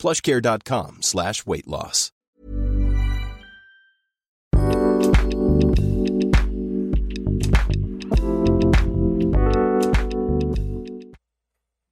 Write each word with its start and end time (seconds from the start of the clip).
plushcare.com 0.00 1.02
slash 1.02 1.44
weight 1.46 1.66
loss. 1.66 2.10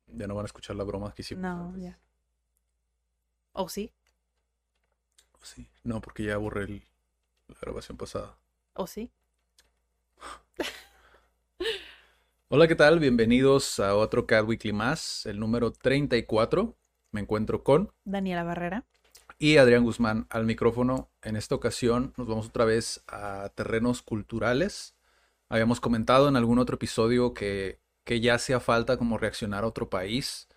Ya 0.07 0.27
no 0.27 0.35
van 0.35 0.45
a 0.45 0.47
escuchar 0.47 0.77
la 0.77 0.85
broma 0.85 1.13
que 1.15 1.23
hicimos. 1.23 1.43
No, 1.43 1.67
antes. 1.69 1.83
ya. 1.83 1.99
¿O 3.53 3.69
sí? 3.69 3.93
Sí. 5.43 5.69
No, 5.85 6.01
porque 6.01 6.25
ya 6.25 6.37
borré 6.37 6.65
el- 6.65 6.83
la 7.49 7.57
grabación 7.61 7.97
pasada. 7.97 8.37
¿O 8.75 8.87
sí? 8.87 9.11
Hola, 12.49 12.67
¿qué 12.67 12.75
tal? 12.75 12.99
Bienvenidos 12.99 13.79
a 13.79 13.95
otro 13.95 14.27
Cat 14.27 14.47
Weekly 14.47 14.73
más, 14.73 15.27
el 15.27 15.39
número 15.39 15.71
34. 15.73 16.77
Me 17.13 17.21
encuentro 17.21 17.63
con 17.65 17.91
Daniela 18.05 18.45
Barrera. 18.45 18.85
y 19.39 19.57
Adrián 19.57 19.85
Guzmán 19.85 20.27
al 20.31 20.45
micrófono. 20.45 21.11
En 21.23 21.37
esta 21.37 21.55
ocasión 21.55 22.13
nos 22.17 22.27
vamos 22.27 22.49
otra 22.49 22.65
vez 22.65 23.03
a 23.09 23.51
terrenos 23.55 24.03
culturales. 24.03 24.95
Habíamos 25.49 25.81
comentado 25.81 26.29
en 26.29 26.37
algún 26.37 26.59
otro 26.59 26.75
episodio 26.77 27.33
que, 27.35 27.81
que 28.05 28.21
ya 28.21 28.35
hacía 28.35 28.61
falta 28.61 28.97
como 28.97 29.17
reaccionar 29.17 29.65
a 29.65 29.69
otro 29.69 29.89
país. 29.89 30.49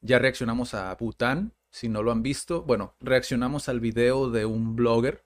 Ya 0.00 0.18
reaccionamos 0.18 0.74
a 0.74 0.94
Bután, 0.94 1.52
si 1.70 1.88
no 1.88 2.02
lo 2.02 2.12
han 2.12 2.22
visto. 2.22 2.62
Bueno, 2.62 2.94
reaccionamos 3.00 3.68
al 3.68 3.80
video 3.80 4.30
de 4.30 4.46
un 4.46 4.76
blogger 4.76 5.24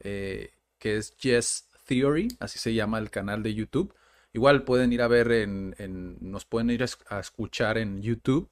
eh, 0.00 0.52
que 0.78 0.96
es 0.96 1.16
Yes 1.18 1.68
Theory, 1.86 2.28
así 2.40 2.58
se 2.58 2.72
llama 2.74 2.98
el 2.98 3.10
canal 3.10 3.42
de 3.42 3.54
YouTube. 3.54 3.94
Igual 4.32 4.64
pueden 4.64 4.92
ir 4.92 5.02
a 5.02 5.08
ver 5.08 5.30
en, 5.32 5.74
en- 5.78 6.16
nos 6.20 6.44
pueden 6.44 6.70
ir 6.70 6.82
a, 6.82 6.84
es- 6.86 6.98
a 7.08 7.18
escuchar 7.20 7.78
en 7.78 8.02
YouTube, 8.02 8.48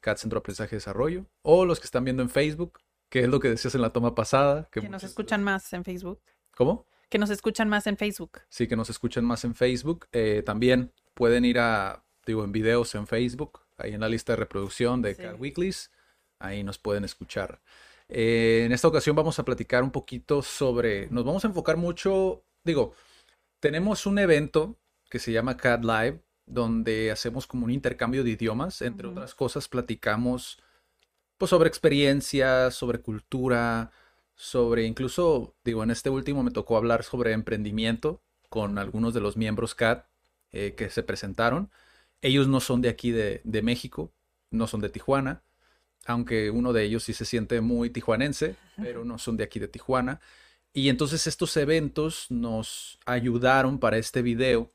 CAT 0.00 0.18
Centro 0.18 0.36
de 0.38 0.40
Aprendizaje 0.40 0.74
y 0.74 0.78
Desarrollo, 0.78 1.26
o 1.42 1.64
los 1.64 1.80
que 1.80 1.86
están 1.86 2.04
viendo 2.04 2.22
en 2.22 2.30
Facebook, 2.30 2.80
que 3.08 3.20
es 3.20 3.28
lo 3.28 3.40
que 3.40 3.48
decías 3.48 3.74
en 3.74 3.80
la 3.82 3.90
toma 3.92 4.14
pasada. 4.14 4.68
Que 4.70 4.80
Que 4.80 4.88
nos 4.88 5.02
muchos- 5.02 5.10
escuchan 5.10 5.42
más 5.42 5.72
en 5.72 5.84
Facebook. 5.84 6.20
¿Cómo? 6.56 6.86
Que 7.08 7.18
nos 7.18 7.30
escuchan 7.30 7.68
más 7.68 7.86
en 7.86 7.96
Facebook. 7.96 8.40
Sí, 8.48 8.68
que 8.68 8.76
nos 8.76 8.88
escuchan 8.90 9.24
más 9.24 9.44
en 9.44 9.54
Facebook. 9.54 10.06
Eh, 10.12 10.42
también 10.46 10.92
pueden 11.14 11.44
ir 11.44 11.58
a, 11.58 12.04
digo, 12.24 12.44
en 12.44 12.52
videos 12.52 12.94
en 12.94 13.06
Facebook, 13.06 13.60
ahí 13.78 13.94
en 13.94 14.00
la 14.00 14.08
lista 14.08 14.32
de 14.34 14.36
reproducción 14.36 15.02
de 15.02 15.14
Sí. 15.14 15.22
Cat 15.22 15.40
Weeklies, 15.40 15.90
ahí 16.38 16.62
nos 16.62 16.78
pueden 16.78 17.04
escuchar. 17.04 17.60
Eh, 18.08 18.62
en 18.66 18.72
esta 18.72 18.88
ocasión 18.88 19.16
vamos 19.16 19.38
a 19.38 19.44
platicar 19.44 19.82
un 19.82 19.90
poquito 19.90 20.42
sobre, 20.42 21.08
nos 21.10 21.24
vamos 21.24 21.44
a 21.44 21.48
enfocar 21.48 21.76
mucho, 21.76 22.44
digo, 22.64 22.94
tenemos 23.60 24.06
un 24.06 24.18
evento 24.18 24.78
que 25.08 25.18
se 25.18 25.32
llama 25.32 25.56
Cat 25.56 25.84
Live, 25.84 26.20
donde 26.50 27.10
hacemos 27.10 27.46
como 27.46 27.64
un 27.64 27.70
intercambio 27.70 28.24
de 28.24 28.30
idiomas, 28.30 28.82
entre 28.82 29.08
otras 29.08 29.34
cosas 29.34 29.68
platicamos 29.68 30.58
pues 31.38 31.50
sobre 31.50 31.68
experiencias, 31.68 32.74
sobre 32.74 33.00
cultura, 33.00 33.92
sobre 34.34 34.84
incluso, 34.84 35.54
digo, 35.64 35.82
en 35.82 35.90
este 35.90 36.10
último 36.10 36.42
me 36.42 36.50
tocó 36.50 36.76
hablar 36.76 37.02
sobre 37.02 37.32
emprendimiento 37.32 38.22
con 38.48 38.78
algunos 38.78 39.14
de 39.14 39.20
los 39.20 39.36
miembros 39.36 39.74
CAT 39.74 40.06
eh, 40.52 40.74
que 40.76 40.90
se 40.90 41.02
presentaron. 41.02 41.70
Ellos 42.20 42.48
no 42.48 42.60
son 42.60 42.82
de 42.82 42.90
aquí 42.90 43.12
de, 43.12 43.40
de 43.44 43.62
México, 43.62 44.12
no 44.50 44.66
son 44.66 44.80
de 44.80 44.90
Tijuana, 44.90 45.42
aunque 46.04 46.50
uno 46.50 46.72
de 46.72 46.84
ellos 46.84 47.04
sí 47.04 47.14
se 47.14 47.24
siente 47.24 47.60
muy 47.60 47.90
tijuanense, 47.90 48.56
pero 48.76 49.04
no 49.04 49.18
son 49.18 49.36
de 49.36 49.44
aquí 49.44 49.58
de 49.60 49.68
Tijuana. 49.68 50.20
Y 50.72 50.88
entonces 50.88 51.26
estos 51.26 51.56
eventos 51.56 52.26
nos 52.30 52.98
ayudaron 53.06 53.78
para 53.78 53.98
este 53.98 54.22
video 54.22 54.72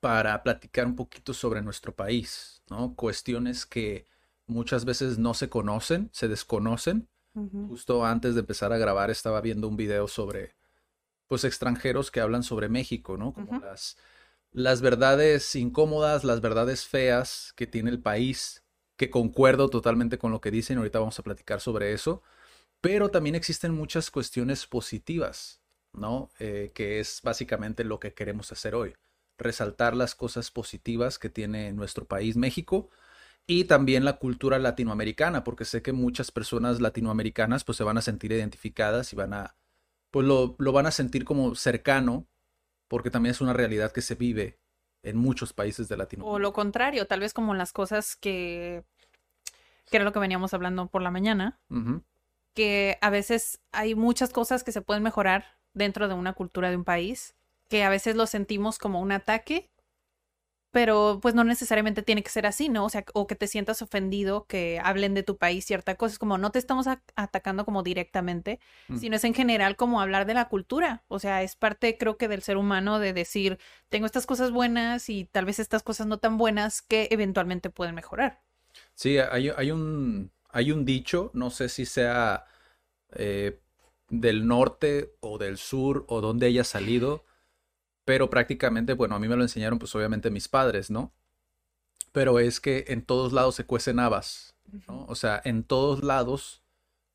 para 0.00 0.42
platicar 0.42 0.86
un 0.86 0.96
poquito 0.96 1.34
sobre 1.34 1.62
nuestro 1.62 1.94
país, 1.94 2.62
¿no? 2.70 2.94
Cuestiones 2.94 3.66
que 3.66 4.06
muchas 4.46 4.84
veces 4.84 5.18
no 5.18 5.34
se 5.34 5.48
conocen, 5.48 6.10
se 6.12 6.28
desconocen. 6.28 7.08
Justo 7.68 8.04
antes 8.04 8.34
de 8.34 8.40
empezar 8.40 8.72
a 8.72 8.78
grabar 8.78 9.08
estaba 9.08 9.40
viendo 9.40 9.68
un 9.68 9.76
video 9.76 10.08
sobre, 10.08 10.56
pues, 11.28 11.44
extranjeros 11.44 12.10
que 12.10 12.20
hablan 12.20 12.42
sobre 12.42 12.68
México, 12.68 13.16
¿no? 13.16 13.32
Como 13.32 13.60
las, 13.60 13.96
las 14.50 14.80
verdades 14.80 15.54
incómodas, 15.54 16.24
las 16.24 16.40
verdades 16.40 16.86
feas 16.86 17.52
que 17.54 17.68
tiene 17.68 17.90
el 17.90 18.00
país, 18.00 18.64
que 18.96 19.10
concuerdo 19.10 19.70
totalmente 19.70 20.18
con 20.18 20.32
lo 20.32 20.40
que 20.40 20.50
dicen, 20.50 20.78
ahorita 20.78 20.98
vamos 20.98 21.18
a 21.20 21.22
platicar 21.22 21.60
sobre 21.60 21.92
eso, 21.92 22.22
pero 22.80 23.10
también 23.10 23.36
existen 23.36 23.72
muchas 23.72 24.10
cuestiones 24.10 24.66
positivas, 24.66 25.62
¿no? 25.92 26.30
Eh, 26.40 26.72
que 26.74 27.00
es 27.00 27.20
básicamente 27.22 27.84
lo 27.84 28.00
que 28.00 28.12
queremos 28.12 28.50
hacer 28.52 28.74
hoy, 28.74 28.94
resaltar 29.40 29.96
las 29.96 30.14
cosas 30.14 30.50
positivas 30.50 31.18
que 31.18 31.28
tiene 31.30 31.72
nuestro 31.72 32.06
país, 32.06 32.36
México, 32.36 32.90
y 33.46 33.64
también 33.64 34.04
la 34.04 34.18
cultura 34.18 34.58
latinoamericana, 34.58 35.42
porque 35.42 35.64
sé 35.64 35.82
que 35.82 35.92
muchas 35.92 36.30
personas 36.30 36.80
latinoamericanas 36.80 37.64
pues 37.64 37.76
se 37.78 37.84
van 37.84 37.98
a 37.98 38.02
sentir 38.02 38.32
identificadas 38.32 39.12
y 39.12 39.16
van 39.16 39.32
a, 39.34 39.56
pues 40.10 40.26
lo, 40.26 40.54
lo 40.58 40.72
van 40.72 40.86
a 40.86 40.92
sentir 40.92 41.24
como 41.24 41.54
cercano, 41.54 42.28
porque 42.88 43.10
también 43.10 43.32
es 43.32 43.40
una 43.40 43.52
realidad 43.52 43.92
que 43.92 44.02
se 44.02 44.14
vive 44.14 44.60
en 45.02 45.16
muchos 45.16 45.52
países 45.52 45.88
de 45.88 45.94
O 45.94 45.98
Latinoamérica. 45.98 46.42
lo 46.42 46.52
contrario, 46.52 47.06
tal 47.06 47.20
vez 47.20 47.32
como 47.34 47.54
las 47.54 47.72
cosas 47.72 48.16
que, 48.16 48.84
que 49.90 49.96
era 49.96 50.04
lo 50.04 50.12
que 50.12 50.18
veníamos 50.18 50.54
hablando 50.54 50.86
por 50.88 51.02
la 51.02 51.10
mañana, 51.10 51.58
que 52.54 52.98
a 53.00 53.10
veces 53.10 53.60
hay 53.72 53.94
muchas 53.94 54.30
cosas 54.30 54.62
que 54.64 54.72
se 54.72 54.82
pueden 54.82 55.02
mejorar 55.02 55.58
dentro 55.72 56.08
de 56.08 56.14
una 56.14 56.32
cultura 56.34 56.70
de 56.70 56.76
un 56.76 56.84
país, 56.84 57.34
que 57.70 57.84
a 57.84 57.90
veces 57.90 58.16
lo 58.16 58.26
sentimos 58.26 58.78
como 58.78 59.00
un 59.00 59.12
ataque, 59.12 59.70
pero 60.72 61.18
pues 61.20 61.34
no 61.34 61.42
necesariamente 61.42 62.02
tiene 62.02 62.22
que 62.22 62.30
ser 62.30 62.46
así, 62.46 62.68
¿no? 62.68 62.84
O 62.84 62.90
sea, 62.90 63.04
o 63.12 63.26
que 63.26 63.34
te 63.34 63.48
sientas 63.48 63.82
ofendido 63.82 64.46
que 64.46 64.80
hablen 64.82 65.14
de 65.14 65.24
tu 65.24 65.36
país 65.36 65.64
cierta 65.64 65.96
cosa, 65.96 66.12
es 66.12 66.18
como 66.20 66.38
no 66.38 66.50
te 66.52 66.60
estamos 66.60 66.86
atacando 67.16 67.64
como 67.64 67.82
directamente, 67.82 68.60
Mm. 68.88 68.98
sino 68.98 69.16
es 69.16 69.24
en 69.24 69.34
general 69.34 69.74
como 69.76 70.00
hablar 70.00 70.26
de 70.26 70.34
la 70.34 70.48
cultura, 70.48 71.04
o 71.08 71.18
sea, 71.18 71.42
es 71.42 71.56
parte 71.56 71.98
creo 71.98 72.16
que 72.18 72.28
del 72.28 72.42
ser 72.42 72.56
humano 72.56 73.00
de 73.00 73.12
decir, 73.12 73.58
tengo 73.88 74.06
estas 74.06 74.26
cosas 74.26 74.52
buenas 74.52 75.08
y 75.08 75.24
tal 75.24 75.44
vez 75.44 75.58
estas 75.58 75.82
cosas 75.82 76.06
no 76.06 76.18
tan 76.18 76.38
buenas 76.38 76.82
que 76.82 77.08
eventualmente 77.10 77.70
pueden 77.70 77.96
mejorar. 77.96 78.40
Sí, 78.94 79.18
hay, 79.18 79.48
hay 79.48 79.72
un, 79.72 80.30
hay 80.50 80.70
un 80.70 80.84
dicho, 80.84 81.32
no 81.34 81.50
sé 81.50 81.68
si 81.68 81.84
sea 81.84 82.44
eh, 83.12 83.58
del 84.08 84.46
norte 84.46 85.14
o 85.20 85.38
del 85.38 85.58
sur 85.58 86.04
o 86.08 86.20
donde 86.20 86.46
haya 86.46 86.62
salido, 86.62 87.24
pero 88.10 88.28
prácticamente, 88.28 88.94
bueno, 88.94 89.14
a 89.14 89.20
mí 89.20 89.28
me 89.28 89.36
lo 89.36 89.44
enseñaron 89.44 89.78
pues 89.78 89.94
obviamente 89.94 90.32
mis 90.32 90.48
padres, 90.48 90.90
¿no? 90.90 91.14
Pero 92.10 92.40
es 92.40 92.58
que 92.58 92.86
en 92.88 93.02
todos 93.02 93.32
lados 93.32 93.54
se 93.54 93.66
cuecen 93.66 94.00
habas, 94.00 94.56
¿no? 94.88 95.06
O 95.06 95.14
sea, 95.14 95.40
en 95.44 95.62
todos 95.62 96.02
lados 96.02 96.60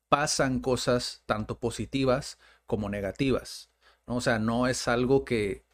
pasan 0.08 0.58
cosas 0.60 1.22
tanto 1.26 1.60
positivas 1.60 2.38
como 2.64 2.88
negativas, 2.88 3.70
¿no? 4.06 4.16
O 4.16 4.20
sea, 4.22 4.38
no 4.38 4.68
es 4.68 4.88
algo 4.88 5.26
que, 5.26 5.66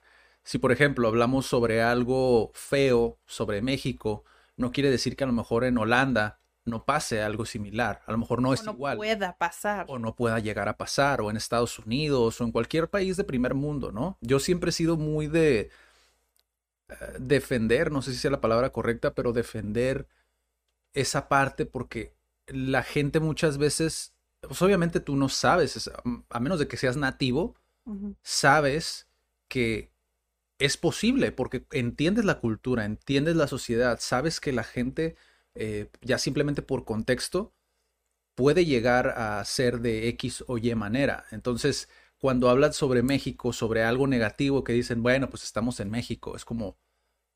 si 0.43 0.59
por 0.59 0.73
ejemplo 0.73 1.07
hablamos 1.07 1.47
sobre 1.47 1.83
algo 1.83 2.51
feo 2.53 3.21
sobre 3.25 3.63
México, 3.63 4.25
no 4.57 4.73
quiere 4.73 4.91
decir 4.91 5.15
que 5.15 5.23
a 5.23 5.29
lo 5.29 5.33
mejor 5.33 5.63
en 5.63 5.79
Holanda 5.79 6.41
no 6.65 6.85
pase 6.85 7.23
algo 7.23 7.45
similar, 7.45 8.03
a 8.07 8.13
lo 8.13 8.19
mejor 8.19 8.41
no 8.41 8.51
O 8.51 8.55
es 8.55 8.65
no 8.65 8.73
igual 8.73 8.97
pueda 8.97 9.37
pasar. 9.37 9.87
o 9.89 9.99
no 9.99 10.15
pueda 10.15 10.39
llegar 10.39 10.69
a 10.69 10.77
pasar, 10.77 11.21
o 11.21 11.31
en 11.31 11.37
Estados 11.37 11.79
Unidos, 11.79 12.41
o 12.41 12.45
en 12.45 12.53
cualquier 12.53 12.89
país 12.89 13.17
de 13.17 13.25
primer 13.25 13.55
mundo, 13.55 13.91
¿no? 13.93 14.17
Yo 14.21 14.39
siempre 14.39 14.71
he 14.71 14.73
sido 14.73 14.97
muy 14.97 15.27
de 15.27 15.71
eh, 16.89 16.95
defender, 17.19 17.91
no 17.91 18.03
sé 18.03 18.13
si 18.13 18.19
sea 18.19 18.31
la 18.31 18.41
palabra 18.41 18.71
correcta, 18.71 19.15
pero 19.15 19.33
defender 19.33 20.07
esa 20.95 21.29
parte 21.29 21.67
porque 21.67 22.15
la 22.47 22.83
gente 22.83 23.19
muchas 23.21 23.59
veces, 23.59 24.13
pues 24.41 24.61
obviamente 24.63 25.01
tú 25.01 25.17
no 25.17 25.29
sabes, 25.29 25.77
es- 25.77 25.91
a 26.31 26.41
menos 26.41 26.59
de 26.59 26.69
que 26.69 26.77
seas 26.77 26.97
nativo, 26.97 27.55
sabes 28.23 29.09
que 29.49 29.91
es 30.59 30.77
posible 30.77 31.33
porque 31.33 31.67
entiendes 31.73 32.25
la 32.25 32.39
cultura, 32.39 32.85
entiendes 32.85 33.35
la 33.37 33.49
sociedad, 33.49 33.99
sabes 34.01 34.39
que 34.41 34.53
la 34.53 34.63
gente, 34.65 35.17
eh, 35.55 35.91
ya 36.03 36.19
simplemente 36.19 36.63
por 36.63 36.85
contexto, 36.85 37.55
puede 38.35 38.65
llegar 38.65 39.09
a 39.09 39.45
ser 39.45 39.81
de 39.81 40.09
X 40.09 40.45
o 40.49 40.59
Y 40.59 40.75
manera. 40.75 41.25
Entonces, 41.31 41.89
cuando 42.19 42.49
hablan 42.51 42.73
sobre 42.73 43.03
México, 43.03 43.53
sobre 43.53 43.83
algo 43.85 44.07
negativo 44.07 44.65
que 44.65 44.73
dicen, 44.73 45.03
bueno, 45.03 45.29
pues 45.31 45.45
estamos 45.45 45.81
en 45.81 45.91
México, 45.91 46.37
es 46.37 46.45
como, 46.45 46.79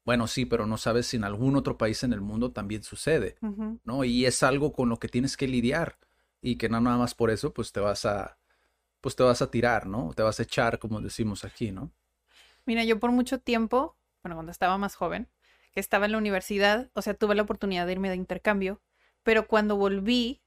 bueno, 0.04 0.26
sí, 0.28 0.46
pero 0.46 0.66
no 0.66 0.78
sabes 0.78 1.06
si 1.08 1.16
en 1.16 1.24
algún 1.24 1.56
otro 1.56 1.78
país 1.78 2.02
en 2.04 2.12
el 2.12 2.20
mundo 2.20 2.52
también 2.52 2.82
sucede. 2.84 3.38
¿no? 3.84 4.04
Y 4.04 4.26
es 4.26 4.42
algo 4.42 4.72
con 4.72 4.88
lo 4.88 4.98
que 4.98 5.08
tienes 5.08 5.36
que 5.36 5.48
lidiar. 5.48 5.98
y 6.42 6.56
que 6.56 6.68
no 6.68 6.80
nada 6.80 6.98
más 6.98 7.14
por 7.14 7.30
eso, 7.30 7.52
pues 7.52 7.72
te 7.72 7.80
vas 7.80 8.04
a, 8.06 8.38
pues 9.00 9.16
te 9.16 9.22
vas 9.24 9.42
a 9.42 9.50
tirar, 9.50 9.86
¿no? 9.86 10.12
Te 10.14 10.22
vas 10.22 10.40
a 10.40 10.44
echar, 10.44 10.78
como 10.78 11.00
decimos 11.00 11.44
aquí, 11.44 11.72
¿no? 11.72 11.92
Mira, 12.64 12.84
yo 12.84 12.98
por 12.98 13.12
mucho 13.12 13.38
tiempo, 13.40 13.96
bueno, 14.22 14.36
cuando 14.36 14.52
estaba 14.52 14.76
más 14.78 14.94
joven, 14.96 15.28
estaba 15.80 16.06
en 16.06 16.12
la 16.12 16.18
universidad, 16.18 16.90
o 16.94 17.02
sea, 17.02 17.14
tuve 17.14 17.34
la 17.34 17.42
oportunidad 17.42 17.86
de 17.86 17.92
irme 17.92 18.10
de 18.10 18.16
intercambio, 18.16 18.80
pero 19.22 19.48
cuando 19.48 19.76
volví, 19.76 20.42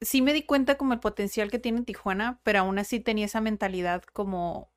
sí 0.00 0.22
me 0.22 0.32
di 0.32 0.42
cuenta 0.42 0.76
como 0.76 0.92
el 0.92 1.00
potencial 1.00 1.50
que 1.50 1.58
tiene 1.58 1.82
Tijuana, 1.82 2.40
pero 2.42 2.60
aún 2.60 2.78
así 2.78 3.00
tenía 3.00 3.26
esa 3.26 3.40
mentalidad 3.40 4.02
como 4.02 4.72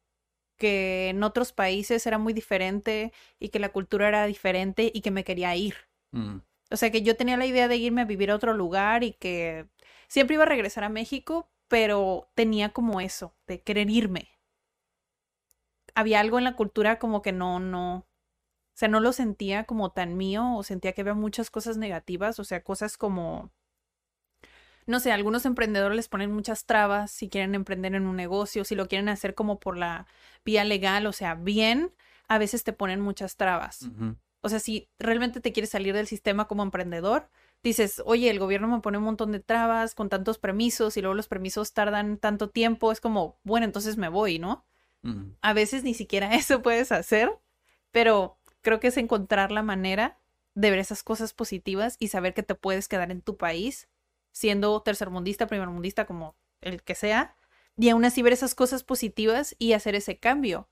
que 0.57 1.09
en 1.09 1.23
otros 1.23 1.53
países 1.53 2.07
era 2.07 2.17
muy 2.17 2.33
diferente 2.33 3.13
y 3.39 3.49
que 3.49 3.59
la 3.59 3.69
cultura 3.69 4.07
era 4.09 4.25
diferente 4.25 4.91
y 4.93 5.01
que 5.01 5.11
me 5.11 5.23
quería 5.25 5.55
ir. 5.55 5.75
Mm, 6.11 6.39
O 6.71 6.77
sea, 6.77 6.91
que 6.91 7.03
yo 7.03 7.15
tenía 7.17 7.37
la 7.37 7.45
idea 7.45 7.67
de 7.67 7.77
irme 7.77 8.01
a 8.01 8.05
vivir 8.05 8.31
a 8.31 8.35
otro 8.35 8.53
lugar 8.53 9.03
y 9.03 9.13
que 9.13 9.67
siempre 10.07 10.35
iba 10.35 10.43
a 10.43 10.47
regresar 10.47 10.83
a 10.83 10.89
México, 10.89 11.49
pero 11.67 12.29
tenía 12.35 12.69
como 12.73 13.01
eso, 13.01 13.35
de 13.47 13.61
querer 13.61 13.89
irme. 13.89 14.29
Había 15.95 16.21
algo 16.21 16.37
en 16.37 16.45
la 16.45 16.55
cultura 16.55 16.97
como 16.97 17.21
que 17.21 17.33
no, 17.33 17.59
no, 17.59 18.06
o 18.77 18.79
sea, 18.79 18.89
no 18.89 18.99
lo 18.99 19.11
sentía 19.11 19.63
como 19.63 19.89
tan 19.89 20.17
mío 20.17 20.53
o 20.53 20.61
sentía 20.61 20.93
que 20.93 21.01
había 21.01 21.15
muchas 21.15 21.49
cosas 21.49 21.77
negativas, 21.77 22.39
o 22.39 22.43
sea, 22.43 22.61
cosas 22.61 22.95
como, 22.95 23.51
no 24.85 24.99
sé, 24.99 25.11
algunos 25.11 25.47
emprendedores 25.47 25.95
les 25.95 26.07
ponen 26.07 26.31
muchas 26.31 26.67
trabas 26.67 27.09
si 27.09 27.27
quieren 27.27 27.55
emprender 27.55 27.95
en 27.95 28.05
un 28.05 28.15
negocio, 28.15 28.63
si 28.65 28.75
lo 28.75 28.87
quieren 28.87 29.09
hacer 29.09 29.33
como 29.33 29.59
por 29.59 29.77
la 29.77 30.05
vía 30.45 30.63
legal, 30.63 31.07
o 31.07 31.11
sea, 31.11 31.33
bien, 31.33 31.91
a 32.27 32.37
veces 32.37 32.63
te 32.63 32.71
ponen 32.71 33.01
muchas 33.01 33.35
trabas. 33.35 33.89
O 34.41 34.49
sea, 34.49 34.59
si 34.59 34.87
realmente 34.99 35.41
te 35.41 35.53
quieres 35.53 35.71
salir 35.71 35.95
del 35.95 36.05
sistema 36.05 36.47
como 36.47 36.61
emprendedor, 36.61 37.31
dices, 37.63 38.03
oye, 38.05 38.29
el 38.29 38.37
gobierno 38.37 38.67
me 38.67 38.81
pone 38.81 38.99
un 38.99 39.05
montón 39.05 39.31
de 39.31 39.39
trabas 39.39 39.95
con 39.95 40.07
tantos 40.09 40.37
permisos 40.37 40.97
y 40.97 41.01
luego 41.01 41.15
los 41.15 41.27
permisos 41.27 41.73
tardan 41.73 42.19
tanto 42.19 42.51
tiempo, 42.51 42.91
es 42.91 43.01
como, 43.01 43.39
bueno, 43.41 43.65
entonces 43.65 43.97
me 43.97 44.07
voy, 44.07 44.37
¿no? 44.37 44.67
A 45.41 45.53
veces 45.53 45.83
ni 45.83 45.95
siquiera 45.95 46.31
eso 46.35 46.61
puedes 46.61 46.91
hacer, 46.91 47.31
pero 47.89 48.36
creo 48.67 48.81
que 48.81 48.87
es 48.87 48.97
encontrar 48.97 49.53
la 49.53 49.63
manera 49.63 50.19
de 50.53 50.69
ver 50.69 50.79
esas 50.79 51.01
cosas 51.01 51.33
positivas 51.33 51.95
y 51.99 52.09
saber 52.09 52.33
que 52.33 52.43
te 52.43 52.53
puedes 52.53 52.89
quedar 52.89 53.11
en 53.11 53.21
tu 53.21 53.37
país, 53.37 53.87
siendo 54.33 54.81
tercermundista, 54.81 55.47
primermundista, 55.47 56.05
como 56.05 56.35
el 56.59 56.83
que 56.83 56.93
sea, 56.93 57.37
y 57.77 57.87
aún 57.87 58.03
así 58.03 58.21
ver 58.21 58.33
esas 58.33 58.55
cosas 58.55 58.83
positivas 58.83 59.55
y 59.57 59.71
hacer 59.71 59.95
ese 59.95 60.17
cambio. 60.17 60.67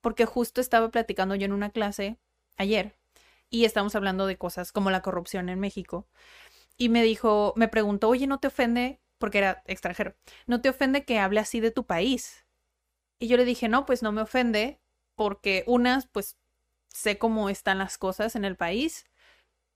Porque 0.00 0.26
justo 0.26 0.60
estaba 0.60 0.90
platicando 0.90 1.36
yo 1.36 1.44
en 1.44 1.52
una 1.52 1.70
clase 1.70 2.18
ayer 2.56 2.96
y 3.48 3.64
estamos 3.64 3.94
hablando 3.94 4.26
de 4.26 4.38
cosas 4.38 4.72
como 4.72 4.90
la 4.90 5.02
corrupción 5.02 5.48
en 5.48 5.60
México. 5.60 6.08
Y 6.76 6.88
me 6.88 7.04
dijo, 7.04 7.52
me 7.54 7.68
preguntó, 7.68 8.08
oye, 8.08 8.26
¿no 8.26 8.40
te 8.40 8.48
ofende? 8.48 8.98
Porque 9.18 9.38
era 9.38 9.62
extranjero. 9.66 10.16
¿No 10.48 10.60
te 10.62 10.68
ofende 10.68 11.04
que 11.04 11.20
hable 11.20 11.38
así 11.38 11.60
de 11.60 11.70
tu 11.70 11.86
país? 11.86 12.44
Y 13.20 13.28
yo 13.28 13.36
le 13.36 13.44
dije, 13.44 13.68
no, 13.68 13.86
pues 13.86 14.02
no 14.02 14.10
me 14.10 14.22
ofende, 14.22 14.80
porque 15.14 15.62
unas, 15.68 16.08
pues 16.08 16.36
sé 16.88 17.18
cómo 17.18 17.48
están 17.50 17.78
las 17.78 17.98
cosas 17.98 18.36
en 18.36 18.44
el 18.44 18.56
país. 18.56 19.04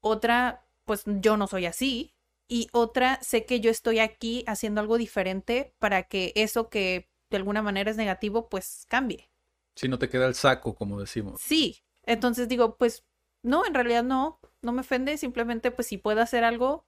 Otra, 0.00 0.66
pues 0.84 1.04
yo 1.06 1.36
no 1.36 1.46
soy 1.46 1.66
así. 1.66 2.14
Y 2.48 2.68
otra, 2.72 3.18
sé 3.22 3.46
que 3.46 3.60
yo 3.60 3.70
estoy 3.70 4.00
aquí 4.00 4.44
haciendo 4.46 4.80
algo 4.80 4.98
diferente 4.98 5.74
para 5.78 6.04
que 6.04 6.32
eso 6.34 6.68
que 6.68 7.08
de 7.30 7.36
alguna 7.36 7.62
manera 7.62 7.90
es 7.90 7.96
negativo, 7.96 8.48
pues 8.48 8.86
cambie. 8.88 9.30
Si 9.76 9.88
no 9.88 9.98
te 9.98 10.08
queda 10.08 10.26
el 10.26 10.34
saco, 10.34 10.74
como 10.74 11.00
decimos. 11.00 11.40
Sí. 11.40 11.82
Entonces 12.04 12.48
digo, 12.48 12.76
pues 12.76 13.04
no, 13.42 13.64
en 13.66 13.74
realidad 13.74 14.02
no, 14.02 14.40
no 14.62 14.72
me 14.72 14.80
ofende. 14.80 15.16
Simplemente, 15.16 15.70
pues 15.70 15.86
si 15.88 15.98
puedo 15.98 16.20
hacer 16.20 16.44
algo, 16.44 16.86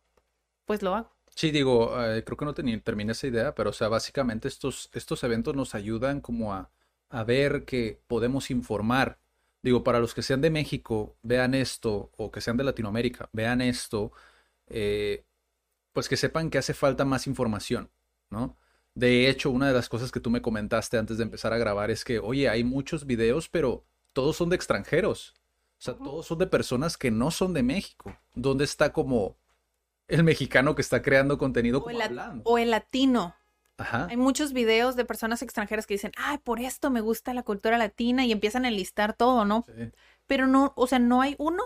pues 0.67 0.83
lo 0.83 0.95
hago. 0.95 1.13
Sí, 1.35 1.51
digo, 1.51 1.99
eh, 2.05 2.25
creo 2.25 2.37
que 2.37 2.45
no 2.45 2.55
teni- 2.55 2.83
terminé 2.83 3.13
esa 3.13 3.27
idea, 3.27 3.55
pero 3.55 3.71
o 3.71 3.73
sea, 3.73 3.89
básicamente 3.89 4.49
estos, 4.49 4.91
estos 4.93 5.25
eventos 5.25 5.57
nos 5.57 5.75
ayudan 5.75 6.21
como 6.21 6.53
a, 6.55 6.71
a 7.09 7.25
ver 7.25 7.65
que 7.65 8.03
podemos 8.07 8.51
informar. 8.51 9.19
Digo, 9.62 9.85
para 9.85 10.00
los 10.00 10.12
que 10.14 10.23
sean 10.23 10.41
de 10.41 10.50
México, 10.50 11.17
vean 11.23 11.55
esto, 11.55 12.11
o 12.17 12.31
que 12.32 12.41
sean 12.41 12.56
de 12.56 12.64
Latinoamérica, 12.64 13.29
vean 13.32 13.61
esto, 13.61 14.12
eh, 14.67 15.25
pues 15.93 16.09
que 16.09 16.17
sepan 16.17 16.50
que 16.50 16.59
hace 16.59 16.75
falta 16.75 17.05
más 17.05 17.26
información, 17.26 17.91
¿no? 18.31 18.56
De 18.94 19.29
hecho, 19.31 19.50
una 19.50 19.69
de 19.69 19.73
las 19.75 19.88
cosas 19.88 20.12
que 20.12 20.20
tú 20.20 20.31
me 20.31 20.43
comentaste 20.43 20.99
antes 20.99 21.17
de 21.17 21.23
empezar 21.25 21.53
a 21.53 21.59
grabar 21.59 21.91
es 21.91 22.05
que, 22.05 22.19
oye, 22.19 22.49
hay 22.49 22.64
muchos 22.64 23.06
videos, 23.06 23.49
pero 23.49 23.87
todos 24.12 24.37
son 24.37 24.50
de 24.50 24.56
extranjeros. 24.56 25.35
O 25.79 25.85
sea, 25.85 25.94
todos 25.94 26.26
son 26.26 26.38
de 26.38 26.47
personas 26.47 26.97
que 26.97 27.11
no 27.11 27.31
son 27.31 27.55
de 27.55 27.62
México. 27.62 28.17
¿Dónde 28.35 28.64
está 28.64 28.93
como 28.93 29.37
el 30.09 30.25
mexicano 30.25 30.75
que 30.75 30.82
está 30.82 31.03
creando 31.03 31.38
contenido 31.38 31.79
O 31.79 31.82
como 31.82 31.93
el, 31.93 31.99
lat- 31.99 32.09
hablando? 32.11 32.43
o 32.44 32.59
el 32.59 32.70
latino. 32.70 33.35
Ajá. 33.79 34.07
Hay 34.11 34.17
muchos 34.17 34.53
videos 34.53 34.97
de 34.97 35.05
personas 35.05 35.43
extranjeras 35.43 35.87
que 35.87 35.95
dicen, 35.95 36.13
ay, 36.17 36.39
por 36.39 36.61
esto 36.61 36.91
me 36.91 37.01
gusta 37.01 37.35
la 37.35 37.43
cultura 37.43 37.79
latina 37.79 38.25
y 38.27 38.33
empiezan 38.33 38.65
a 38.65 38.69
enlistar 38.69 39.15
todo, 39.15 39.45
¿no? 39.45 39.65
Sí, 39.67 39.73
Pero 40.27 40.47
no, 40.47 40.73
o 40.77 40.87
sea, 40.87 40.99
no 40.99 41.21
hay 41.23 41.35
uno 41.39 41.63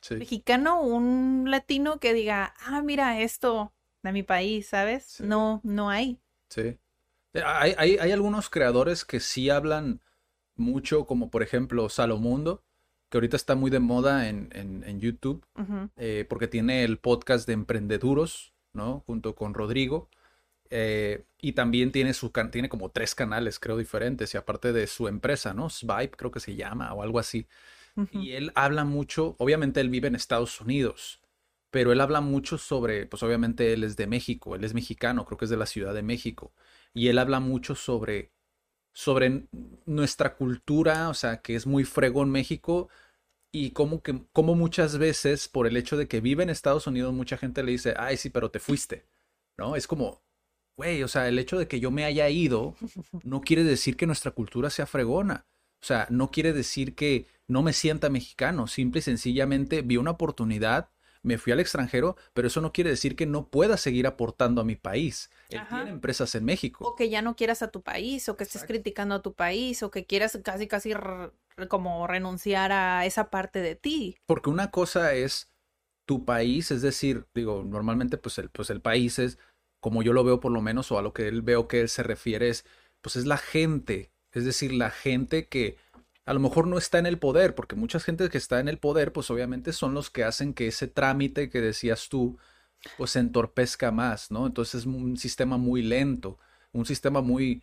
sí, 0.00 0.14
mexicano 0.16 0.80
un 0.82 1.46
latino 1.48 1.98
que 1.98 2.14
diga, 2.14 2.54
ah, 2.60 2.82
mira 2.82 3.20
esto 3.20 3.72
de 4.02 4.12
mi 4.12 4.22
país, 4.22 4.68
¿sabes? 4.68 5.04
Sí. 5.06 5.24
No, 5.24 5.60
no 5.64 5.90
hay. 5.90 6.20
sí. 6.50 6.78
Eh, 7.34 7.42
Hay, 7.44 7.74
hay, 7.78 7.96
hay 7.98 8.12
algunos 8.12 8.50
creadores 8.50 9.04
que 9.04 9.20
sí 9.20 9.50
hablan 9.50 10.02
mucho, 10.56 11.06
como 11.06 11.30
por 11.30 11.42
ejemplo 11.42 11.88
Salomundo, 11.88 12.62
que 13.10 13.18
ahorita 13.18 13.36
está 13.36 13.54
muy 13.54 13.70
de 13.70 13.80
moda 13.80 14.28
en, 14.28 14.50
en, 14.52 14.84
en 14.84 15.00
YouTube. 15.00 15.46
Eh, 15.96 16.26
porque 16.28 16.48
tiene 16.48 16.84
el 16.84 16.98
podcast 16.98 17.46
de 17.46 17.54
Emprendeduros, 17.54 18.54
¿no? 18.72 19.00
Junto 19.06 19.34
con 19.34 19.54
Rodrigo. 19.54 20.10
Eh, 20.74 21.24
y 21.38 21.52
también 21.52 21.92
tiene 21.92 22.14
su 22.14 22.30
tiene 22.50 22.70
como 22.70 22.90
tres 22.90 23.14
canales, 23.14 23.58
creo, 23.58 23.76
diferentes. 23.76 24.32
Y 24.34 24.38
aparte 24.38 24.72
de 24.72 24.86
su 24.86 25.06
empresa, 25.06 25.52
¿no? 25.52 25.68
Svipe, 25.68 26.16
creo 26.16 26.30
que 26.30 26.40
se 26.40 26.56
llama, 26.56 26.92
o 26.94 27.02
algo 27.02 27.18
así. 27.18 27.46
Y 28.12 28.32
él 28.32 28.52
habla 28.54 28.84
mucho, 28.84 29.36
obviamente 29.38 29.80
él 29.82 29.90
vive 29.90 30.08
en 30.08 30.14
Estados 30.14 30.62
Unidos, 30.62 31.20
pero 31.70 31.92
él 31.92 32.00
habla 32.00 32.22
mucho 32.22 32.56
sobre, 32.56 33.04
pues 33.04 33.22
obviamente 33.22 33.74
él 33.74 33.84
es 33.84 33.96
de 33.96 34.06
México, 34.06 34.56
él 34.56 34.64
es 34.64 34.72
mexicano, 34.72 35.26
creo 35.26 35.36
que 35.36 35.44
es 35.44 35.50
de 35.50 35.58
la 35.58 35.66
Ciudad 35.66 35.92
de 35.92 36.02
México. 36.02 36.54
Y 36.94 37.08
él 37.08 37.18
habla 37.18 37.38
mucho 37.38 37.74
sobre, 37.74 38.32
sobre 38.94 39.46
nuestra 39.84 40.36
cultura, 40.36 41.10
o 41.10 41.14
sea, 41.14 41.42
que 41.42 41.54
es 41.54 41.66
muy 41.66 41.84
fregón 41.84 42.30
México 42.30 42.88
y 43.52 43.72
como 43.72 44.02
que, 44.02 44.24
como 44.32 44.54
muchas 44.54 44.96
veces 44.98 45.48
por 45.48 45.66
el 45.66 45.76
hecho 45.76 45.98
de 45.98 46.08
que 46.08 46.20
vive 46.20 46.42
en 46.42 46.50
Estados 46.50 46.86
Unidos, 46.86 47.12
mucha 47.12 47.36
gente 47.36 47.62
le 47.62 47.72
dice, 47.72 47.94
ay, 47.98 48.16
sí, 48.16 48.30
pero 48.30 48.50
te 48.50 48.58
fuiste, 48.60 49.06
¿no? 49.58 49.76
Es 49.76 49.86
como, 49.86 50.22
güey, 50.76 51.02
o 51.02 51.08
sea, 51.08 51.28
el 51.28 51.38
hecho 51.38 51.58
de 51.58 51.68
que 51.68 51.80
yo 51.80 51.90
me 51.90 52.04
haya 52.04 52.28
ido 52.28 52.74
no 53.24 53.40
quiere 53.40 53.64
decir 53.64 53.96
que 53.96 54.06
nuestra 54.06 54.32
cultura 54.32 54.70
sea 54.70 54.86
fregona. 54.86 55.46
O 55.80 55.84
sea, 55.84 56.06
no 56.10 56.30
quiere 56.30 56.52
decir 56.52 56.94
que 56.94 57.26
no 57.48 57.62
me 57.62 57.72
sienta 57.72 58.08
mexicano. 58.08 58.68
Simple 58.68 59.00
y 59.00 59.02
sencillamente 59.02 59.82
vi 59.82 59.96
una 59.96 60.12
oportunidad, 60.12 60.90
me 61.22 61.38
fui 61.38 61.52
al 61.52 61.60
extranjero, 61.60 62.16
pero 62.32 62.46
eso 62.46 62.60
no 62.60 62.72
quiere 62.72 62.90
decir 62.90 63.16
que 63.16 63.26
no 63.26 63.48
pueda 63.48 63.76
seguir 63.76 64.06
aportando 64.06 64.60
a 64.60 64.64
mi 64.64 64.76
país. 64.76 65.30
Él 65.48 65.60
tiene 65.68 65.90
empresas 65.90 66.34
en 66.36 66.44
México. 66.44 66.84
O 66.84 66.94
que 66.94 67.10
ya 67.10 67.20
no 67.20 67.34
quieras 67.34 67.62
a 67.62 67.68
tu 67.68 67.82
país, 67.82 68.28
o 68.28 68.36
que 68.36 68.44
estés 68.44 68.64
criticando 68.64 69.16
a 69.16 69.22
tu 69.22 69.34
país, 69.34 69.82
o 69.82 69.90
que 69.90 70.06
quieras 70.06 70.38
casi, 70.44 70.68
casi 70.68 70.92
como 71.68 72.06
renunciar 72.06 72.70
a 72.72 73.04
esa 73.04 73.30
parte 73.30 73.60
de 73.60 73.74
ti. 73.74 74.16
Porque 74.26 74.50
una 74.50 74.70
cosa 74.70 75.14
es 75.14 75.52
tu 76.04 76.24
país, 76.24 76.70
es 76.70 76.82
decir, 76.82 77.26
digo, 77.34 77.64
normalmente 77.64 78.18
pues 78.18 78.38
el, 78.38 78.50
pues 78.50 78.70
el 78.70 78.80
país 78.80 79.18
es, 79.18 79.38
como 79.82 80.02
yo 80.02 80.14
lo 80.14 80.22
veo 80.24 80.40
por 80.40 80.52
lo 80.52 80.62
menos, 80.62 80.90
o 80.92 80.98
a 80.98 81.02
lo 81.02 81.12
que 81.12 81.28
él 81.28 81.42
veo 81.42 81.68
que 81.68 81.80
él 81.82 81.88
se 81.90 82.02
refiere 82.04 82.48
es, 82.48 82.64
pues 83.02 83.16
es 83.16 83.26
la 83.26 83.36
gente, 83.36 84.12
es 84.32 84.44
decir, 84.46 84.72
la 84.72 84.90
gente 84.90 85.48
que 85.48 85.76
a 86.24 86.32
lo 86.32 86.40
mejor 86.40 86.68
no 86.68 86.78
está 86.78 86.98
en 87.00 87.06
el 87.06 87.18
poder, 87.18 87.54
porque 87.56 87.74
mucha 87.74 87.98
gente 87.98 88.28
que 88.30 88.38
está 88.38 88.60
en 88.60 88.68
el 88.68 88.78
poder, 88.78 89.12
pues 89.12 89.28
obviamente 89.30 89.72
son 89.72 89.92
los 89.92 90.08
que 90.08 90.22
hacen 90.22 90.54
que 90.54 90.68
ese 90.68 90.86
trámite 90.86 91.50
que 91.50 91.60
decías 91.60 92.08
tú, 92.08 92.38
pues 92.96 93.10
se 93.10 93.18
entorpezca 93.18 93.90
más, 93.90 94.30
¿no? 94.30 94.46
Entonces 94.46 94.82
es 94.82 94.86
un 94.86 95.16
sistema 95.16 95.56
muy 95.56 95.82
lento, 95.82 96.38
un 96.72 96.86
sistema 96.86 97.20
muy 97.20 97.62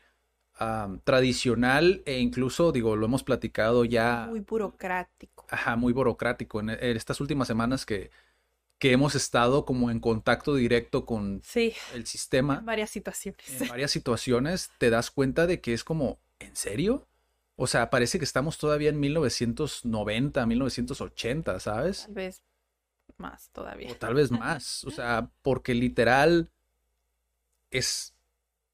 tradicional 1.06 2.04
e 2.06 2.20
incluso, 2.20 2.74
digo, 2.74 2.98
lo 2.98 3.06
hemos 3.06 3.24
platicado 3.24 3.86
ya 3.86 4.28
Muy 4.30 4.42
burocrático. 4.42 5.46
ajá, 5.50 5.78
muy 5.78 5.94
burocrático. 5.94 6.60
En, 6.60 6.70
en 6.70 6.98
estas 6.98 7.22
últimas 7.22 7.48
semanas 7.48 7.86
que, 7.86 8.12
que 8.80 8.94
hemos 8.94 9.14
estado 9.14 9.66
como 9.66 9.92
en 9.92 10.00
contacto 10.00 10.56
directo 10.56 11.06
con 11.06 11.42
Sí, 11.46 11.74
el 11.94 12.08
sistema, 12.08 12.62
varias 12.62 12.90
situaciones. 12.90 13.62
en 13.62 13.68
varias 13.68 13.92
situaciones, 13.92 14.72
te 14.78 14.90
das 14.90 15.12
cuenta 15.12 15.46
de 15.48 15.60
que 15.60 15.74
es 15.74 15.84
como, 15.84 16.18
¿en 16.40 16.56
serio? 16.56 17.06
O 17.58 17.68
sea, 17.68 17.90
parece 17.90 18.20
que 18.20 18.26
estamos 18.26 18.58
todavía 18.58 18.90
en 18.90 19.00
1990, 19.02 20.46
1980, 20.46 21.60
¿sabes? 21.60 22.04
Tal 22.06 22.14
vez 22.14 22.42
más 23.18 23.50
todavía. 23.50 23.92
O 23.92 23.96
tal 23.96 24.14
vez 24.14 24.32
más. 24.32 24.86
O 24.86 24.92
sea, 24.92 25.30
porque 25.42 25.74
literal 25.74 26.50
es 27.70 28.16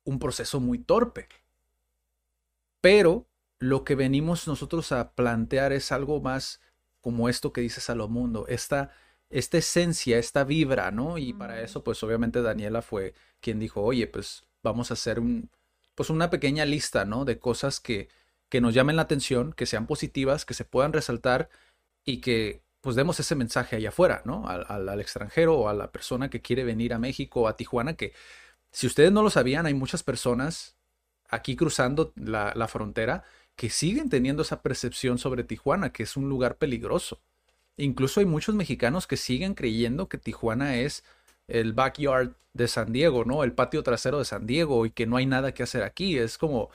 un 0.04 0.20
proceso 0.20 0.60
muy 0.60 0.78
torpe. 0.78 1.28
Pero 2.80 3.26
lo 3.58 3.84
que 3.84 3.96
venimos 3.96 4.48
nosotros 4.48 4.92
a 4.92 5.14
plantear 5.14 5.74
es 5.74 5.92
algo 5.92 6.22
más 6.22 6.62
como 7.02 7.28
esto 7.28 7.52
que 7.52 7.62
dice 7.62 7.82
Salomundo, 7.82 8.46
esta 8.48 8.92
esta 9.29 9.58
esencia, 9.58 10.17
esta 10.17 10.44
vibra, 10.44 10.91
¿no? 10.91 11.17
Y 11.17 11.34
para 11.34 11.62
eso, 11.62 11.84
pues 11.84 12.01
obviamente 12.03 12.41
Daniela 12.41 12.82
fue 12.82 13.13
quien 13.41 13.60
dijo, 13.60 13.82
oye, 13.82 14.08
pues 14.08 14.46
vamos 14.63 14.91
a 14.91 14.96
hacer 14.96 15.20
un, 15.20 15.50
pues 15.96 16.10
una 16.10 16.29
pequeña 16.29 16.65
lista, 16.65 17.05
¿no? 17.05 17.25
De 17.25 17.39
cosas 17.39 17.79
que, 17.79 18.10
que 18.50 18.62
nos 18.62 18.74
llamen 18.74 18.96
la 18.96 19.03
atención, 19.03 19.53
que 19.53 19.65
sean 19.65 19.88
positivas, 19.88 20.46
que 20.46 20.53
se 20.53 20.65
puedan 20.65 20.94
resaltar 20.94 21.50
y 22.03 22.22
que 22.22 22.62
pues 22.82 22.96
demos 22.96 23.20
ese 23.20 23.36
mensaje 23.36 23.77
allá 23.77 23.89
afuera, 23.89 24.22
¿no? 24.25 24.48
Al, 24.48 24.89
al, 24.89 25.01
extranjero 25.01 25.58
o 25.58 25.70
a 25.70 25.74
la 25.74 25.91
persona 25.91 26.29
que 26.29 26.41
quiere 26.41 26.63
venir 26.63 26.94
a 26.94 27.00
México 27.00 27.41
o 27.41 27.48
a 27.48 27.55
Tijuana, 27.58 27.96
que 27.96 28.13
si 28.72 28.88
ustedes 28.88 29.12
no 29.12 29.24
lo 29.24 29.32
sabían, 29.32 29.65
hay 29.65 29.74
muchas 29.74 30.03
personas 30.03 30.77
aquí 31.29 31.55
cruzando 31.55 32.13
la, 32.15 32.53
la 32.55 32.67
frontera 32.67 33.24
que 33.55 33.70
siguen 33.70 34.10
teniendo 34.10 34.44
esa 34.44 34.62
percepción 34.62 35.17
sobre 35.17 35.44
Tijuana, 35.44 35.91
que 35.91 36.03
es 36.03 36.17
un 36.17 36.29
lugar 36.29 36.58
peligroso. 36.58 37.22
Incluso 37.77 38.20
hay 38.20 38.25
muchos 38.25 38.55
mexicanos 38.55 39.08
que 39.08 39.17
siguen 39.17 39.53
creyendo 39.53 40.08
que 40.08 40.17
Tijuana 40.17 40.77
es 40.77 41.03
el 41.48 41.74
backyard 41.74 42.36
de 42.53 42.67
San 42.67 42.94
Diego, 42.94 43.25
¿no? 43.25 43.44
El 43.44 43.53
patio 43.53 43.84
trasero 43.84 44.20
de 44.20 44.25
San 44.25 44.48
Diego 44.48 44.86
y 44.86 44.91
que 44.91 45.05
no 45.05 45.17
hay 45.17 45.25
nada 45.25 45.53
que 45.53 45.63
hacer 45.63 45.84
aquí. 45.84 46.17
Es 46.17 46.38
como, 46.38 46.70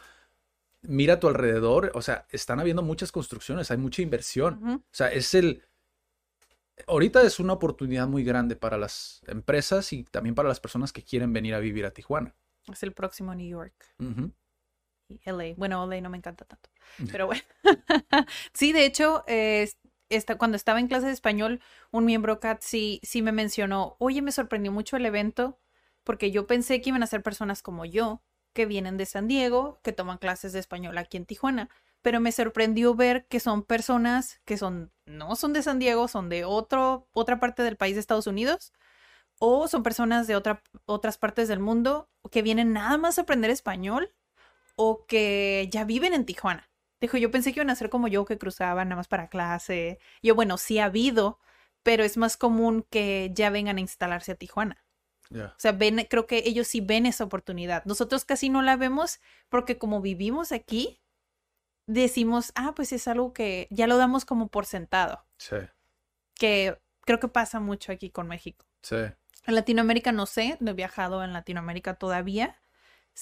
mira 0.83 1.15
a 1.15 1.21
tu 1.21 1.29
alrededor, 1.29 1.91
o 1.95 2.03
sea, 2.03 2.27
están 2.31 2.61
habiendo 2.61 2.83
muchas 2.83 3.13
construcciones, 3.13 3.71
hay 3.71 3.79
mucha 3.79 4.03
inversión. 4.03 4.63
O 4.63 4.83
sea, 4.93 5.09
es 5.09 5.35
el... 5.35 5.65
Ahorita 6.87 7.23
es 7.23 7.41
una 7.41 7.53
oportunidad 7.53 8.07
muy 8.09 8.25
grande 8.25 8.57
para 8.57 8.79
las 8.79 9.21
empresas 9.27 9.93
y 9.93 10.05
también 10.05 10.35
para 10.35 10.49
las 10.49 10.61
personas 10.61 10.93
que 10.93 11.03
quieren 11.03 11.33
venir 11.33 11.55
a 11.55 11.59
vivir 11.59 11.85
a 11.85 11.91
Tijuana. 11.91 12.35
Es 12.71 12.83
el 12.83 12.93
próximo 12.93 13.35
New 13.35 13.49
York. 13.49 13.75
LA. 15.25 15.55
Bueno, 15.57 15.87
LA 15.87 16.01
no 16.01 16.11
me 16.11 16.17
encanta 16.17 16.45
tanto. 16.45 16.71
Pero 17.13 17.27
bueno. 17.27 17.43
sí, 18.55 18.73
de 18.73 18.87
hecho, 18.87 19.25
eh, 19.27 19.71
cuando 20.39 20.57
estaba 20.57 20.81
en 20.81 20.89
clase 20.89 21.07
de 21.07 21.13
español, 21.13 21.61
un 21.91 22.05
miembro 22.05 22.41
CAT 22.41 22.63
sí, 22.63 23.01
sí 23.03 23.23
me 23.23 23.33
mencionó, 23.33 23.97
oye, 23.99 24.23
me 24.23 24.33
sorprendió 24.33 24.73
mucho 24.73 24.97
el 24.97 25.07
evento 25.07 25.59
porque 26.05 26.31
yo 26.31 26.47
pensé 26.47 26.81
que 26.81 26.91
iban 26.91 27.03
a 27.03 27.07
ser 27.07 27.23
personas 27.23 27.63
como 27.63 27.85
yo, 27.85 28.23
que 28.53 28.67
vienen 28.67 28.97
de 28.97 29.07
San 29.07 29.29
Diego, 29.29 29.81
que 29.83 29.93
toman 29.93 30.19
clases 30.19 30.53
de 30.53 30.59
español 30.59 30.99
aquí 30.99 31.17
en 31.17 31.27
Tijuana, 31.27 31.69
pero 32.03 32.21
me 32.21 32.33
sorprendió 32.33 32.95
ver 32.95 33.27
que 33.27 33.41
son 33.41 33.63
personas 33.63 34.41
que 34.45 34.57
son, 34.57 34.93
no 35.07 35.37
son 35.37 35.53
de 35.53 35.63
San 35.63 35.79
Diego, 35.79 36.09
son 36.09 36.29
de 36.29 36.45
otro, 36.45 37.09
otra 37.13 37.39
parte 37.39 37.63
del 37.63 37.77
país 37.77 37.95
de 37.95 38.01
Estados 38.01 38.27
Unidos, 38.27 38.73
o 39.39 39.69
son 39.69 39.83
personas 39.83 40.27
de 40.27 40.37
otra, 40.37 40.63
otras 40.87 41.19
partes 41.19 41.49
del 41.49 41.61
mundo 41.61 42.11
que 42.31 42.43
vienen 42.43 42.73
nada 42.73 42.99
más 42.99 43.19
a 43.19 43.23
aprender 43.23 43.51
español 43.51 44.13
o 44.77 45.07
que 45.07 45.69
ya 45.71 45.85
viven 45.85 46.15
en 46.15 46.25
Tijuana. 46.27 46.70
Dijo, 47.01 47.17
yo 47.17 47.31
pensé 47.31 47.53
que 47.53 47.61
iban 47.61 47.71
a 47.71 47.77
ser 47.77 47.91
como 47.91 48.09
yo, 48.09 48.25
que 48.25 48.39
cruzaban 48.39 48.89
nada 48.89 48.97
más 48.99 49.09
para 49.09 49.29
clase. 49.29 49.99
Yo, 50.23 50.35
bueno, 50.35 50.59
sí 50.59 50.79
ha 50.79 50.87
habido, 50.87 51.39
pero 51.83 52.05
es 52.05 52.17
más 52.17 52.37
común 52.37 52.87
que 52.91 53.31
ya 53.35 53.51
vengan 53.51 53.79
a 53.79 53.81
instalarse 53.81 54.33
a 54.33 54.35
Tijuana. 54.37 54.85
O 55.33 55.55
sea, 55.59 55.71
ven, 55.71 56.07
creo 56.11 56.27
que 56.27 56.43
ellos 56.45 56.67
sí 56.67 56.81
ven 56.81 57.07
esa 57.07 57.23
oportunidad. 57.23 57.85
Nosotros 57.85 58.25
casi 58.25 58.49
no 58.49 58.63
la 58.63 58.77
vemos 58.77 59.21
porque 59.49 59.79
como 59.79 60.01
vivimos 60.01 60.51
aquí, 60.51 61.01
decimos, 61.87 62.51
ah, 62.57 62.73
pues 62.75 62.93
es 62.93 63.07
algo 63.07 63.33
que 63.33 63.69
ya 63.71 63.87
lo 63.87 63.97
damos 63.97 64.25
como 64.25 64.49
por 64.49 64.67
sentado. 64.67 65.25
Sí. 65.39 65.57
Que 66.35 66.81
creo 67.03 67.21
que 67.21 67.29
pasa 67.29 67.61
mucho 67.61 67.93
aquí 67.93 68.11
con 68.11 68.27
México. 68.27 68.67
Sí. 68.83 68.97
En 68.97 69.55
Latinoamérica 69.55 70.11
no 70.11 70.27
sé, 70.27 70.57
no 70.61 70.73
he 70.73 70.75
viajado 70.75 71.23
en 71.23 71.33
Latinoamérica 71.33 71.95
todavía. 71.95 72.61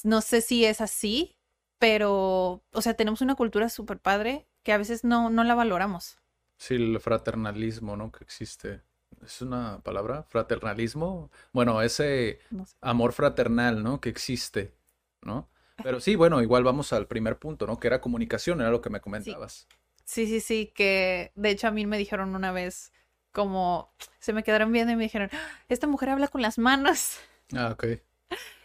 No 0.03 0.23
sé 0.23 0.41
si 0.41 0.65
es 0.65 0.81
así, 0.81 1.38
pero, 1.79 2.63
o 2.73 2.83
sea, 2.83 2.95
tenemos 2.95 3.21
una 3.21 3.35
cultura 3.35 3.69
súper 3.69 3.99
padre 3.99 4.47
que 4.63 4.73
a 4.73 4.79
veces 4.79 5.05
no, 5.05 5.31
no 5.31 5.45
la 5.45 5.55
valoramos. 5.55 6.19
Sí, 6.57 6.75
el 6.75 7.01
fraternalismo, 7.01 7.97
¿no? 7.97 8.11
Que 8.11 8.25
existe. 8.25 8.83
¿Es 9.25 9.43
una 9.43 9.81
palabra? 9.81 10.25
¿Fraternalismo? 10.25 11.31
Bueno, 11.53 11.81
ese 11.83 12.41
amor 12.81 13.13
fraternal, 13.13 13.83
¿no? 13.83 14.01
Que 14.01 14.09
existe, 14.09 14.75
¿no? 15.23 15.49
Pero 15.83 16.01
sí, 16.01 16.17
bueno, 16.17 16.43
igual 16.43 16.65
vamos 16.65 16.93
al 16.93 17.07
primer 17.07 17.39
punto, 17.39 17.67
¿no? 17.67 17.79
Que 17.79 17.87
era 17.87 18.01
comunicación, 18.01 18.61
era 18.61 18.71
lo 18.71 18.81
que 18.81 18.91
me 18.91 19.01
comentabas. 19.01 19.69
Sí, 20.05 20.27
sí, 20.27 20.41
sí, 20.41 20.73
que 20.75 21.33
de 21.37 21.51
hecho 21.51 21.69
a 21.69 21.71
mí 21.71 21.87
me 21.87 21.99
dijeron 21.99 22.35
una 22.35 22.51
vez, 22.51 22.93
como 23.31 23.93
se 24.19 24.33
me 24.33 24.43
quedaron 24.43 24.73
viendo 24.73 24.93
y 24.93 24.97
me 24.97 25.05
dijeron, 25.05 25.31
ah, 25.33 25.51
esta 25.69 25.87
mujer 25.87 26.11
habla 26.11 26.29
con 26.29 26.43
las 26.43 26.59
manos. 26.59 27.19
Ah, 27.55 27.71
ok. 27.73 27.87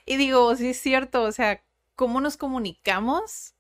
Y 0.06 0.18
digo, 0.18 0.56
sí 0.56 0.70
es 0.70 0.82
cierto, 0.82 1.24
o 1.24 1.32
sea, 1.32 1.64
cómo 1.96 2.22
nos 2.22 2.38
comunicamos 2.38 3.56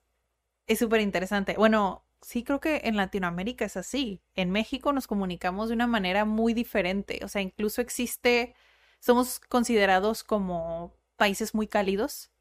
es 0.67 0.79
súper 0.79 1.01
interesante. 1.01 1.55
Bueno, 1.57 2.05
sí 2.21 2.43
creo 2.43 2.59
que 2.59 2.81
en 2.85 2.95
Latinoamérica 2.95 3.65
es 3.65 3.77
así. 3.77 4.21
En 4.35 4.51
México 4.51 4.93
nos 4.93 5.07
comunicamos 5.07 5.69
de 5.69 5.75
una 5.75 5.87
manera 5.87 6.25
muy 6.25 6.53
diferente. 6.53 7.19
O 7.23 7.27
sea, 7.27 7.41
incluso 7.41 7.81
existe, 7.81 8.55
somos 8.99 9.39
considerados 9.39 10.23
como 10.23 10.93
países 11.17 11.53
muy 11.53 11.67
cálidos 11.67 12.31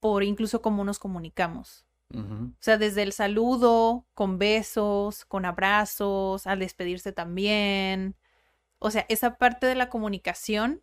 por 0.00 0.22
incluso 0.22 0.62
cómo 0.62 0.84
nos 0.84 0.98
comunicamos. 0.98 1.84
O 2.14 2.52
sea, 2.60 2.78
desde 2.78 3.02
el 3.02 3.12
saludo, 3.12 4.06
con 4.14 4.38
besos, 4.38 5.24
con 5.24 5.44
abrazos, 5.44 6.46
al 6.46 6.60
despedirse 6.60 7.12
también. 7.12 8.14
O 8.78 8.92
sea, 8.92 9.04
esa 9.08 9.38
parte 9.38 9.66
de 9.66 9.74
la 9.74 9.88
comunicación 9.88 10.82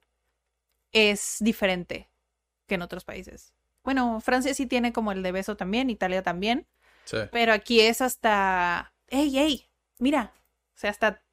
es 0.92 1.38
diferente 1.40 2.10
que 2.68 2.76
en 2.76 2.82
otros 2.82 3.06
países. 3.06 3.54
Bueno, 3.84 4.22
Francia 4.22 4.54
sí 4.54 4.66
tiene 4.66 4.94
como 4.94 5.12
el 5.12 5.24
de 5.24 5.32
beso 5.32 5.58
también, 5.58 5.90
Italia 5.90 6.24
también. 6.24 6.68
Sí. 7.06 7.18
Pero 7.32 7.54
aquí 7.54 7.82
es 7.82 8.02
hasta, 8.02 8.94
hey, 9.08 9.32
hey, 9.34 9.70
mira. 10.00 10.34
O 10.76 10.78
sea, 10.78 10.90
hasta 10.90 11.24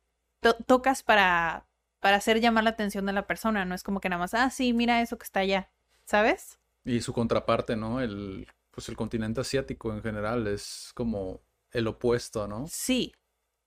tocas 0.66 1.02
para, 1.02 1.66
para 2.00 2.16
hacer 2.16 2.40
llamar 2.40 2.64
la 2.64 2.70
atención 2.70 3.06
de 3.06 3.12
la 3.12 3.26
persona. 3.26 3.64
No 3.64 3.74
es 3.74 3.82
como 3.82 4.00
que 4.00 4.08
nada 4.08 4.20
más, 4.20 4.34
ah, 4.34 4.50
sí, 4.50 4.72
mira 4.72 5.00
eso 5.00 5.18
que 5.18 5.24
está 5.24 5.40
allá. 5.40 5.70
¿Sabes? 6.04 6.58
Y 6.84 7.00
su 7.02 7.12
contraparte, 7.12 7.76
¿no? 7.76 8.00
El, 8.00 8.48
pues 8.72 8.88
el 8.88 8.96
continente 8.96 9.40
asiático 9.40 9.92
en 9.92 10.02
general 10.02 10.46
es 10.48 10.90
como 10.94 11.40
el 11.70 11.86
opuesto, 11.86 12.48
¿no? 12.48 12.66
Sí. 12.68 13.14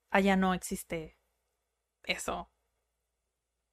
Allá 0.09 0.35
no 0.35 0.53
existe 0.53 1.17
eso 2.03 2.52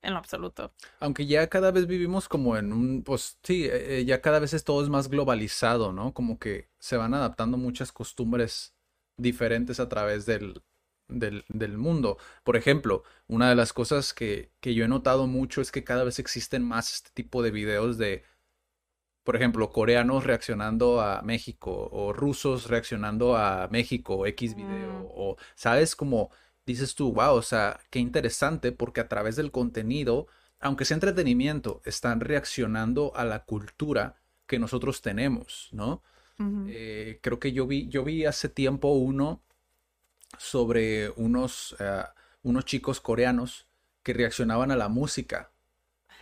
en 0.02 0.12
lo 0.12 0.18
absoluto. 0.18 0.72
Aunque 0.98 1.26
ya 1.26 1.48
cada 1.48 1.70
vez 1.70 1.86
vivimos 1.86 2.28
como 2.28 2.56
en 2.56 2.72
un, 2.72 3.02
pues 3.02 3.38
sí, 3.42 3.64
eh, 3.64 3.98
eh, 3.98 4.04
ya 4.04 4.20
cada 4.20 4.38
vez 4.38 4.54
es, 4.54 4.64
todo 4.64 4.82
es 4.82 4.88
más 4.88 5.08
globalizado, 5.08 5.92
¿no? 5.92 6.14
Como 6.14 6.38
que 6.38 6.68
se 6.78 6.96
van 6.96 7.14
adaptando 7.14 7.56
muchas 7.56 7.92
costumbres 7.92 8.74
diferentes 9.16 9.80
a 9.80 9.88
través 9.88 10.26
del, 10.26 10.62
del, 11.08 11.44
del 11.48 11.76
mundo. 11.76 12.18
Por 12.44 12.56
ejemplo, 12.56 13.02
una 13.26 13.48
de 13.50 13.56
las 13.56 13.72
cosas 13.72 14.14
que, 14.14 14.52
que 14.60 14.74
yo 14.74 14.84
he 14.84 14.88
notado 14.88 15.26
mucho 15.26 15.60
es 15.60 15.70
que 15.70 15.84
cada 15.84 16.04
vez 16.04 16.18
existen 16.18 16.64
más 16.64 16.94
este 16.94 17.10
tipo 17.12 17.42
de 17.42 17.50
videos 17.50 17.98
de, 17.98 18.24
por 19.22 19.36
ejemplo, 19.36 19.70
coreanos 19.70 20.24
reaccionando 20.24 21.00
a 21.00 21.22
México 21.22 21.88
o 21.92 22.12
rusos 22.12 22.68
reaccionando 22.68 23.36
a 23.36 23.68
México 23.70 24.26
X 24.26 24.54
video 24.54 25.04
mm. 25.04 25.06
o, 25.14 25.36
¿sabes? 25.54 25.94
Como 25.94 26.30
dices 26.70 26.94
tú, 26.94 27.12
wow, 27.12 27.34
o 27.34 27.42
sea, 27.42 27.80
qué 27.90 27.98
interesante 27.98 28.72
porque 28.72 29.00
a 29.00 29.08
través 29.08 29.36
del 29.36 29.50
contenido, 29.50 30.26
aunque 30.60 30.84
sea 30.84 30.96
entretenimiento, 30.96 31.80
están 31.84 32.20
reaccionando 32.20 33.12
a 33.14 33.24
la 33.24 33.44
cultura 33.44 34.16
que 34.46 34.58
nosotros 34.58 35.02
tenemos, 35.02 35.68
¿no? 35.72 36.02
Eh, 36.68 37.18
creo 37.20 37.38
que 37.38 37.52
yo 37.52 37.66
vi, 37.66 37.86
yo 37.88 38.02
vi 38.02 38.24
hace 38.24 38.48
tiempo 38.48 38.88
uno 38.92 39.42
sobre 40.38 41.10
unos, 41.10 41.76
eh, 41.78 42.02
unos 42.42 42.64
chicos 42.64 42.98
coreanos 43.00 43.66
que 44.02 44.14
reaccionaban 44.14 44.70
a 44.70 44.76
la 44.76 44.88
música 44.88 45.50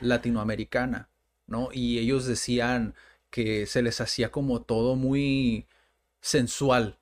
latinoamericana, 0.01 1.09
¿no? 1.47 1.69
Y 1.73 1.99
ellos 1.99 2.27
decían 2.27 2.95
que 3.31 3.67
se 3.67 3.81
les 3.81 4.01
hacía 4.01 4.33
como 4.33 4.63
todo 4.63 4.97
muy 4.97 5.67
sensual, 6.21 6.99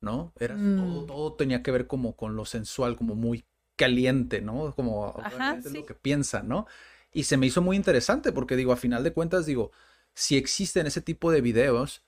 ¿no? 0.00 0.32
Era 0.38 0.54
todo, 0.54 1.02
mm. 1.02 1.06
todo, 1.06 1.34
tenía 1.34 1.62
que 1.62 1.70
ver 1.70 1.86
como 1.86 2.16
con 2.16 2.36
lo 2.36 2.44
sensual, 2.44 2.96
como 2.96 3.14
muy 3.14 3.44
caliente, 3.76 4.40
¿no? 4.40 4.74
Como 4.74 5.14
lo 5.72 5.86
que 5.86 5.94
piensan, 5.94 6.48
¿no? 6.48 6.66
Y 7.12 7.24
se 7.24 7.36
me 7.36 7.46
hizo 7.46 7.62
muy 7.62 7.76
interesante 7.76 8.32
porque 8.32 8.56
digo, 8.56 8.72
a 8.72 8.76
final 8.76 9.04
de 9.04 9.12
cuentas, 9.12 9.46
digo, 9.46 9.72
si 10.14 10.36
existen 10.36 10.86
ese 10.86 11.00
tipo 11.00 11.30
de 11.30 11.40
videos, 11.40 12.04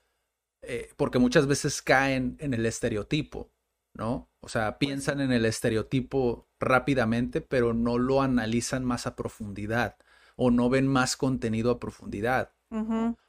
eh, 0.61 0.91
porque 0.95 1.19
muchas 1.19 1.47
veces 1.47 1.81
caen 1.81 2.37
en 2.39 2.53
el 2.53 2.65
estereotipo, 2.65 3.51
¿no? 3.93 4.29
O 4.39 4.49
sea, 4.49 4.77
piensan 4.77 5.19
en 5.19 5.31
el 5.31 5.45
estereotipo 5.45 6.47
rápidamente, 6.59 7.41
pero 7.41 7.73
no 7.73 7.97
lo 7.97 8.21
analizan 8.21 8.85
más 8.85 9.07
a 9.07 9.15
profundidad 9.15 9.97
o 10.35 10.51
no 10.51 10.69
ven 10.69 10.87
más 10.87 11.17
contenido 11.17 11.71
a 11.71 11.79
profundidad 11.79 12.53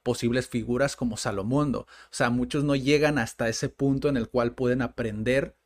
posibles 0.03 0.49
figuras 0.49 0.97
como 0.97 1.17
Salomondo. 1.17 1.81
O 1.81 2.13
sea, 2.13 2.31
muchos 2.31 2.65
no 2.65 2.75
llegan 2.75 3.19
hasta 3.19 3.49
ese 3.49 3.69
punto 3.69 4.09
en 4.09 4.17
el 4.17 4.29
cual 4.29 4.55
pueden 4.55 4.83
aprender 4.83 5.57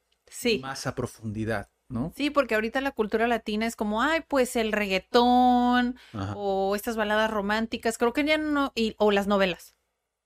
más 0.60 0.86
a 0.86 0.94
profundidad. 0.94 1.70
¿No? 1.90 2.12
Sí, 2.14 2.28
porque 2.28 2.54
ahorita 2.54 2.82
la 2.82 2.90
cultura 2.90 3.26
latina 3.26 3.64
es 3.64 3.74
como, 3.74 4.02
ay, 4.02 4.20
pues 4.28 4.56
el 4.56 4.72
reggaetón 4.72 5.96
o 6.34 6.76
estas 6.76 6.96
baladas 6.96 7.30
románticas, 7.30 7.96
creo 7.96 8.12
que 8.12 8.24
ya 8.24 8.36
no, 8.36 8.74
o 8.98 9.10
las 9.10 9.26
novelas, 9.26 9.74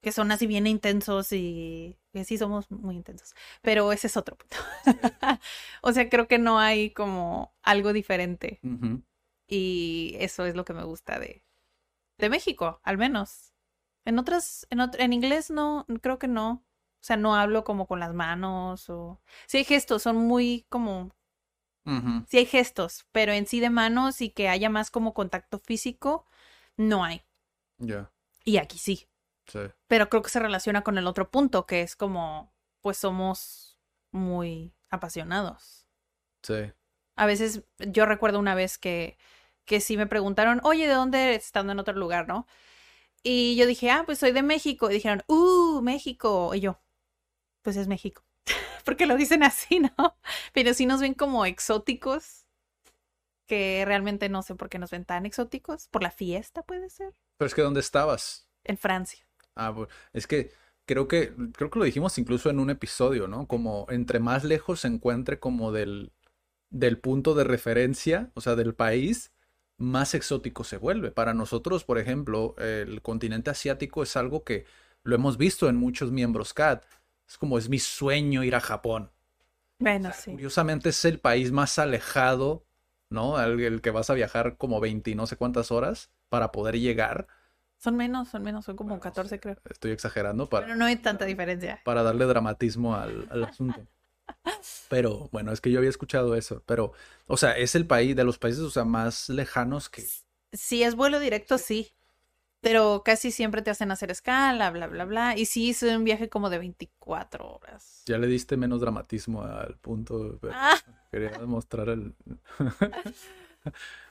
que 0.00 0.10
son 0.10 0.32
así 0.32 0.48
bien 0.48 0.66
intensos 0.66 1.32
y 1.32 2.00
que 2.12 2.24
sí 2.24 2.36
somos 2.36 2.68
muy 2.68 2.96
intensos, 2.96 3.34
pero 3.62 3.92
ese 3.92 4.08
es 4.08 4.16
otro 4.16 4.36
punto. 4.36 4.56
o 5.82 5.92
sea, 5.92 6.08
creo 6.08 6.26
que 6.26 6.38
no 6.38 6.58
hay 6.58 6.90
como 6.90 7.54
algo 7.62 7.92
diferente. 7.92 8.58
Y 9.46 10.16
eso 10.18 10.44
es 10.46 10.56
lo 10.56 10.64
que 10.64 10.72
me 10.72 10.82
gusta 10.82 11.20
de, 11.20 11.44
de 12.18 12.30
México, 12.30 12.80
al 12.84 12.98
menos. 12.98 13.52
En 14.04 14.18
otras, 14.18 14.66
en, 14.70 14.80
ot- 14.80 14.96
en 14.98 15.12
inglés 15.12 15.50
no, 15.50 15.86
creo 16.02 16.18
que 16.18 16.28
no. 16.28 16.64
O 17.00 17.04
sea, 17.04 17.16
no 17.16 17.34
hablo 17.36 17.64
como 17.64 17.86
con 17.86 18.00
las 18.00 18.14
manos 18.14 18.88
o... 18.90 19.20
Sí 19.46 19.58
hay 19.58 19.64
gestos, 19.64 20.02
son 20.02 20.16
muy 20.16 20.66
como... 20.68 21.12
Ujú, 21.86 22.24
Sí 22.26 22.38
hay 22.38 22.46
gestos, 22.46 23.06
pero 23.12 23.30
en 23.32 23.46
sí 23.46 23.60
de 23.60 23.70
manos 23.70 24.20
y 24.22 24.30
que 24.30 24.48
haya 24.48 24.68
más 24.70 24.90
como 24.90 25.14
contacto 25.14 25.60
físico, 25.60 26.26
no 26.76 27.04
hay. 27.04 27.22
Ya, 27.80 28.10
Y 28.44 28.56
aquí 28.58 28.78
sí. 28.78 29.08
sí. 29.46 29.58
Pero 29.88 30.08
creo 30.10 30.22
que 30.22 30.30
se 30.30 30.40
relaciona 30.40 30.82
con 30.82 30.98
el 30.98 31.06
otro 31.06 31.30
punto, 31.30 31.66
que 31.66 31.82
es 31.82 31.96
como, 31.96 32.54
pues 32.82 32.98
somos 32.98 33.80
muy 34.12 34.74
apasionados. 34.90 35.86
Sí. 36.42 36.72
A 37.16 37.26
veces, 37.26 37.62
yo 37.78 38.06
recuerdo 38.06 38.38
una 38.38 38.54
vez 38.54 38.78
que, 38.78 39.18
que 39.64 39.80
sí 39.80 39.96
me 39.96 40.06
preguntaron, 40.06 40.60
oye, 40.64 40.86
¿de 40.86 40.94
dónde 40.94 41.24
eres? 41.24 41.44
Estando 41.46 41.72
en 41.72 41.78
otro 41.78 41.94
lugar, 41.94 42.28
¿no? 42.28 42.46
Y 43.22 43.56
yo 43.56 43.66
dije, 43.66 43.90
ah, 43.90 44.02
pues 44.04 44.18
soy 44.18 44.32
de 44.32 44.42
México. 44.42 44.90
Y 44.90 44.94
dijeron, 44.94 45.22
uh, 45.28 45.80
México. 45.80 46.54
Y 46.54 46.60
yo, 46.60 46.80
pues 47.62 47.76
es 47.76 47.86
México. 47.86 48.24
Porque 48.84 49.06
lo 49.06 49.16
dicen 49.16 49.42
así, 49.42 49.80
¿no? 49.80 50.16
Pero 50.52 50.74
sí 50.74 50.86
nos 50.86 51.00
ven 51.00 51.14
como 51.14 51.46
exóticos, 51.46 52.46
que 53.46 53.84
realmente 53.86 54.28
no 54.28 54.42
sé 54.42 54.54
por 54.54 54.68
qué 54.68 54.78
nos 54.78 54.90
ven 54.90 55.04
tan 55.04 55.26
exóticos. 55.26 55.88
Por 55.88 56.02
la 56.02 56.10
fiesta, 56.10 56.62
puede 56.62 56.90
ser. 56.90 57.14
Pero 57.36 57.46
es 57.46 57.54
que 57.54 57.62
¿dónde 57.62 57.80
estabas? 57.80 58.48
En 58.64 58.76
Francia. 58.76 59.24
Ah, 59.54 59.74
es 60.12 60.26
que 60.26 60.52
creo 60.86 61.08
que 61.08 61.34
creo 61.52 61.70
que 61.70 61.78
lo 61.78 61.84
dijimos 61.84 62.16
incluso 62.18 62.50
en 62.50 62.58
un 62.58 62.70
episodio, 62.70 63.28
¿no? 63.28 63.46
Como 63.46 63.86
entre 63.90 64.18
más 64.18 64.44
lejos 64.44 64.80
se 64.80 64.88
encuentre 64.88 65.38
como 65.38 65.72
del 65.72 66.12
del 66.70 66.98
punto 66.98 67.34
de 67.34 67.44
referencia, 67.44 68.30
o 68.34 68.40
sea, 68.40 68.56
del 68.56 68.74
país, 68.74 69.30
más 69.78 70.14
exótico 70.14 70.64
se 70.64 70.76
vuelve. 70.76 71.10
Para 71.10 71.34
nosotros, 71.34 71.84
por 71.84 71.98
ejemplo, 71.98 72.54
el 72.58 73.02
continente 73.02 73.50
asiático 73.50 74.02
es 74.02 74.16
algo 74.16 74.44
que 74.44 74.64
lo 75.02 75.14
hemos 75.14 75.36
visto 75.38 75.68
en 75.68 75.76
muchos 75.76 76.12
miembros 76.12 76.54
CAD. 76.54 76.82
Es 77.28 77.38
como 77.38 77.58
es 77.58 77.68
mi 77.68 77.78
sueño 77.78 78.44
ir 78.44 78.54
a 78.54 78.60
Japón. 78.60 79.10
Bueno, 79.78 80.10
sí. 80.14 80.32
Curiosamente 80.32 80.90
es 80.90 81.04
el 81.04 81.18
país 81.18 81.50
más 81.50 81.78
alejado, 81.78 82.64
¿no? 83.10 83.36
Al 83.36 83.58
el 83.60 83.80
que 83.80 83.90
vas 83.90 84.10
a 84.10 84.14
viajar 84.14 84.56
como 84.56 84.80
20 84.80 85.10
y 85.10 85.14
no 85.14 85.26
sé 85.26 85.36
cuántas 85.36 85.70
horas 85.72 86.10
para 86.28 86.52
poder 86.52 86.78
llegar. 86.78 87.26
Son 87.78 87.96
menos, 87.96 88.28
son 88.28 88.42
menos, 88.42 88.64
son 88.64 88.76
como 88.76 88.90
Bueno, 88.90 89.02
14 89.02 89.40
creo. 89.40 89.56
Estoy 89.68 89.90
exagerando 89.90 90.48
para, 90.48 90.66
Pero 90.66 90.76
no 90.78 90.84
hay 90.84 90.96
tanta 90.96 91.24
diferencia. 91.24 91.80
para 91.84 92.02
darle 92.04 92.26
dramatismo 92.26 92.94
al, 92.94 93.26
al 93.30 93.44
asunto. 93.44 93.80
Pero 94.88 95.28
bueno, 95.32 95.52
es 95.52 95.60
que 95.60 95.70
yo 95.70 95.78
había 95.78 95.90
escuchado 95.90 96.34
eso. 96.36 96.62
Pero, 96.66 96.92
o 97.26 97.36
sea, 97.36 97.52
es 97.56 97.74
el 97.74 97.86
país 97.86 98.14
de 98.16 98.24
los 98.24 98.38
países, 98.38 98.60
o 98.62 98.70
sea, 98.70 98.84
más 98.84 99.28
lejanos 99.28 99.88
que. 99.88 100.04
Si 100.52 100.82
es 100.82 100.94
vuelo 100.94 101.18
directo, 101.18 101.58
sí. 101.58 101.92
Pero 102.60 103.02
casi 103.04 103.32
siempre 103.32 103.62
te 103.62 103.70
hacen 103.70 103.90
hacer 103.90 104.10
escala, 104.12 104.70
bla, 104.70 104.86
bla, 104.86 105.04
bla. 105.04 105.36
Y 105.36 105.46
sí 105.46 105.68
hice 105.70 105.96
un 105.96 106.04
viaje 106.04 106.28
como 106.28 106.48
de 106.50 106.58
24 106.58 107.44
horas. 107.54 108.02
Ya 108.06 108.18
le 108.18 108.26
diste 108.28 108.56
menos 108.56 108.80
dramatismo 108.80 109.42
al 109.42 109.76
punto. 109.78 110.38
pero 110.40 110.52
Ah, 110.56 110.78
Quería 111.10 111.30
demostrar 111.30 111.88
el. 111.88 112.14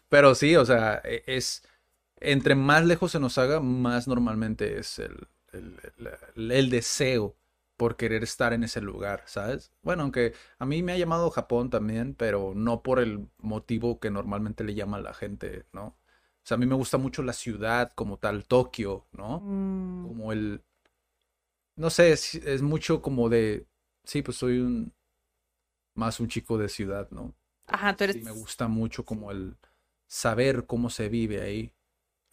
Pero 0.10 0.36
sí, 0.36 0.56
o 0.56 0.66
sea, 0.66 1.02
e- 1.04 1.24
es. 1.28 1.64
Entre 2.18 2.54
más 2.56 2.86
lejos 2.86 3.12
se 3.14 3.20
nos 3.20 3.38
haga, 3.38 3.62
más 3.62 4.08
normalmente 4.08 4.78
es 4.78 5.00
el, 5.00 5.28
el, 5.54 5.80
el- 6.36 6.52
el 6.52 6.70
deseo 6.70 7.36
por 7.82 7.98
querer 7.98 8.22
estar 8.24 8.54
en 8.54 8.64
ese 8.64 8.80
lugar, 8.80 9.24
¿sabes? 9.26 9.72
Bueno, 9.82 10.04
aunque 10.04 10.36
a 10.60 10.68
mí 10.68 10.84
me 10.84 10.92
ha 10.94 10.98
llamado 11.00 11.32
Japón 11.32 11.72
también, 11.72 12.14
pero 12.14 12.54
no 12.56 12.84
por 12.84 13.00
el 13.00 13.28
motivo 13.40 14.00
que 14.00 14.12
normalmente 14.12 14.64
le 14.64 14.76
llama 14.76 14.98
a 14.98 15.02
la 15.02 15.16
gente, 15.16 15.66
¿no? 15.74 15.86
O 15.88 15.98
sea, 16.44 16.56
a 16.56 16.60
mí 16.60 16.68
me 16.68 16.76
gusta 16.76 17.00
mucho 17.00 17.24
la 17.24 17.34
ciudad 17.34 17.92
como 17.96 18.18
tal, 18.20 18.46
Tokio, 18.46 19.08
¿no? 19.14 19.48
mm, 19.48 20.06
Como 20.08 20.32
el... 20.32 20.64
No 21.76 21.90
sé, 21.90 22.12
es, 22.14 22.36
es 22.36 22.62
mucho 22.62 23.02
como 23.02 23.30
de... 23.30 23.68
Sí, 24.04 24.22
pues 24.22 24.38
soy 24.38 24.60
un... 24.60 24.94
Más 25.96 26.20
un 26.20 26.28
chico 26.28 26.58
de 26.58 26.68
ciudad, 26.70 27.10
¿no? 27.12 27.34
Ajá, 27.68 27.96
tú 27.96 28.04
eres. 28.04 28.18
Sí, 28.18 28.22
me 28.22 28.32
gusta 28.32 28.68
mucho 28.68 29.06
como 29.06 29.32
el 29.32 29.58
saber 30.08 30.66
cómo 30.68 30.90
se 30.90 31.10
vive 31.10 31.42
ahí. 31.42 31.74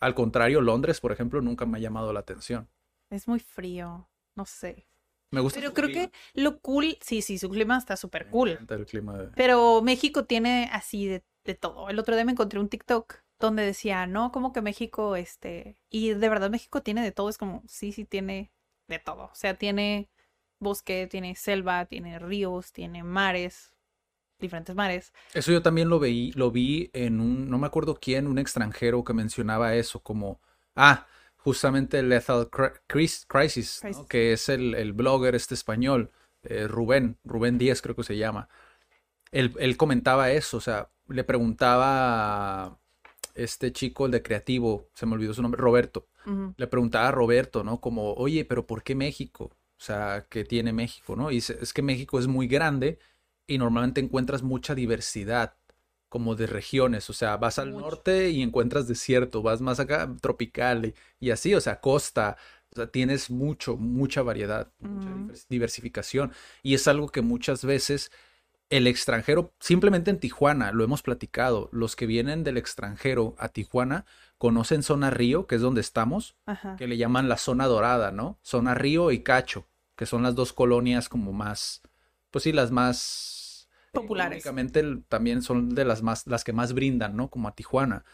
Al 0.01 0.15
contrario, 0.15 0.61
Londres, 0.63 1.01
por 1.01 1.13
ejemplo, 1.13 1.43
nunca 1.43 1.67
me 1.67 1.79
ha 1.79 1.83
llamado 1.83 2.13
la 2.13 2.21
atención. 2.21 2.69
Es 3.11 3.29
muy 3.29 3.39
frío. 3.41 4.09
No 4.35 4.47
sé. 4.47 4.88
Me 5.31 5.41
gusta 5.41 5.61
Pero 5.61 5.75
creo 5.75 5.89
clima. 5.89 6.11
que 6.11 6.41
lo 6.41 6.61
cool. 6.61 6.99
Sí, 7.01 7.23
sí, 7.23 7.39
su 7.39 7.49
clima 7.49 7.77
está 7.79 7.97
súper 7.97 8.27
Me 8.27 8.31
cool. 8.31 8.51
encanta 8.51 8.75
el 8.75 8.87
clima 8.87 9.19
de... 9.19 9.31
Pero 9.35 9.83
México 9.83 10.25
tiene 10.25 10.69
así 10.73 11.07
de, 11.07 11.25
de 11.45 11.55
todo. 11.55 11.89
El 11.89 11.99
otro 11.99 12.15
día 12.15 12.25
me 12.25 12.33
encontré 12.33 12.59
un 12.61 12.69
TikTok 12.69 13.17
donde 13.39 13.65
decía, 13.65 14.07
no, 14.07 14.33
como 14.33 14.53
que 14.53 14.63
México, 14.63 15.17
este. 15.17 15.79
Y 15.91 16.11
de 16.11 16.29
verdad 16.29 16.51
México 16.51 16.83
tiene 16.83 17.03
de 17.03 17.13
todo. 17.13 17.29
Es 17.29 17.39
como, 17.39 17.63
sí, 17.69 17.93
sí, 17.93 18.05
tiene 18.05 18.53
de 18.89 18.99
todo. 18.99 19.25
O 19.27 19.35
sea, 19.35 19.55
tiene 19.55 20.09
bosque, 20.61 21.07
tiene 21.09 21.35
selva, 21.37 21.85
tiene 21.87 22.19
ríos, 22.19 22.73
tiene 22.73 23.05
mares, 23.05 23.73
diferentes 24.41 24.75
mares. 24.75 25.13
Eso 25.35 25.53
yo 25.53 25.63
también 25.63 25.89
lo 25.89 25.99
veí, 25.99 26.33
lo 26.33 26.51
vi 26.51 26.91
en 26.95 27.21
un, 27.21 27.51
no 27.51 27.59
me 27.59 27.67
acuerdo 27.67 27.99
quién, 28.01 28.27
un 28.27 28.39
extranjero 28.39 29.05
que 29.05 29.15
mencionaba 29.15 29.75
eso, 29.75 30.03
como, 30.03 30.41
ah, 30.75 31.07
justamente 31.39 32.03
Lethal 32.03 32.51
Cri- 32.51 32.73
Cris- 32.87 33.25
Crisis, 33.27 33.81
¿no? 33.83 33.89
Crisis. 33.91 34.07
Que 34.09 34.33
es 34.33 34.49
el, 34.49 34.75
el 34.75 34.93
blogger 34.93 35.35
este 35.35 35.55
español, 35.55 36.11
eh, 36.43 36.69
Rubén, 36.69 37.17
Rubén 37.25 37.59
Díaz 37.59 37.81
creo 37.83 37.97
que 37.97 38.05
se 38.05 38.17
llama. 38.17 38.49
Él, 39.33 39.53
él 39.59 39.77
comentaba 39.77 40.31
eso, 40.31 40.57
o 40.57 40.61
sea, 40.61 40.91
le 41.09 41.25
preguntaba 41.25 42.65
a 42.65 42.79
este 43.35 43.73
chico, 43.73 44.07
el 44.07 44.13
de 44.13 44.23
creativo, 44.23 44.89
se 44.95 45.07
me 45.07 45.15
olvidó 45.15 45.35
su 45.35 45.43
nombre, 45.43 45.61
Roberto, 45.61 46.07
le 46.57 46.67
preguntaba 46.67 47.09
a 47.09 47.13
Roberto, 47.13 47.65
¿no? 47.65 47.81
Como, 47.81 48.13
oye, 48.15 48.45
pero 48.45 48.67
¿por 48.67 48.83
qué 48.83 48.95
México? 48.95 49.45
O 49.45 49.81
sea, 49.81 50.27
¿qué 50.29 50.45
tiene 50.45 50.73
México, 50.73 51.15
no? 51.17 51.31
Y 51.31 51.37
dice, 51.37 51.57
es 51.63 51.73
que 51.73 51.83
México 51.83 52.19
es 52.19 52.27
muy 52.27 52.49
grande 52.49 52.99
y 53.47 53.57
normalmente 53.59 54.01
encuentras 54.01 54.43
mucha 54.43 54.75
diversidad, 54.75 55.55
como 56.09 56.35
de 56.35 56.47
regiones. 56.47 57.09
O 57.11 57.13
sea, 57.13 57.37
vas 57.37 57.59
al 57.59 57.73
Mucho. 57.73 57.81
norte 57.85 58.31
y 58.31 58.43
encuentras 58.43 58.89
desierto, 58.89 59.43
vas 59.43 59.61
más 59.61 59.81
acá, 59.81 60.11
tropical 60.21 60.87
y, 60.87 60.95
y 61.27 61.31
así, 61.31 61.55
o 61.55 61.61
sea, 61.61 61.81
costa. 61.81 62.37
O 62.73 62.77
sea, 62.77 62.87
tienes 62.91 63.31
mucho, 63.31 63.77
mucha 63.77 64.23
variedad, 64.23 64.71
diversificación. 65.49 66.33
Y 66.63 66.75
es 66.75 66.87
algo 66.89 67.09
que 67.09 67.23
muchas 67.23 67.65
veces 67.65 68.11
el 68.71 68.87
extranjero, 68.87 69.55
simplemente 69.61 70.11
en 70.11 70.21
Tijuana, 70.21 70.73
lo 70.73 70.85
hemos 70.85 71.03
platicado, 71.03 71.71
los 71.73 71.97
que 71.97 72.07
vienen 72.07 72.45
del 72.45 72.59
extranjero 72.59 73.35
a 73.39 73.49
Tijuana 73.49 74.05
conocen 74.37 74.83
Zona 74.83 75.11
Río, 75.11 75.47
que 75.47 75.55
es 75.55 75.63
donde 75.63 75.81
estamos, 75.81 76.37
Ajá. 76.45 76.77
que 76.77 76.87
le 76.87 76.99
llaman 76.99 77.29
la 77.29 77.39
zona 77.39 77.67
dorada, 77.67 78.13
¿no? 78.13 78.39
Zona 78.43 78.75
Río 78.75 79.11
y 79.11 79.23
Cacho, 79.23 79.67
que 79.97 80.05
son 80.05 80.23
las 80.23 80.35
dos 80.35 80.53
colonias 80.53 81.09
como 81.09 81.33
más, 81.33 81.81
pues 82.31 82.45
sí, 82.45 82.53
las 82.53 82.71
más 82.71 83.38
Populares. 84.03 84.45
también 85.09 85.43
son 85.43 85.75
de 85.75 85.85
las 85.85 86.03
más, 86.03 86.27
las 86.27 86.45
que 86.45 86.53
más 86.53 86.73
brindan, 86.73 87.17
¿no? 87.17 87.29
Como 87.29 87.49
a 87.49 87.55
Tijuana, 87.55 88.05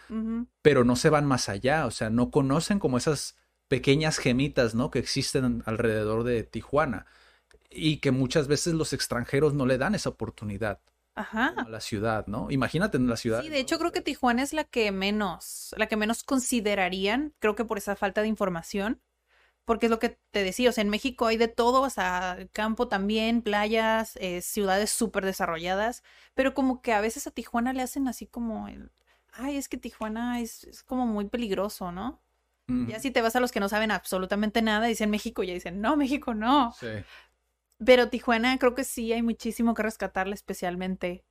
pero 0.63 0.85
no 0.85 0.97
se 0.97 1.11
van 1.11 1.27
más 1.27 1.49
allá, 1.49 1.87
o 1.87 1.91
sea, 1.91 2.11
no 2.11 2.31
conocen 2.31 2.79
como 2.79 2.97
esas 2.97 3.37
pequeñas 3.69 4.19
gemitas, 4.19 4.75
¿no? 4.75 4.91
Que 4.91 4.99
existen 4.99 5.63
alrededor 5.67 6.25
de 6.25 6.43
Tijuana 6.45 7.07
y 7.71 7.99
que 7.99 8.11
muchas 8.11 8.47
veces 8.47 8.75
los 8.75 8.93
extranjeros 8.93 9.55
no 9.55 9.67
le 9.67 9.79
dan 9.79 9.95
esa 9.95 10.11
oportunidad 10.11 10.81
Ajá. 11.15 11.55
a 11.57 11.69
la 11.69 11.81
ciudad, 11.81 12.27
¿no? 12.27 12.51
Imagínate 12.51 12.97
en 12.97 13.09
la 13.09 13.17
ciudad. 13.17 13.43
Sí, 13.43 13.49
de 13.49 13.59
hecho 13.59 13.79
creo 13.79 13.93
que 13.93 14.01
Tijuana 14.01 14.43
es 14.43 14.53
la 14.53 14.65
que 14.65 14.91
menos, 14.93 15.75
la 15.77 15.87
que 15.87 15.97
menos 15.97 16.23
considerarían, 16.25 17.35
creo 17.39 17.55
que 17.55 17.65
por 17.65 17.79
esa 17.79 17.97
falta 17.97 18.23
de 18.23 18.29
información, 18.29 19.01
porque 19.65 19.87
es 19.87 19.91
lo 19.91 19.99
que 19.99 20.19
te 20.31 20.43
decía, 20.43 20.71
o 20.71 20.73
sea, 20.73 20.83
en 20.83 20.91
México 20.91 21.27
hay 21.27 21.37
de 21.37 21.49
todo, 21.49 21.83
o 21.83 21.91
sea, 21.91 22.37
campo 22.53 22.89
también, 22.89 23.43
playas, 23.43 24.17
eh, 24.17 24.43
ciudades 24.43 24.91
súper 24.91 25.25
desarrolladas, 25.25 26.03
pero 26.35 26.55
como 26.55 26.83
que 26.83 26.93
a 26.93 27.01
veces 27.01 27.27
a 27.27 27.31
Tijuana 27.31 27.73
le 27.73 27.83
hacen 27.83 28.07
así 28.09 28.27
como 28.27 28.69
el, 28.69 28.91
ay, 29.33 29.57
es 29.57 29.69
que 29.69 29.77
Tijuana 29.77 30.41
es, 30.41 30.65
es 30.65 30.83
como 30.83 31.07
muy 31.07 31.27
peligroso, 31.27 31.93
¿no? 31.93 32.21
Ujú. 32.69 32.87
Ya 32.89 32.99
si 33.01 33.11
te 33.11 33.23
vas 33.23 33.37
a 33.37 33.41
los 33.41 33.53
que 33.53 33.61
no 33.61 33.69
saben 33.69 33.91
absolutamente 33.91 34.63
nada, 34.63 34.87
dicen 34.87 35.11
México, 35.11 35.43
ya 35.43 35.55
dicen, 35.55 35.81
no, 35.81 35.97
México 35.97 36.35
no. 36.35 36.75
Sí. 36.79 36.89
Pero 37.85 38.09
Tijuana 38.09 38.59
creo 38.59 38.75
que 38.75 38.85
sí 38.85 39.13
hay 39.13 39.23
muchísimo 39.23 39.75
que 39.75 39.83
rescatarle, 39.83 40.35
especialmente 40.35 41.25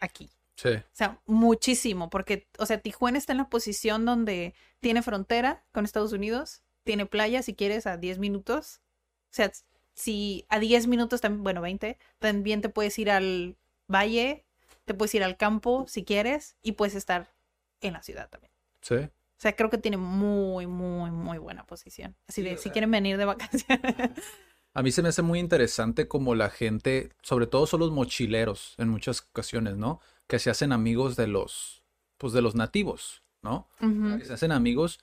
aquí. 0.00 0.30
Sí. 0.56 0.70
O 0.70 0.82
sea, 0.92 1.20
muchísimo, 1.26 2.10
porque, 2.10 2.48
o 2.58 2.66
sea, 2.66 2.78
Tijuana 2.78 3.18
está 3.18 3.32
en 3.32 3.38
la 3.38 3.48
posición 3.48 4.04
donde 4.04 4.54
tiene 4.80 5.02
frontera 5.02 5.64
con 5.72 5.84
Estados 5.84 6.12
Unidos, 6.12 6.62
tiene 6.84 7.06
playa, 7.06 7.42
si 7.42 7.54
quieres, 7.54 7.86
a 7.86 7.96
10 7.96 8.18
minutos. 8.18 8.80
O 9.24 9.34
sea, 9.34 9.50
si 9.94 10.46
a 10.48 10.58
10 10.58 10.86
minutos, 10.86 11.20
también, 11.20 11.42
bueno, 11.42 11.60
20, 11.60 11.98
también 12.18 12.60
te 12.60 12.68
puedes 12.68 12.98
ir 12.98 13.10
al 13.10 13.56
valle, 13.88 14.44
te 14.84 14.94
puedes 14.94 15.14
ir 15.14 15.24
al 15.24 15.36
campo, 15.36 15.86
si 15.88 16.04
quieres, 16.04 16.56
y 16.62 16.72
puedes 16.72 16.94
estar 16.94 17.34
en 17.80 17.94
la 17.94 18.02
ciudad 18.02 18.28
también. 18.28 18.52
Sí. 18.80 18.96
O 18.96 19.40
sea, 19.44 19.56
creo 19.56 19.70
que 19.70 19.78
tiene 19.78 19.96
muy, 19.96 20.66
muy, 20.66 21.10
muy 21.10 21.38
buena 21.38 21.66
posición. 21.66 22.16
Así 22.28 22.42
Sí, 22.42 22.48
de, 22.48 22.56
si 22.56 22.70
quieren 22.70 22.90
venir 22.90 23.16
de 23.16 23.24
vacaciones. 23.24 23.68
A 24.76 24.82
mí 24.82 24.90
se 24.90 25.02
me 25.02 25.08
hace 25.08 25.22
muy 25.22 25.38
interesante 25.38 26.08
como 26.08 26.34
la 26.34 26.50
gente, 26.50 27.10
sobre 27.22 27.46
todo 27.46 27.66
son 27.66 27.78
los 27.78 27.92
mochileros 27.92 28.74
en 28.78 28.88
muchas 28.88 29.20
ocasiones, 29.20 29.76
¿no? 29.76 30.00
Que 30.26 30.40
se 30.40 30.50
hacen 30.50 30.72
amigos 30.72 31.14
de 31.14 31.28
los, 31.28 31.84
pues 32.18 32.32
de 32.32 32.42
los 32.42 32.56
nativos, 32.56 33.22
¿no? 33.40 33.68
Que 33.78 34.24
se 34.24 34.32
hacen 34.32 34.50
amigos 34.50 34.98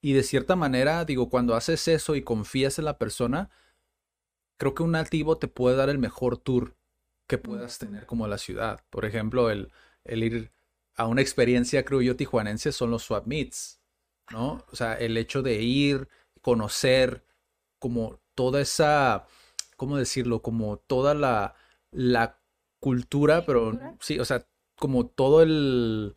y 0.00 0.12
de 0.12 0.22
cierta 0.22 0.56
manera, 0.56 1.04
digo, 1.04 1.28
cuando 1.28 1.54
haces 1.54 1.88
eso 1.88 2.16
y 2.16 2.22
confías 2.22 2.78
en 2.78 2.84
la 2.84 2.98
persona, 2.98 3.50
creo 4.58 4.74
que 4.74 4.82
un 4.82 4.92
nativo 4.92 5.38
te 5.38 5.48
puede 5.48 5.76
dar 5.76 5.88
el 5.88 5.98
mejor 5.98 6.38
tour 6.38 6.76
que 7.26 7.38
puedas 7.38 7.78
tener 7.78 8.06
como 8.06 8.26
la 8.26 8.38
ciudad. 8.38 8.80
Por 8.90 9.04
ejemplo, 9.04 9.50
el, 9.50 9.72
el 10.04 10.22
ir 10.22 10.52
a 10.96 11.06
una 11.06 11.20
experiencia, 11.20 11.84
creo 11.84 12.02
yo, 12.02 12.16
tijuanense 12.16 12.72
son 12.72 12.90
los 12.90 13.04
swap 13.04 13.26
meets, 13.26 13.80
¿no? 14.30 14.64
O 14.70 14.76
sea, 14.76 14.94
el 14.94 15.16
hecho 15.16 15.42
de 15.42 15.62
ir, 15.62 16.08
conocer 16.40 17.24
como 17.78 18.20
toda 18.34 18.60
esa, 18.60 19.26
¿cómo 19.76 19.96
decirlo? 19.96 20.42
Como 20.42 20.78
toda 20.78 21.14
la, 21.14 21.54
la 21.90 22.40
cultura, 22.80 23.44
pero 23.44 23.78
sí, 24.00 24.18
o 24.18 24.24
sea, 24.24 24.46
como 24.76 25.06
todo 25.06 25.42
el, 25.42 26.14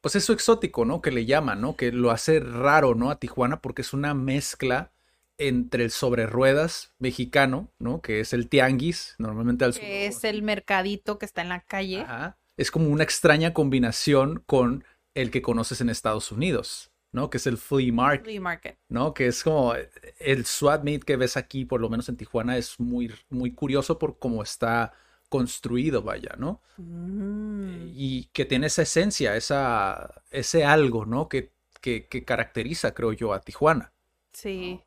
pues 0.00 0.16
eso 0.16 0.32
exótico, 0.32 0.84
¿no? 0.84 1.02
Que 1.02 1.10
le 1.10 1.26
llaman, 1.26 1.60
¿no? 1.60 1.76
Que 1.76 1.92
lo 1.92 2.10
hace 2.10 2.40
raro, 2.40 2.94
¿no? 2.94 3.10
A 3.10 3.18
Tijuana 3.18 3.60
porque 3.60 3.82
es 3.82 3.92
una 3.92 4.14
mezcla 4.14 4.92
entre 5.38 5.84
el 5.84 5.90
sobre 5.90 6.26
ruedas 6.26 6.92
mexicano, 6.98 7.68
¿no? 7.78 8.00
Que 8.02 8.20
es 8.20 8.32
el 8.32 8.48
tianguis, 8.48 9.14
normalmente 9.18 9.64
al 9.64 9.72
sur. 9.72 9.82
Que 9.82 10.06
es 10.06 10.24
el 10.24 10.42
mercadito 10.42 11.18
que 11.18 11.26
está 11.26 11.42
en 11.42 11.48
la 11.48 11.60
calle. 11.60 12.00
Ajá. 12.00 12.38
Es 12.56 12.70
como 12.70 12.88
una 12.88 13.04
extraña 13.04 13.54
combinación 13.54 14.42
con 14.46 14.84
el 15.14 15.30
que 15.30 15.42
conoces 15.42 15.80
en 15.80 15.88
Estados 15.88 16.30
Unidos, 16.30 16.90
¿no? 17.12 17.30
Que 17.30 17.38
es 17.38 17.46
el 17.46 17.56
flea 17.56 17.92
market, 17.92 18.24
Flea 18.24 18.40
market. 18.40 18.78
¿no? 18.88 19.14
Que 19.14 19.26
es 19.26 19.42
como 19.42 19.74
eh, 19.74 19.90
el 20.18 20.44
swap 20.44 20.84
meet 20.84 21.04
que 21.04 21.16
ves 21.16 21.36
aquí, 21.36 21.64
por 21.64 21.80
lo 21.80 21.88
menos 21.88 22.08
en 22.08 22.16
Tijuana, 22.16 22.56
es 22.56 22.78
muy, 22.78 23.12
muy 23.30 23.52
curioso 23.52 23.98
por 23.98 24.18
cómo 24.18 24.42
está 24.42 24.92
construido, 25.30 26.02
vaya, 26.02 26.34
¿no? 26.36 26.60
Mm. 26.76 27.92
Y 27.94 28.26
que 28.34 28.44
tiene 28.44 28.66
esa 28.66 28.82
esencia, 28.82 29.36
esa, 29.36 30.22
ese 30.30 30.66
algo, 30.66 31.06
¿no? 31.06 31.28
Que, 31.30 31.52
que, 31.80 32.06
que 32.08 32.24
caracteriza, 32.26 32.92
creo 32.94 33.12
yo, 33.14 33.32
a 33.32 33.40
Tijuana. 33.40 33.92
Sí. 34.34 34.82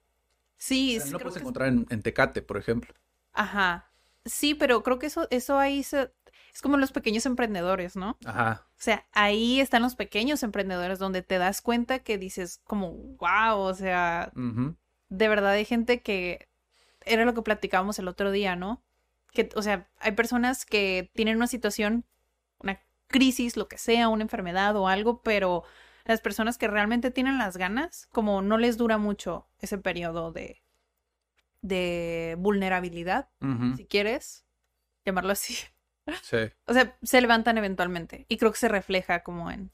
Sí, 0.58 1.00
sí, 1.00 1.12
lo 1.12 1.18
creo 1.20 1.30
puedes 1.30 1.36
que 1.36 1.40
encontrar 1.42 1.70
en, 1.70 1.88
en 1.90 2.02
Tecate, 2.04 2.42
por 2.44 2.58
ejemplo. 2.58 2.94
Ajá. 3.34 3.90
Sí, 4.26 4.56
pero 4.56 4.84
creo 4.84 5.00
que 5.00 5.08
eso, 5.08 5.28
eso 5.32 5.60
ahí 5.60 5.84
se- 5.84 6.12
es 6.54 6.62
como 6.62 6.78
los 6.78 6.92
pequeños 6.92 7.26
emprendedores, 7.26 7.96
¿no? 7.96 8.18
Ajá. 8.26 8.66
O 8.72 8.82
sea, 8.84 9.06
ahí 9.14 9.60
están 9.60 9.82
los 9.82 9.96
pequeños 9.96 10.44
emprendedores 10.44 11.00
donde 11.00 11.22
te 11.24 11.38
das 11.38 11.62
cuenta 11.62 12.00
que 12.00 12.18
dices 12.18 12.62
como, 12.66 12.92
wow, 13.20 13.58
o 13.60 13.74
sea, 13.74 14.32
de 15.10 15.28
verdad 15.28 15.52
hay 15.52 15.66
gente 15.66 16.02
que 16.02 16.48
era 17.06 17.26
lo 17.26 17.34
que 17.34 17.42
platicábamos 17.42 18.00
el 18.00 18.08
otro 18.08 18.32
día, 18.32 18.56
¿no? 18.56 18.82
Que, 19.34 19.50
o 19.56 19.62
sea, 19.62 19.90
hay 20.00 20.14
personas 20.14 20.66
que 20.66 21.12
tienen 21.14 21.38
una 21.38 21.48
situación, 21.48 22.06
una 22.60 22.82
crisis, 23.08 23.58
lo 23.58 23.68
que 23.68 23.78
sea, 23.78 24.10
una 24.10 24.24
enfermedad 24.24 24.76
o 24.76 24.88
algo, 24.88 25.22
pero 25.22 25.64
las 26.06 26.22
personas 26.22 26.58
que 26.58 26.68
realmente 26.68 27.12
tienen 27.12 27.38
las 27.38 27.58
ganas, 27.58 28.08
como 28.12 28.42
no 28.42 28.58
les 28.58 28.78
dura 28.78 28.98
mucho 28.98 29.48
ese 29.60 29.78
periodo 29.78 30.32
de, 30.32 30.62
de 31.62 32.36
vulnerabilidad, 32.38 33.30
si 33.76 33.86
quieres 33.86 34.46
llamarlo 35.06 35.32
así. 35.32 35.56
Sí. 36.22 36.36
O 36.66 36.74
sea, 36.74 36.98
se 37.02 37.22
levantan 37.22 37.58
eventualmente 37.58 38.26
y 38.28 38.36
creo 38.36 38.52
que 38.52 38.58
se 38.58 38.68
refleja 38.68 39.24
como 39.24 39.50
en... 39.50 39.72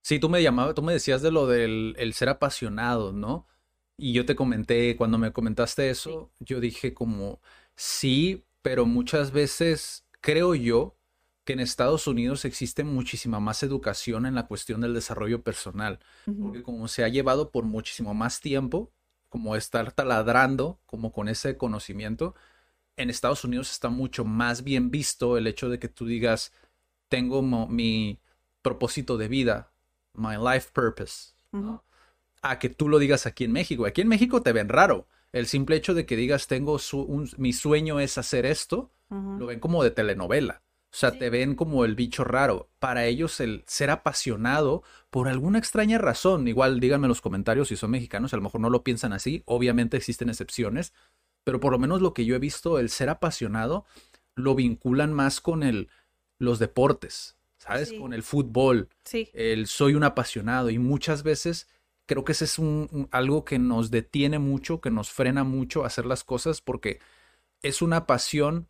Sí, 0.00 0.20
tú 0.20 0.28
me 0.28 0.40
llamabas, 0.40 0.76
tú 0.76 0.82
me 0.82 0.92
decías 0.92 1.20
de 1.20 1.32
lo 1.32 1.48
del 1.48 1.96
el 1.98 2.12
ser 2.12 2.28
apasionado, 2.28 3.12
¿no? 3.12 3.48
Y 3.96 4.12
yo 4.12 4.24
te 4.24 4.36
comenté, 4.36 4.94
cuando 4.96 5.18
me 5.18 5.32
comentaste 5.32 5.90
eso, 5.90 6.30
yo 6.38 6.60
dije 6.60 6.94
como, 6.94 7.40
sí, 7.74 8.44
pero 8.62 8.86
muchas 8.86 9.32
veces 9.32 10.04
creo 10.20 10.54
yo 10.54 10.96
que 11.44 11.52
en 11.54 11.60
Estados 11.60 12.06
Unidos 12.06 12.44
existe 12.44 12.84
muchísima 12.84 13.40
más 13.40 13.62
educación 13.64 14.26
en 14.26 14.36
la 14.36 14.46
cuestión 14.46 14.80
del 14.80 14.94
desarrollo 14.94 15.42
personal, 15.42 15.98
porque 16.40 16.62
como 16.62 16.86
se 16.86 17.02
ha 17.04 17.08
llevado 17.08 17.50
por 17.50 17.64
muchísimo 17.64 18.14
más 18.14 18.40
tiempo, 18.40 18.92
como 19.28 19.56
estar 19.56 19.92
taladrando, 19.92 20.78
como 20.86 21.12
con 21.12 21.28
ese 21.28 21.56
conocimiento, 21.56 22.34
en 22.96 23.10
Estados 23.10 23.42
Unidos 23.44 23.72
está 23.72 23.88
mucho 23.88 24.24
más 24.24 24.62
bien 24.62 24.90
visto 24.90 25.36
el 25.36 25.46
hecho 25.46 25.68
de 25.68 25.78
que 25.78 25.88
tú 25.88 26.06
digas, 26.06 26.52
tengo 27.08 27.42
mi 27.42 28.20
propósito 28.62 29.16
de 29.16 29.28
vida, 29.28 29.72
my 30.14 30.36
life 30.36 30.70
purpose, 30.72 31.32
a 32.42 32.58
que 32.58 32.68
tú 32.68 32.88
lo 32.88 32.98
digas 32.98 33.26
aquí 33.26 33.44
en 33.44 33.52
México. 33.52 33.86
Aquí 33.86 34.02
en 34.02 34.08
México 34.08 34.42
te 34.42 34.52
ven 34.52 34.68
raro. 34.68 35.08
El 35.32 35.46
simple 35.46 35.76
hecho 35.76 35.94
de 35.94 36.04
que 36.06 36.16
digas, 36.16 36.46
tengo 36.46 36.78
su- 36.78 37.02
un- 37.02 37.30
mi 37.38 37.52
sueño 37.52 38.00
es 38.00 38.18
hacer 38.18 38.46
esto, 38.46 38.90
lo 39.10 39.46
ven 39.46 39.60
como 39.60 39.82
de 39.84 39.90
telenovela. 39.90 40.62
O 40.90 40.94
sea, 40.94 41.10
Sí. 41.12 41.18
te 41.18 41.30
ven 41.30 41.54
como 41.54 41.84
el 41.84 41.94
bicho 41.94 42.24
raro. 42.24 42.68
Para 42.78 43.04
ellos 43.06 43.40
el 43.40 43.62
ser 43.66 43.90
apasionado, 43.90 44.82
por 45.10 45.28
alguna 45.28 45.58
extraña 45.58 45.98
razón, 45.98 46.48
igual 46.48 46.80
díganme 46.80 47.06
en 47.06 47.10
los 47.10 47.20
comentarios 47.20 47.68
si 47.68 47.76
son 47.76 47.90
mexicanos, 47.90 48.32
a 48.32 48.36
lo 48.36 48.42
mejor 48.42 48.60
no 48.60 48.70
lo 48.70 48.82
piensan 48.84 49.12
así, 49.12 49.42
obviamente 49.46 49.96
existen 49.96 50.28
excepciones, 50.28 50.92
pero 51.44 51.60
por 51.60 51.72
lo 51.72 51.78
menos 51.78 52.00
lo 52.02 52.14
que 52.14 52.24
yo 52.24 52.34
he 52.34 52.38
visto, 52.38 52.78
el 52.78 52.88
ser 52.90 53.08
apasionado, 53.10 53.84
lo 54.34 54.54
vinculan 54.54 55.12
más 55.12 55.40
con 55.40 55.62
el, 55.62 55.88
los 56.38 56.58
deportes, 56.58 57.36
¿sabes? 57.58 57.88
Sí. 57.90 57.98
Con 57.98 58.12
el 58.14 58.22
fútbol, 58.22 58.88
Sí. 59.04 59.28
el 59.34 59.66
soy 59.66 59.94
un 59.94 60.04
apasionado 60.04 60.70
y 60.70 60.78
muchas 60.78 61.22
veces 61.22 61.68
creo 62.12 62.24
que 62.24 62.32
ese 62.32 62.44
es 62.46 62.58
un, 62.58 62.88
un- 62.92 63.08
algo 63.12 63.44
que 63.44 63.58
nos 63.58 63.90
detiene 63.90 64.38
mucho, 64.38 64.80
que 64.80 64.90
nos 64.90 65.10
frena 65.12 65.44
mucho 65.44 65.84
a 65.84 65.88
hacer 65.88 66.06
las 66.06 66.24
cosas 66.24 66.60
porque 66.60 67.00
es 67.62 67.82
una 67.82 68.06
pasión, 68.06 68.68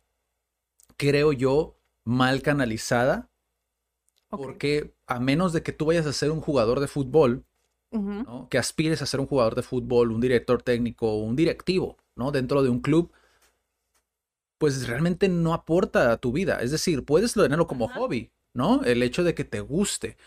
creo 0.97 1.33
yo, 1.33 1.77
mal 2.05 2.41
canalizada, 2.41 3.29
porque 4.35 4.93
a 5.07 5.19
menos 5.19 5.53
de 5.53 5.63
que 5.63 5.71
tú 5.71 5.85
vayas 5.85 6.05
a 6.05 6.13
ser 6.13 6.31
un 6.31 6.41
jugador 6.41 6.79
de 6.79 6.87
fútbol, 6.87 7.45
que 8.49 8.57
aspires 8.57 9.01
a 9.01 9.05
ser 9.05 9.19
un 9.19 9.27
jugador 9.27 9.55
de 9.55 9.63
fútbol, 9.63 10.11
un 10.11 10.21
director 10.21 10.61
técnico, 10.61 11.15
un 11.17 11.35
directivo, 11.35 11.97
¿no? 12.15 12.31
Dentro 12.31 12.63
de 12.63 12.69
un 12.69 12.79
club, 12.79 13.11
pues 14.57 14.87
realmente 14.87 15.27
no 15.29 15.53
aporta 15.53 16.11
a 16.11 16.17
tu 16.17 16.31
vida. 16.31 16.61
Es 16.61 16.71
decir, 16.71 17.03
puedes 17.05 17.33
tenerlo 17.33 17.67
como 17.67 17.87
hobby, 17.87 18.31
¿no? 18.53 18.83
El 18.83 19.03
hecho 19.03 19.23
de 19.23 19.35
que 19.35 19.43
te 19.43 19.59
guste, 19.59 20.17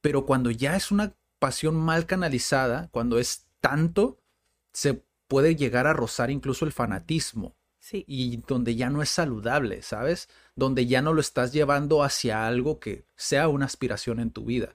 pero 0.00 0.26
cuando 0.26 0.50
ya 0.50 0.76
es 0.76 0.92
una 0.92 1.14
pasión 1.46 1.74
mal 1.76 2.06
canalizada, 2.06 2.88
cuando 2.90 3.18
es 3.18 3.44
tanto, 3.60 4.18
se 4.72 5.02
puede 5.28 5.56
llegar 5.56 5.86
a 5.86 5.92
rozar 5.92 6.30
incluso 6.30 6.64
el 6.64 6.72
fanatismo 6.72 7.54
Sí. 7.80 8.02
y 8.06 8.38
donde 8.46 8.76
ya 8.76 8.88
no 8.88 9.02
es 9.02 9.10
saludable, 9.10 9.82
¿sabes? 9.82 10.28
Donde 10.56 10.86
ya 10.86 11.02
no 11.02 11.12
lo 11.12 11.20
estás 11.20 11.52
llevando 11.52 12.02
hacia 12.02 12.46
algo 12.46 12.80
que 12.80 13.04
sea 13.14 13.48
una 13.48 13.66
aspiración 13.66 14.20
en 14.20 14.30
tu 14.30 14.44
vida. 14.44 14.70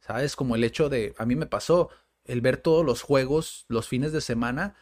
¿Sabes? 0.00 0.36
Como 0.36 0.56
el 0.56 0.64
hecho 0.64 0.88
de, 0.90 1.14
a 1.16 1.24
mí 1.24 1.36
me 1.36 1.46
pasó 1.46 1.88
el 2.26 2.40
ver 2.42 2.56
todos 2.58 2.84
los 2.84 3.00
juegos 3.02 3.64
los 3.68 3.88
fines 3.88 4.12
de 4.12 4.20
semana 4.20 4.74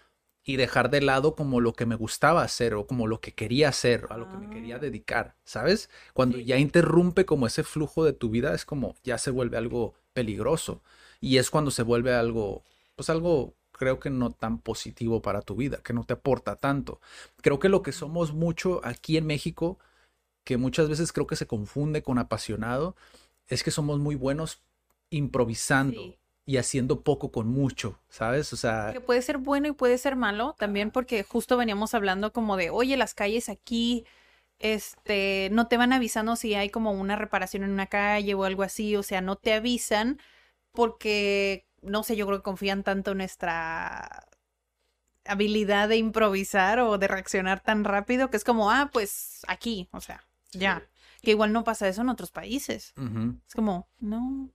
y 0.42 0.56
dejar 0.56 0.90
de 0.90 1.00
lado 1.00 1.36
como 1.36 1.60
lo 1.60 1.72
que 1.72 1.86
me 1.86 1.94
gustaba 1.94 2.42
hacer 2.42 2.74
o 2.74 2.86
como 2.86 3.06
lo 3.06 3.20
que 3.20 3.32
quería 3.32 3.68
hacer, 3.68 4.06
a 4.10 4.16
lo 4.16 4.28
que 4.28 4.36
me 4.38 4.50
quería 4.50 4.76
Ah. 4.76 4.78
dedicar, 4.80 5.36
¿sabes? 5.44 5.88
Cuando 6.14 6.38
Sí. 6.38 6.46
ya 6.46 6.56
interrumpe 6.58 7.24
como 7.24 7.46
ese 7.46 7.62
flujo 7.62 8.04
de 8.04 8.12
tu 8.12 8.28
vida 8.30 8.54
es 8.54 8.64
como 8.64 8.96
ya 9.04 9.18
se 9.18 9.30
vuelve 9.30 9.56
algo 9.56 9.94
peligroso 10.14 10.82
y 11.22 11.38
es 11.38 11.48
cuando 11.48 11.70
se 11.70 11.82
vuelve 11.84 12.12
algo, 12.14 12.62
pues 12.96 13.08
algo 13.08 13.54
creo 13.70 13.98
que 13.98 14.10
no 14.10 14.30
tan 14.30 14.58
positivo 14.58 15.22
para 15.22 15.40
tu 15.40 15.56
vida, 15.56 15.78
que 15.82 15.92
no 15.94 16.04
te 16.04 16.12
aporta 16.12 16.56
tanto. 16.56 17.00
Creo 17.40 17.58
que 17.58 17.68
lo 17.70 17.82
que 17.82 17.92
somos 17.92 18.34
mucho 18.34 18.80
aquí 18.84 19.16
en 19.16 19.26
México, 19.26 19.78
que 20.44 20.56
muchas 20.56 20.88
veces 20.88 21.12
creo 21.12 21.26
que 21.26 21.36
se 21.36 21.46
confunde 21.46 22.02
con 22.02 22.18
apasionado, 22.18 22.96
es 23.48 23.62
que 23.62 23.70
somos 23.70 23.98
muy 23.98 24.16
buenos 24.16 24.60
improvisando 25.10 26.00
Sí. 26.00 26.18
y 26.44 26.56
haciendo 26.56 27.02
poco 27.02 27.30
con 27.30 27.46
mucho, 27.46 28.00
¿sabes? 28.08 28.52
O 28.52 28.56
sea, 28.56 28.90
Que 28.92 29.00
puede 29.00 29.22
ser 29.22 29.38
bueno 29.38 29.68
y 29.68 29.72
puede 29.72 29.98
ser 29.98 30.16
malo 30.16 30.56
también 30.58 30.90
porque 30.90 31.22
justo 31.22 31.56
veníamos 31.56 31.94
hablando 31.94 32.32
como 32.32 32.56
de, 32.56 32.70
oye, 32.70 32.96
las 32.96 33.14
calles 33.14 33.48
aquí, 33.48 34.04
este, 34.58 35.48
no 35.52 35.68
te 35.68 35.76
van 35.76 35.92
avisando 35.92 36.34
si 36.34 36.54
hay 36.54 36.68
como 36.70 36.92
una 36.92 37.14
reparación 37.16 37.62
en 37.62 37.70
una 37.70 37.86
calle 37.86 38.34
o 38.34 38.44
algo 38.44 38.62
así, 38.64 38.96
o 38.96 39.02
sea, 39.04 39.20
no 39.20 39.36
te 39.36 39.52
avisan 39.52 40.18
porque, 40.72 41.66
no 41.82 42.02
sé, 42.02 42.16
yo 42.16 42.26
creo 42.26 42.38
que 42.38 42.42
confían 42.44 42.82
tanto 42.84 43.12
en 43.12 43.18
nuestra 43.18 44.26
habilidad 45.24 45.88
de 45.88 45.96
improvisar 45.96 46.80
o 46.80 46.98
de 46.98 47.08
reaccionar 47.08 47.62
tan 47.62 47.84
rápido 47.84 48.30
que 48.30 48.36
es 48.36 48.44
como, 48.44 48.70
ah, 48.70 48.90
pues 48.92 49.40
aquí, 49.46 49.88
o 49.92 50.00
sea, 50.00 50.24
ya. 50.52 50.82
Que 51.22 51.30
igual 51.30 51.52
no 51.52 51.62
pasa 51.62 51.86
eso 51.88 52.02
en 52.02 52.08
otros 52.08 52.32
países. 52.32 52.94
Es 53.46 53.54
como, 53.54 53.88
no, 54.00 54.50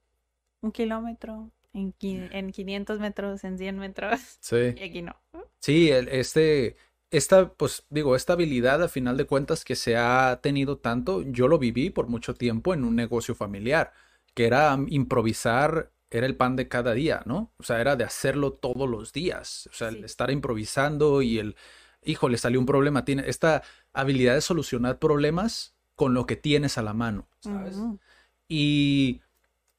un 0.62 0.72
kilómetro, 0.72 1.52
en, 1.74 1.96
en 2.02 2.52
500 2.52 3.00
metros, 3.00 3.44
en 3.46 3.58
100 3.58 3.78
metros, 3.80 4.20
sí. 4.42 4.74
y 4.76 4.84
aquí 4.84 5.02
no. 5.02 5.16
Sí, 5.62 5.90
el- 5.90 6.10
este, 6.10 6.76
esta, 7.10 7.54
pues 7.54 7.86
digo, 7.90 8.16
esta 8.16 8.34
habilidad 8.34 8.84
a 8.84 8.90
final 8.90 9.16
de 9.18 9.26
cuentas 9.26 9.64
que 9.64 9.76
se 9.76 9.96
ha 9.96 10.40
tenido 10.42 10.78
tanto, 10.78 11.22
yo 11.22 11.48
lo 11.48 11.58
viví 11.60 11.90
por 11.90 12.08
mucho 12.08 12.34
tiempo 12.34 12.74
en 12.74 12.84
un 12.84 12.96
negocio 12.96 13.34
familiar, 13.36 13.94
que 14.34 14.46
era 14.46 14.76
mm, 14.76 14.88
improvisar, 14.90 15.92
era 16.10 16.26
el 16.26 16.36
pan 16.36 16.56
de 16.56 16.68
cada 16.68 16.94
día, 16.94 17.22
¿no? 17.26 17.52
O 17.58 17.64
sea, 17.64 17.82
era 17.82 17.96
de 17.96 18.04
hacerlo 18.04 18.54
todos 18.54 18.90
los 18.90 19.12
días, 19.14 19.68
o 19.72 19.74
sea, 19.74 19.90
el 19.90 20.04
estar 20.06 20.32
improvisando 20.32 21.22
y 21.22 21.40
el, 21.40 21.56
hijo, 22.04 22.30
le 22.30 22.38
salió 22.38 22.60
un 22.60 22.66
problema, 22.66 23.04
tiene 23.06 23.24
esta 23.28 23.64
habilidad 23.94 24.36
de 24.36 24.42
solucionar 24.42 25.00
problemas 25.00 25.76
con 25.96 26.14
lo 26.14 26.26
que 26.26 26.36
tienes 26.36 26.78
a 26.78 26.82
la 26.84 26.94
mano, 26.94 27.28
¿sabes? 27.40 27.76
Y, 28.48 29.22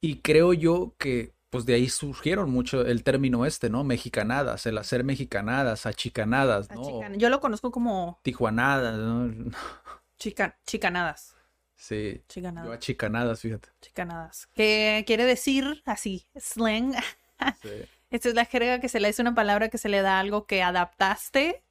y 0.00 0.16
creo 0.20 0.52
yo 0.52 0.94
que 0.98 1.32
pues 1.50 1.64
de 1.64 1.72
ahí 1.74 1.88
surgieron 1.88 2.50
mucho 2.50 2.82
el 2.84 3.02
término 3.02 3.46
este, 3.46 3.70
¿no? 3.70 3.82
Mexicanadas, 3.82 4.66
el 4.66 4.76
hacer 4.76 5.02
mexicanadas, 5.02 5.86
achicanadas, 5.86 6.70
¿no? 6.70 6.82
Achican- 6.82 7.16
Yo 7.16 7.30
lo 7.30 7.40
conozco 7.40 7.70
como 7.70 8.20
Tijuanadas, 8.22 8.98
¿no? 8.98 9.32
chica- 10.18 10.58
chicanadas. 10.66 11.34
Sí, 11.78 12.16
yo 12.18 12.22
Chicanadas. 12.28 12.72
achicanadas, 12.74 13.40
fíjate. 13.40 13.68
Chicanadas. 13.80 14.48
Que 14.54 15.04
quiere 15.06 15.24
decir 15.24 15.82
así, 15.86 16.26
slang. 16.38 16.94
Sí. 17.62 17.70
Esta 18.10 18.28
es 18.30 18.34
la 18.34 18.44
jerga 18.44 18.80
que 18.80 18.88
se 18.88 18.98
le 18.98 19.08
es 19.08 19.20
una 19.20 19.32
palabra 19.32 19.68
que 19.68 19.78
se 19.78 19.88
le 19.88 20.02
da 20.02 20.16
a 20.16 20.20
algo 20.20 20.44
que 20.46 20.60
adaptaste, 20.64 21.62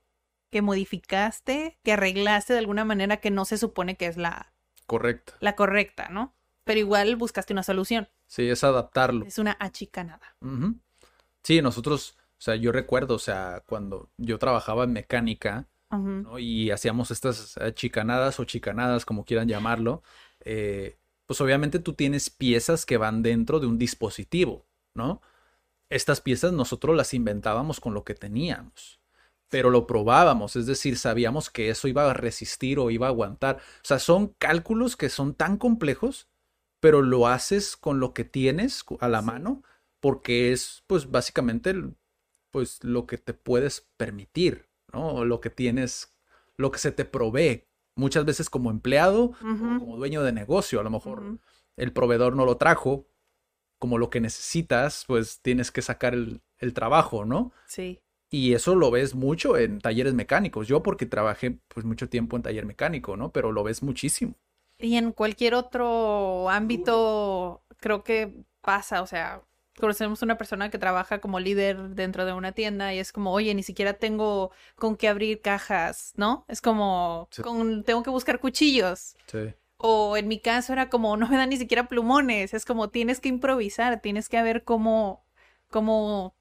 que 0.50 0.62
modificaste, 0.62 1.78
que 1.84 1.92
arreglaste 1.92 2.54
de 2.54 2.60
alguna 2.60 2.86
manera 2.86 3.18
que 3.18 3.32
no 3.32 3.44
se 3.44 3.58
supone 3.58 3.98
que 3.98 4.06
es 4.06 4.16
la, 4.16 4.54
Correcto. 4.86 5.34
la 5.42 5.58
correcta, 5.58 6.08
¿no? 6.08 6.34
Pero 6.64 6.80
igual 6.80 7.18
buscaste 7.18 7.52
una 7.52 7.64
solución. 7.64 8.08
Sí, 8.28 8.50
es 8.50 8.64
adaptarlo. 8.64 9.26
Es 9.26 9.40
una 9.40 9.58
achicanada. 9.60 10.38
Sí, 11.44 11.62
nosotros, 11.62 12.18
o 12.18 12.42
sea, 12.42 12.56
yo 12.56 12.72
recuerdo, 12.72 13.16
o 13.16 13.20
sea, 13.20 13.62
cuando 13.68 14.10
yo 14.16 14.40
trabajaba 14.40 14.86
en 14.86 14.94
mecánica, 14.94 15.68
Y 16.38 16.72
hacíamos 16.72 17.12
estas 17.12 17.58
eh, 17.58 17.74
chicanadas 17.74 18.40
o 18.40 18.46
chicanadas, 18.46 19.06
como 19.06 19.26
quieran 19.26 19.48
llamarlo, 19.48 20.04
eh, 20.42 20.98
pues 21.26 21.40
obviamente 21.42 21.80
tú 21.80 21.94
tienes 21.94 22.30
piezas 22.30 22.86
que 22.86 22.98
van 22.98 23.22
dentro 23.24 23.60
de 23.60 23.68
un 23.68 23.78
dispositivo, 23.78 24.66
¿no? 24.94 25.22
Estas 25.90 26.22
piezas 26.22 26.54
nosotros 26.54 26.96
las 26.96 27.14
inventábamos 27.14 27.80
con 27.80 27.94
lo 27.94 28.04
que 28.04 28.16
teníamos, 28.16 29.02
pero 29.50 29.70
lo 29.70 29.88
probábamos, 29.88 30.56
es 30.58 30.66
decir, 30.66 30.98
sabíamos 30.98 31.50
que 31.50 31.70
eso 31.70 31.88
iba 31.88 32.10
a 32.10 32.14
resistir 32.14 32.80
o 32.80 32.92
iba 32.92 33.08
a 33.08 33.10
aguantar. 33.10 33.58
O 33.58 33.86
sea, 33.88 34.00
son 34.00 34.30
cálculos 34.40 34.98
que 34.98 35.10
son 35.10 35.34
tan 35.36 35.58
complejos, 35.58 36.30
pero 36.82 37.02
lo 37.02 37.28
haces 37.28 37.78
con 37.78 38.00
lo 38.00 38.14
que 38.14 38.26
tienes 38.26 38.84
a 39.00 39.08
la 39.10 39.22
Sí. 39.22 39.26
mano, 39.28 39.64
porque 40.02 40.52
es, 40.54 40.84
pues, 40.88 41.10
básicamente, 41.12 41.74
pues, 42.52 42.84
lo 42.84 43.06
que 43.08 43.18
te 43.18 43.34
puedes 43.34 43.88
permitir, 43.98 44.68
¿no? 44.94 45.26
Lo 45.26 45.42
que 45.42 45.50
tienes, 45.50 46.16
lo 46.58 46.72
que 46.72 46.80
se 46.80 46.92
te 46.92 47.06
provee. 47.06 47.66
Muchas 47.96 48.26
veces 48.26 48.50
como 48.50 48.70
empleado 48.70 49.32
o 49.42 49.80
como 49.80 49.98
dueño 49.98 50.22
de 50.22 50.32
negocio, 50.32 50.80
a 50.80 50.84
lo 50.84 50.92
mejor 50.92 51.40
el 51.78 51.94
proveedor 51.94 52.36
no 52.36 52.46
lo 52.46 52.58
trajo 52.58 53.08
como 53.80 53.98
lo 53.98 54.10
que 54.10 54.22
necesitas, 54.22 55.04
pues 55.08 55.42
tienes 55.42 55.72
que 55.72 55.82
sacar 55.82 56.14
el, 56.14 56.42
el 56.60 56.74
trabajo, 56.74 57.26
¿no? 57.26 57.52
Sí. 57.66 58.02
Y 58.30 58.54
eso 58.54 58.76
lo 58.76 58.92
ves 58.92 59.16
mucho 59.16 59.58
en 59.58 59.80
talleres 59.80 60.14
mecánicos. 60.14 60.68
Yo 60.68 60.84
porque 60.84 61.06
trabajé 61.06 61.60
pues 61.68 61.86
mucho 61.86 62.10
tiempo 62.10 62.36
en 62.36 62.44
taller 62.44 62.66
mecánico, 62.66 63.16
¿no? 63.16 63.32
Pero 63.32 63.52
lo 63.52 63.64
ves 63.64 63.84
muchísimo. 63.84 64.36
Y 64.80 64.96
en 64.96 65.12
cualquier 65.12 65.56
otro 65.56 66.50
ámbito, 66.50 67.64
creo 67.80 68.04
que 68.04 68.34
pasa, 68.62 69.02
o 69.02 69.08
sea, 69.08 69.42
conocemos 69.80 70.22
una 70.22 70.38
persona 70.38 70.70
que 70.70 70.78
trabaja 70.78 71.20
como 71.20 71.40
líder 71.40 71.90
dentro 71.90 72.26
de 72.26 72.34
una 72.34 72.52
tienda 72.52 72.94
y 72.94 73.00
es 73.00 73.12
como, 73.12 73.32
oye, 73.32 73.54
ni 73.54 73.64
siquiera 73.64 73.94
tengo 73.94 74.52
con 74.76 74.96
qué 74.96 75.08
abrir 75.08 75.42
cajas, 75.42 76.14
¿no? 76.16 76.46
Es 76.48 76.62
como, 76.62 77.28
Sí. 77.32 77.42
con, 77.42 77.84
tengo 77.84 78.04
que 78.04 78.10
buscar 78.10 78.40
cuchillos. 78.40 79.16
Sí. 79.28 79.54
O 79.78 80.18
en 80.18 80.28
mi 80.28 80.40
caso 80.40 80.74
era 80.74 80.90
como, 80.90 81.18
no 81.18 81.28
me 81.28 81.38
dan 81.38 81.50
ni 81.50 81.58
siquiera 81.58 81.88
plumones, 81.88 82.54
es 82.54 82.66
como, 82.66 82.90
tienes 82.90 83.20
que 83.20 83.30
improvisar, 83.30 84.02
tienes 84.02 84.28
que 84.30 84.42
ver 84.42 84.64
cómo, 84.64 85.24
cómo 85.70 86.36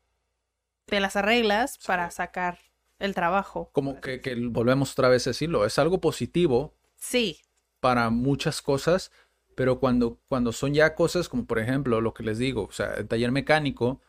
te 0.87 1.01
las 1.01 1.16
arreglas 1.16 1.79
para 1.87 2.11
sacar 2.11 2.59
el 2.99 3.14
trabajo. 3.14 3.68
Como 3.72 4.01
que, 4.01 4.20
que 4.20 4.35
volvemos 4.37 4.92
otra 4.92 5.09
vez 5.09 5.27
a 5.27 5.31
decirlo, 5.31 5.66
es 5.66 5.79
algo 5.79 6.01
positivo 6.01 6.75
Sí, 6.94 7.40
para 7.81 8.09
muchas 8.09 8.62
cosas, 8.62 9.12
pero 9.57 9.81
cuando, 9.81 10.21
cuando 10.29 10.53
son 10.53 10.75
ya 10.75 10.95
cosas 10.95 11.29
como 11.29 11.47
por 11.47 11.59
ejemplo 11.59 12.01
lo 12.01 12.14
que 12.14 12.23
les 12.23 12.38
digo, 12.38 12.64
o 12.64 12.73
sea, 12.73 12.95
el 12.95 13.09
taller 13.09 13.33
mecánico, 13.33 14.01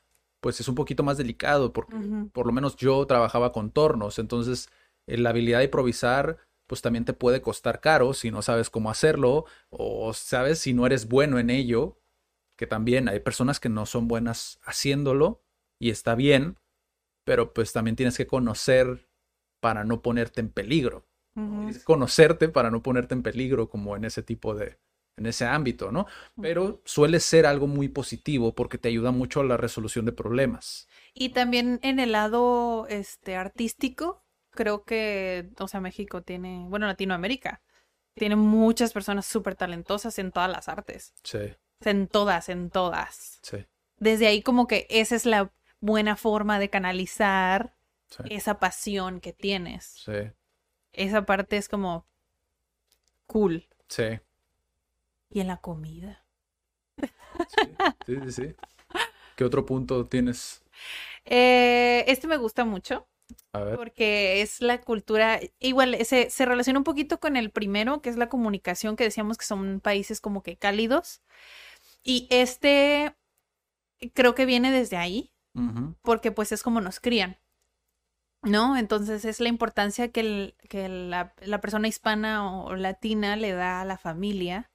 pues 0.42 0.60
es 0.60 0.68
un 0.68 0.76
poquito 0.76 1.04
más 1.04 1.18
delicado 1.18 1.74
porque 1.74 1.96
por 2.34 2.46
lo 2.46 2.52
menos 2.52 2.76
yo 2.76 3.08
trabajaba 3.08 3.52
con 3.52 3.72
tornos, 3.72 4.20
entonces 4.20 4.70
eh, 5.08 5.18
la 5.18 5.32
habilidad 5.32 5.60
de 5.60 5.66
improvisar 5.66 6.38
pues 6.68 6.82
también 6.82 7.06
te 7.06 7.14
puede 7.14 7.42
costar 7.42 7.80
caro 7.80 8.14
si 8.14 8.30
no 8.30 8.42
sabes 8.42 8.70
cómo 8.70 8.92
hacerlo 8.92 9.46
o 9.70 10.14
sabes 10.14 10.60
si 10.60 10.74
no 10.74 10.86
eres 10.86 11.08
bueno 11.08 11.40
en 11.40 11.50
ello, 11.50 11.98
que 12.58 12.68
también 12.68 13.08
hay 13.08 13.22
personas 13.22 13.62
que 13.62 13.70
no 13.70 13.86
son 13.86 14.10
buenas 14.10 14.60
haciéndolo 14.64 15.42
y 15.80 15.92
está 15.92 16.14
bien, 16.14 16.58
pero 17.24 17.54
pues 17.54 17.72
también 17.72 17.96
tienes 17.96 18.18
que 18.18 18.28
conocer 18.28 19.08
para 19.62 19.86
no 19.86 20.02
ponerte 20.02 20.42
en 20.42 20.50
peligro. 20.50 21.06
Conocerte 21.84 22.50
para 22.50 22.72
no 22.72 22.82
ponerte 22.82 23.14
en 23.14 23.22
peligro 23.22 23.70
como 23.70 23.96
en 23.96 24.06
ese 24.06 24.24
tipo 24.24 24.56
de, 24.56 24.80
en 25.18 25.26
ese 25.26 25.46
ámbito, 25.46 25.92
¿no? 25.92 26.06
Pero 26.40 26.82
suele 26.86 27.20
ser 27.20 27.46
algo 27.46 27.68
muy 27.68 27.90
positivo 27.90 28.54
porque 28.56 28.78
te 28.78 28.90
ayuda 28.90 29.12
mucho 29.12 29.42
a 29.42 29.44
la 29.44 29.58
resolución 29.58 30.06
de 30.06 30.14
problemas. 30.14 30.88
Y 31.14 31.30
también 31.30 31.80
en 31.84 32.00
el 32.00 32.12
lado 32.12 32.88
este 32.90 33.36
artístico, 33.36 34.24
creo 34.52 34.84
que, 34.84 35.50
o 35.60 35.68
sea, 35.68 35.82
México 35.82 36.22
tiene, 36.22 36.66
bueno, 36.70 36.88
Latinoamérica 36.88 37.62
tiene 38.16 38.36
muchas 38.36 38.94
personas 38.94 39.26
súper 39.26 39.56
talentosas 39.56 40.20
en 40.20 40.32
todas 40.32 40.50
las 40.52 40.68
artes, 40.70 41.14
Sí, 41.24 41.56
en 41.82 42.08
todas, 42.08 42.50
en 42.50 42.70
todas. 42.72 43.44
sí, 43.44 43.66
Desde 43.98 44.28
ahí 44.28 44.44
como 44.44 44.68
que 44.68 44.88
esa 44.90 45.16
es 45.16 45.26
la 45.26 45.52
buena 45.82 46.16
forma 46.18 46.60
de 46.60 46.70
canalizar 46.70 47.76
sí, 48.10 48.24
esa 48.30 48.60
pasión 48.60 49.22
que 49.22 49.34
tienes. 49.34 50.04
sí, 50.06 50.14
Esa 50.94 51.26
parte 51.26 51.58
es 51.58 51.70
como 51.70 52.08
cool. 53.28 53.62
sí, 53.90 54.20
Y 55.30 55.40
en 55.40 55.48
la 55.48 55.62
comida. 55.62 56.26
sí, 57.48 57.78
sí, 58.06 58.32
sí. 58.32 58.56
¿Qué 59.36 59.46
otro 59.46 59.66
punto 59.66 60.08
tienes? 60.08 60.64
Eh, 61.26 62.06
este 62.08 62.28
me 62.28 62.38
gusta 62.38 62.66
mucho. 62.66 63.08
A 63.54 63.60
ver, 63.60 63.80
Porque 63.80 64.42
es 64.42 64.62
la 64.62 64.82
cultura, 64.82 65.40
igual 65.60 65.98
se, 66.06 66.30
se 66.30 66.46
relaciona 66.46 66.80
un 66.80 66.86
poquito 66.86 67.20
con 67.20 67.38
el 67.38 67.52
primero, 67.52 68.02
que 68.02 68.10
es 68.10 68.18
la 68.18 68.30
comunicación, 68.30 68.96
que 68.96 69.06
decíamos 69.06 69.38
que 69.38 69.46
son 69.46 69.82
países 69.82 70.22
como 70.22 70.44
que 70.44 70.58
cálidos. 70.58 71.22
Y 72.04 72.28
este 72.32 73.16
creo 74.14 74.36
que 74.36 74.46
viene 74.46 74.72
desde 74.72 74.98
ahí, 74.98 75.32
porque 76.04 76.32
pues 76.32 76.52
es 76.54 76.64
como 76.64 76.82
nos 76.82 77.00
crían, 77.00 77.40
¿no? 78.44 78.78
Entonces 78.78 79.26
es 79.26 79.40
la 79.40 79.50
importancia 79.50 80.12
que, 80.12 80.20
el- 80.22 80.56
que 80.70 80.88
la, 80.90 81.34
la 81.42 81.62
persona 81.62 81.88
hispana 81.88 82.50
o 82.64 82.76
latina 82.76 83.36
le 83.36 83.52
da 83.52 83.82
a 83.82 83.86
la 83.86 83.98
familia, 83.98 84.72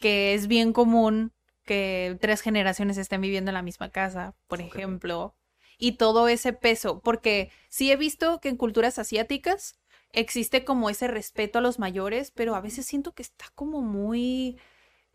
que 0.00 0.34
es 0.34 0.46
bien 0.48 0.72
común 0.72 1.32
que 1.64 2.16
tres 2.20 2.40
generaciones 2.42 2.98
estén 2.98 3.20
viviendo 3.22 3.50
en 3.50 3.54
la 3.54 3.62
misma 3.62 3.90
casa, 3.90 4.34
por 4.48 4.60
ejemplo, 4.60 5.34
y 5.78 5.92
todo 5.92 6.28
ese 6.28 6.52
peso, 6.52 7.00
porque 7.00 7.50
sí 7.68 7.90
he 7.90 7.96
visto 7.96 8.40
que 8.40 8.48
en 8.50 8.56
culturas 8.56 8.98
asiáticas 8.98 9.78
existe 10.12 10.64
como 10.64 10.90
ese 10.90 11.08
respeto 11.08 11.58
a 11.58 11.62
los 11.62 11.78
mayores, 11.78 12.30
pero 12.30 12.54
a 12.54 12.60
veces 12.60 12.86
siento 12.86 13.12
que 13.12 13.22
está 13.22 13.46
como 13.54 13.80
muy... 13.82 14.58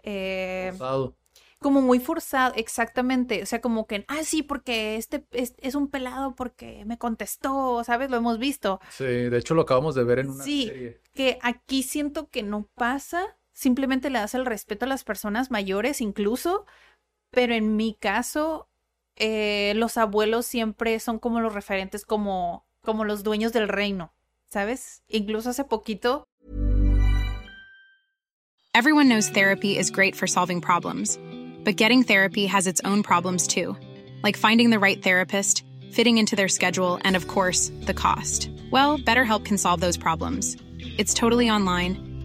eh, 0.04 0.70
forzado. 0.72 1.16
como 1.60 1.82
muy 1.82 2.00
forzado, 2.00 2.54
exactamente. 2.56 3.44
O 3.44 3.46
sea, 3.46 3.62
como 3.62 3.86
que, 3.88 4.06
ah, 4.08 4.24
sí, 4.24 4.44
porque 4.44 4.96
este 4.96 5.26
es, 5.32 5.56
es 5.60 5.76
un 5.76 5.90
pelado 5.90 6.36
porque 6.36 6.84
me 6.86 6.98
contestó, 6.98 7.84
¿sabes? 7.84 8.10
Lo 8.10 8.18
hemos 8.18 8.40
visto. 8.40 8.80
Sí, 8.90 9.04
de 9.06 9.38
hecho 9.38 9.54
lo 9.56 9.62
acabamos 9.64 9.96
de 9.96 10.04
ver 10.04 10.20
en 10.20 10.30
una 10.32 10.44
Sí. 10.44 10.68
serie. 10.68 11.02
Que 11.14 11.38
aquí 11.42 11.84
siento 11.84 12.30
que 12.30 12.44
no 12.44 12.68
pasa. 12.76 13.38
Simplemente 13.60 14.10
le 14.10 14.20
das 14.20 14.36
el 14.36 14.46
respeto 14.46 14.86
a 14.86 14.88
las 14.88 15.04
personas 15.04 15.52
mayores, 15.52 16.00
incluso. 16.00 16.66
Pero 17.30 17.54
en 17.54 17.76
mi 17.76 17.94
caso, 17.94 18.70
eh, 19.18 19.74
los 19.76 19.98
abuelos 19.98 20.46
siempre 20.46 20.98
son 21.02 21.20
como 21.20 21.42
los 21.42 21.54
referentes, 21.54 22.06
como, 22.06 22.66
como 22.82 23.04
los 23.04 23.22
dueños 23.22 23.52
del 23.52 23.68
reino, 23.68 24.14
¿sabes? 24.50 25.04
Incluso 25.10 25.50
hace 25.50 25.66
poquito 25.66 26.24
Everyone 28.74 29.10
knows 29.10 29.28
therapy 29.28 29.78
is 29.78 29.92
great 29.92 30.16
for 30.16 30.26
solving 30.26 30.62
problems, 30.62 31.20
but 31.66 31.76
getting 31.76 32.02
therapy 32.02 32.46
has 32.46 32.66
its 32.66 32.80
own 32.86 33.04
problems 33.04 33.46
too, 33.46 33.76
like 34.24 34.38
finding 34.38 34.70
the 34.70 34.80
right 34.80 35.04
therapist, 35.04 35.66
fitting 35.92 36.18
into 36.18 36.38
their 36.38 36.48
schedule, 36.48 36.98
and 37.04 37.18
of 37.18 37.28
course, 37.28 37.74
the 37.86 37.94
cost. 37.94 38.50
Well, 38.72 38.98
BetterHelp 38.98 39.44
can 39.44 39.58
solve 39.58 39.82
those 39.82 39.98
problems. 39.98 40.56
It's 40.98 41.14
totally 41.14 41.50
online 41.50 42.09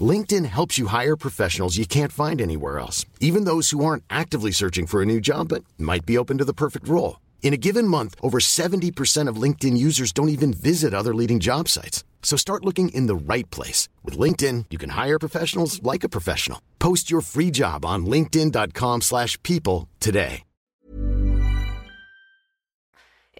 LinkedIn 0.00 0.46
helps 0.46 0.78
you 0.78 0.88
hire 0.88 1.16
professionals 1.16 1.76
you 1.76 1.86
can't 1.86 2.10
find 2.10 2.40
anywhere 2.40 2.80
else, 2.80 3.06
even 3.20 3.44
those 3.44 3.70
who 3.70 3.84
aren't 3.84 4.02
actively 4.10 4.50
searching 4.50 4.86
for 4.86 5.00
a 5.00 5.06
new 5.06 5.20
job 5.20 5.48
but 5.48 5.62
might 5.78 6.04
be 6.04 6.18
open 6.18 6.38
to 6.38 6.44
the 6.44 6.52
perfect 6.52 6.88
role. 6.88 7.20
In 7.42 7.52
a 7.52 7.58
given 7.58 7.86
month, 7.86 8.16
over 8.20 8.40
70% 8.40 9.28
of 9.28 9.36
LinkedIn 9.36 9.76
users 9.76 10.12
don't 10.12 10.30
even 10.30 10.52
visit 10.52 10.94
other 10.94 11.14
leading 11.14 11.38
job 11.38 11.68
sites. 11.68 12.02
So 12.22 12.36
start 12.36 12.64
looking 12.64 12.88
in 12.88 13.06
the 13.06 13.14
right 13.14 13.48
place. 13.50 13.88
With 14.02 14.18
LinkedIn, 14.18 14.64
you 14.70 14.78
can 14.78 14.90
hire 14.90 15.18
professionals 15.20 15.80
like 15.82 16.02
a 16.02 16.08
professional. 16.08 16.58
Post 16.80 17.10
your 17.10 17.20
free 17.20 17.52
job 17.52 17.84
on 17.84 18.06
linkedin.com/people 18.06 19.00
slash 19.02 19.38
people 19.42 19.88
today. 20.00 20.42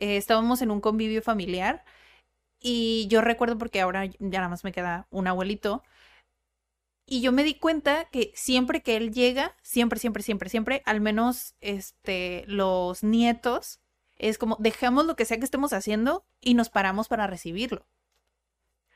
Eh, 0.00 0.16
estábamos 0.16 0.60
en 0.60 0.70
un 0.70 0.80
convivio 0.80 1.22
familiar 1.22 1.84
y 2.60 3.06
yo 3.08 3.20
recuerdo 3.20 3.56
porque 3.56 3.80
ahora 3.80 4.06
ya 4.06 4.12
nada 4.18 4.48
más 4.48 4.64
me 4.64 4.72
queda 4.72 5.06
un 5.10 5.28
abuelito. 5.28 5.82
Y 7.06 7.20
yo 7.20 7.32
me 7.32 7.44
di 7.44 7.54
cuenta 7.54 8.06
que 8.06 8.32
siempre 8.34 8.82
que 8.82 8.96
él 8.96 9.12
llega, 9.12 9.56
siempre, 9.62 9.98
siempre, 9.98 10.22
siempre, 10.22 10.48
siempre, 10.48 10.82
al 10.86 11.00
menos 11.00 11.54
este, 11.60 12.44
los 12.46 13.02
nietos, 13.02 13.80
es 14.16 14.38
como 14.38 14.56
dejamos 14.58 15.04
lo 15.06 15.16
que 15.16 15.24
sea 15.24 15.38
que 15.38 15.44
estemos 15.44 15.72
haciendo 15.72 16.24
y 16.40 16.54
nos 16.54 16.70
paramos 16.70 17.08
para 17.08 17.26
recibirlo. 17.26 17.86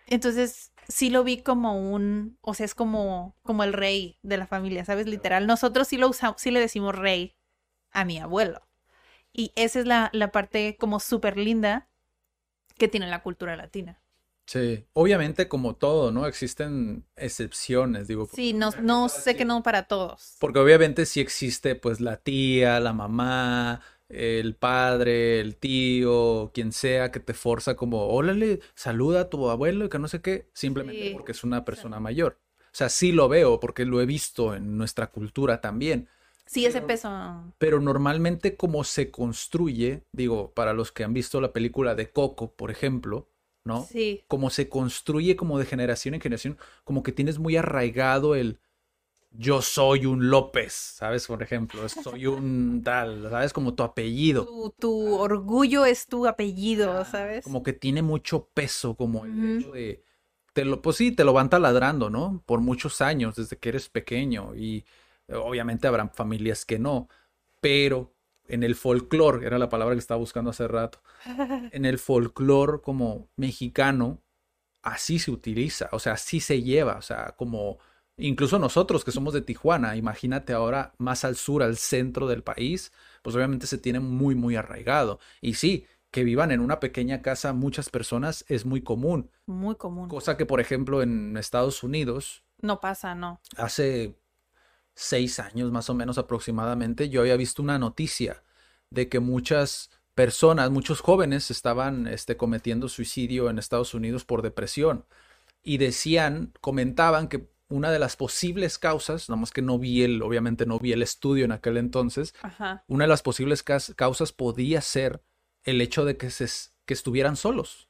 Entonces, 0.06 0.72
sí 0.88 1.10
lo 1.10 1.22
vi 1.22 1.42
como 1.42 1.78
un, 1.78 2.38
o 2.40 2.54
sea, 2.54 2.64
es 2.64 2.74
como, 2.74 3.36
como 3.42 3.62
el 3.62 3.74
rey 3.74 4.18
de 4.22 4.38
la 4.38 4.46
familia, 4.46 4.84
¿sabes? 4.86 5.06
Literal. 5.06 5.46
Nosotros 5.46 5.88
sí 5.88 5.98
lo 5.98 6.08
usamos, 6.08 6.40
sí 6.40 6.50
le 6.50 6.60
decimos 6.60 6.94
rey 6.94 7.36
a 7.90 8.06
mi 8.06 8.18
abuelo. 8.18 8.66
Y 9.32 9.52
esa 9.54 9.80
es 9.80 9.86
la, 9.86 10.08
la 10.14 10.32
parte 10.32 10.76
como 10.78 10.98
súper 10.98 11.36
linda 11.36 11.90
que 12.78 12.88
tiene 12.88 13.08
la 13.08 13.22
cultura 13.22 13.54
latina. 13.56 14.00
Sí, 14.48 14.82
obviamente 14.94 15.46
como 15.46 15.76
todo, 15.76 16.11
¿no? 16.11 16.26
Existen 16.26 17.04
excepciones, 17.16 18.08
digo. 18.08 18.26
Sí, 18.32 18.54
no, 18.54 18.70
no 18.80 19.11
sé 19.11 19.37
que 19.37 19.44
no 19.44 19.62
para 19.62 19.82
todos. 19.82 20.37
Porque 20.40 20.58
obviamente 20.58 21.04
sí 21.04 21.20
existe 21.20 21.74
pues 21.74 22.00
la 22.00 22.16
tía, 22.16 22.80
la 22.80 22.94
mamá, 22.94 23.82
el 24.08 24.54
padre, 24.54 25.40
el 25.40 25.56
tío, 25.56 26.50
quien 26.54 26.72
sea 26.72 27.11
que 27.12 27.20
te 27.20 27.34
forza 27.34 27.76
como, 27.76 28.08
órale, 28.08 28.61
saluda 28.74 29.20
a 29.20 29.28
tu 29.28 29.50
abuelo 29.50 29.84
y 29.84 29.88
que 29.90 29.98
no 29.98 30.08
sé 30.08 30.22
qué, 30.22 30.48
simplemente 30.54 31.08
Sí. 31.08 31.11
porque 31.12 31.32
es 31.32 31.44
una 31.44 31.66
persona 31.66 32.00
mayor. 32.00 32.38
O 32.61 32.70
sea, 32.78 32.88
sí 32.88 33.12
lo 33.12 33.28
veo 33.28 33.61
porque 33.61 33.84
lo 33.84 34.00
he 34.00 34.06
visto 34.06 34.54
en 34.54 34.78
nuestra 34.78 35.08
cultura 35.08 35.61
también. 35.61 36.08
Sí, 36.46 36.64
ese 36.64 36.80
peso. 36.80 37.52
Pero 37.58 37.80
normalmente 37.80 38.56
como 38.56 38.82
se 38.82 39.11
construye, 39.11 40.04
digo, 40.12 40.52
para 40.54 40.72
los 40.72 40.90
que 40.90 41.04
han 41.04 41.12
visto 41.12 41.42
la 41.42 41.52
película 41.52 41.94
de 41.94 42.11
Coco, 42.11 42.54
por 42.54 42.70
ejemplo, 42.70 43.28
¿no? 43.68 43.85
Sí. 43.85 44.24
Como 44.26 44.50
se 44.50 44.68
construye 44.68 45.37
como 45.37 45.61
de 45.61 45.66
generación 45.66 46.14
en 46.14 46.20
generación, 46.20 46.59
como 46.83 47.04
que 47.04 47.12
tienes 47.12 47.38
muy 47.38 47.57
arraigado 47.57 48.35
el 48.35 48.59
yo 49.31 49.62
soy 49.62 50.07
un 50.07 50.31
López, 50.31 50.72
¿sabes? 50.72 51.26
Por 51.26 51.42
ejemplo, 51.42 51.87
soy 51.88 52.26
un 52.26 52.83
tal, 52.83 53.28
¿sabes? 53.31 53.52
Como 53.52 53.74
tu 53.74 53.83
apellido. 53.83 54.46
Tu, 54.46 54.74
tu 54.78 55.14
orgullo 55.14 55.85
es 55.85 56.07
tu 56.07 56.26
apellido, 56.26 57.04
¿sabes? 57.04 57.44
Como 57.44 57.62
que 57.62 57.72
tiene 57.74 58.02
mucho 58.02 58.48
peso, 58.52 58.96
como 58.96 59.26
el 59.26 59.59
hecho 59.59 59.72
de, 59.72 60.02
te 60.54 60.64
lo, 60.64 60.83
pues 60.83 60.96
sí, 60.96 61.12
te 61.12 61.24
lo 61.24 61.33
van 61.33 61.50
taladrando, 61.50 62.11
¿no? 62.11 62.42
Por 62.46 62.61
muchos 62.61 63.00
años, 63.00 63.37
desde 63.37 63.59
que 63.59 63.68
eres 63.68 63.88
pequeño. 63.88 64.54
Y 64.57 64.85
obviamente 65.28 65.87
habrán 65.87 66.11
familias 66.11 66.64
que 66.64 66.78
no, 66.78 67.09
pero 67.61 68.14
en 68.48 68.62
el 68.62 68.74
folclore, 68.74 69.46
era 69.46 69.58
la 69.58 69.68
palabra 69.68 69.94
que 69.94 70.00
estaba 70.00 70.18
buscando 70.18 70.50
hace 70.50 70.66
rato, 70.68 71.00
en 71.72 71.84
el 71.84 71.98
folclore 71.98 72.80
como 72.82 73.28
mexicano, 73.37 74.22
así 74.82 75.18
se 75.18 75.30
utiliza, 75.30 75.88
o 75.92 75.98
sea, 75.98 76.14
así 76.14 76.40
se 76.40 76.62
lleva, 76.62 76.96
o 76.96 77.02
sea, 77.02 77.34
como 77.37 77.78
incluso 78.16 78.58
nosotros 78.58 79.04
que 79.04 79.12
somos 79.12 79.32
de 79.34 79.42
Tijuana, 79.42 79.96
imagínate 79.96 80.52
ahora 80.52 80.92
más 80.98 81.24
al 81.24 81.37
sur, 81.37 81.62
al 81.62 81.76
centro 81.76 82.26
del 82.26 82.42
país, 82.42 82.92
pues 83.22 83.37
obviamente 83.37 83.66
se 83.66 83.78
tiene 83.78 84.00
muy, 84.00 84.34
muy 84.34 84.56
arraigado. 84.56 85.20
Y 85.40 85.54
sí, 85.54 85.87
que 86.11 86.24
vivan 86.24 86.50
en 86.50 86.61
una 86.61 86.80
pequeña 86.80 87.22
casa 87.22 87.52
muchas 87.52 87.90
personas 87.90 88.44
es 88.48 88.64
muy 88.64 88.80
común, 88.82 89.30
Muy 89.46 89.76
común. 89.76 90.08
cosa 90.08 90.37
que 90.37 90.46
por 90.46 90.61
ejemplo 90.61 91.02
en 91.02 91.37
Estados 91.37 91.82
Unidos, 91.82 92.42
No 92.61 92.80
pasa, 92.80 93.14
no. 93.14 93.40
hace 93.56 94.16
seis 94.98 95.38
años 95.38 95.70
más 95.70 95.88
o 95.90 95.94
menos 95.94 96.18
aproximadamente, 96.18 97.08
yo 97.08 97.20
había 97.20 97.37
visto 97.37 97.62
una 97.62 97.78
noticia 97.78 98.42
de 98.90 99.08
que 99.08 99.20
muchas 99.20 99.90
personas, 100.14 100.72
muchos 100.72 101.00
jóvenes 101.00 101.52
estaban 101.52 102.08
este, 102.08 102.37
cometiendo 102.37 102.88
suicidio 102.88 103.48
en 103.48 103.61
Estados 103.61 103.94
Unidos 103.94 104.24
por 104.24 104.42
depresión. 104.42 105.04
Y 105.62 105.78
decían, 105.78 106.52
comentaban 106.61 107.28
que 107.28 107.48
una 107.68 107.92
de 107.92 108.00
las 108.00 108.16
posibles 108.16 108.76
causas, 108.78 109.28
nada 109.28 109.40
más 109.40 109.52
que 109.52 109.62
no 109.62 109.78
vi 109.78 110.02
el, 110.02 110.20
obviamente 110.20 110.66
no 110.66 110.80
vi 110.80 110.92
el 110.92 111.02
estudio 111.02 111.44
en 111.44 111.52
aquel 111.52 111.76
entonces, 111.76 112.34
Ajá. 112.42 112.82
una 112.88 113.04
de 113.04 113.08
las 113.08 113.22
posibles 113.22 113.62
causas 113.62 114.32
podía 114.32 114.80
ser 114.80 115.22
el 115.62 115.80
hecho 115.80 116.04
de 116.04 116.16
que, 116.16 116.30
se, 116.30 116.48
que 116.87 116.94
estuvieran 116.94 117.37
solos, 117.37 117.88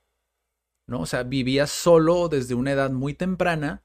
¿no? 0.86 1.00
O 1.00 1.06
sea, 1.06 1.22
vivías 1.22 1.70
solo 1.70 2.28
desde 2.28 2.54
una 2.54 2.72
edad 2.72 2.90
muy 2.90 3.14
temprana 3.14 3.82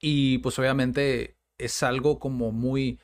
y 0.00 0.38
pues 0.38 0.58
obviamente 0.58 1.36
es 1.64 1.82
algo 1.82 2.18
como 2.18 2.52
muy 2.52 2.98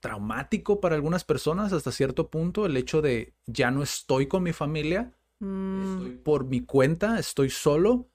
traumático 0.00 0.80
para 0.80 0.94
algunas 0.96 1.24
personas 1.24 1.72
hasta 1.72 1.90
cierto 1.90 2.28
punto 2.28 2.66
el 2.66 2.76
hecho 2.76 3.00
de 3.00 3.32
ya 3.46 3.70
no 3.70 3.82
estoy 3.82 4.26
con 4.26 4.42
mi 4.42 4.52
familia, 4.52 5.12
Mm, 5.40 5.82
estoy 5.82 6.10
por 6.22 6.44
mi 6.46 6.60
cuenta, 6.60 7.18
estoy 7.18 7.50
solo. 7.50 8.08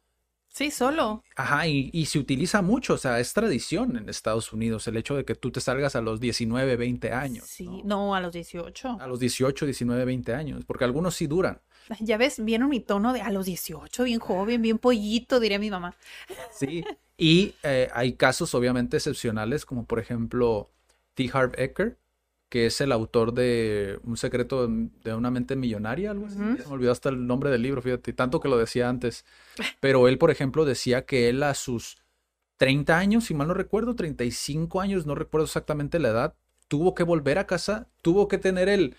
sí, 0.47 0.71
solo. 0.71 1.23
Ajá, 1.35 1.67
y, 1.67 1.89
y 1.93 2.05
se 2.05 2.17
utiliza 2.17 2.61
mucho, 2.61 2.93
o 2.93 2.97
sea, 2.97 3.19
es 3.19 3.33
tradición 3.33 3.97
en 3.97 4.09
Estados 4.09 4.51
Unidos 4.53 4.87
el 4.87 4.97
hecho 4.97 5.15
de 5.15 5.25
que 5.25 5.35
tú 5.35 5.51
te 5.51 5.61
salgas 5.61 5.95
a 5.95 6.01
los 6.01 6.19
19, 6.19 6.75
20 6.77 7.11
años. 7.11 7.45
Sí, 7.47 7.65
¿no? 7.65 7.81
no, 7.85 8.15
a 8.15 8.21
los 8.21 8.31
18. 8.33 8.97
A 8.99 9.07
los 9.07 9.19
18, 9.19 9.65
19, 9.65 10.05
20 10.05 10.33
años, 10.33 10.63
porque 10.65 10.85
algunos 10.85 11.15
sí 11.15 11.27
duran. 11.27 11.61
Ya 11.99 12.17
ves, 12.17 12.43
vieron 12.43 12.69
mi 12.69 12.79
tono 12.79 13.13
de 13.13 13.21
a 13.21 13.31
los 13.31 13.45
18, 13.45 14.03
bien 14.03 14.19
joven, 14.19 14.61
bien 14.61 14.77
pollito, 14.77 15.39
diría 15.39 15.59
mi 15.59 15.69
mamá. 15.71 15.95
Sí. 16.51 16.83
Y 17.19 17.55
eh, 17.63 17.89
hay 17.93 18.13
casos 18.13 18.55
obviamente 18.55 18.97
excepcionales, 18.97 19.65
como 19.65 19.85
por 19.85 19.99
ejemplo 19.99 20.71
T. 21.15 21.29
Harv 21.33 21.51
Eker, 21.59 21.97
que 22.47 22.65
es 22.67 22.79
el 22.81 22.91
autor 22.93 23.33
de 23.33 23.99
Un 24.05 24.15
secreto 24.17 24.67
de 24.67 25.13
una 25.13 25.29
mente 25.29 25.55
millonaria, 25.57 26.11
algo 26.11 26.27
así. 26.27 26.39
Me 26.39 26.63
olvidó 26.65 26.91
hasta 26.93 27.09
el 27.09 27.27
nombre 27.27 27.51
del 27.51 27.61
libro, 27.61 27.81
fíjate, 27.81 28.13
tanto 28.13 28.39
que 28.39 28.47
lo 28.49 28.57
decía 28.57 28.87
antes. 28.89 29.25
Pero 29.81 30.07
él, 30.07 30.17
por 30.17 30.31
ejemplo, 30.31 30.63
decía 30.65 31.05
que 31.05 31.27
él 31.29 31.43
a 31.43 31.53
sus 31.55 31.97
30 32.57 32.97
años, 32.97 33.25
si 33.25 33.33
mal 33.33 33.49
no 33.49 33.53
recuerdo, 33.53 33.95
35 33.95 34.81
años, 34.81 35.05
no 35.05 35.13
recuerdo 35.13 35.45
exactamente 35.45 35.99
la 35.99 36.09
edad, 36.09 36.35
tuvo 36.69 36.95
que 36.95 37.03
volver 37.03 37.37
a 37.37 37.47
casa, 37.47 37.87
tuvo 38.01 38.27
que 38.29 38.37
tener 38.37 38.69
el, 38.69 38.95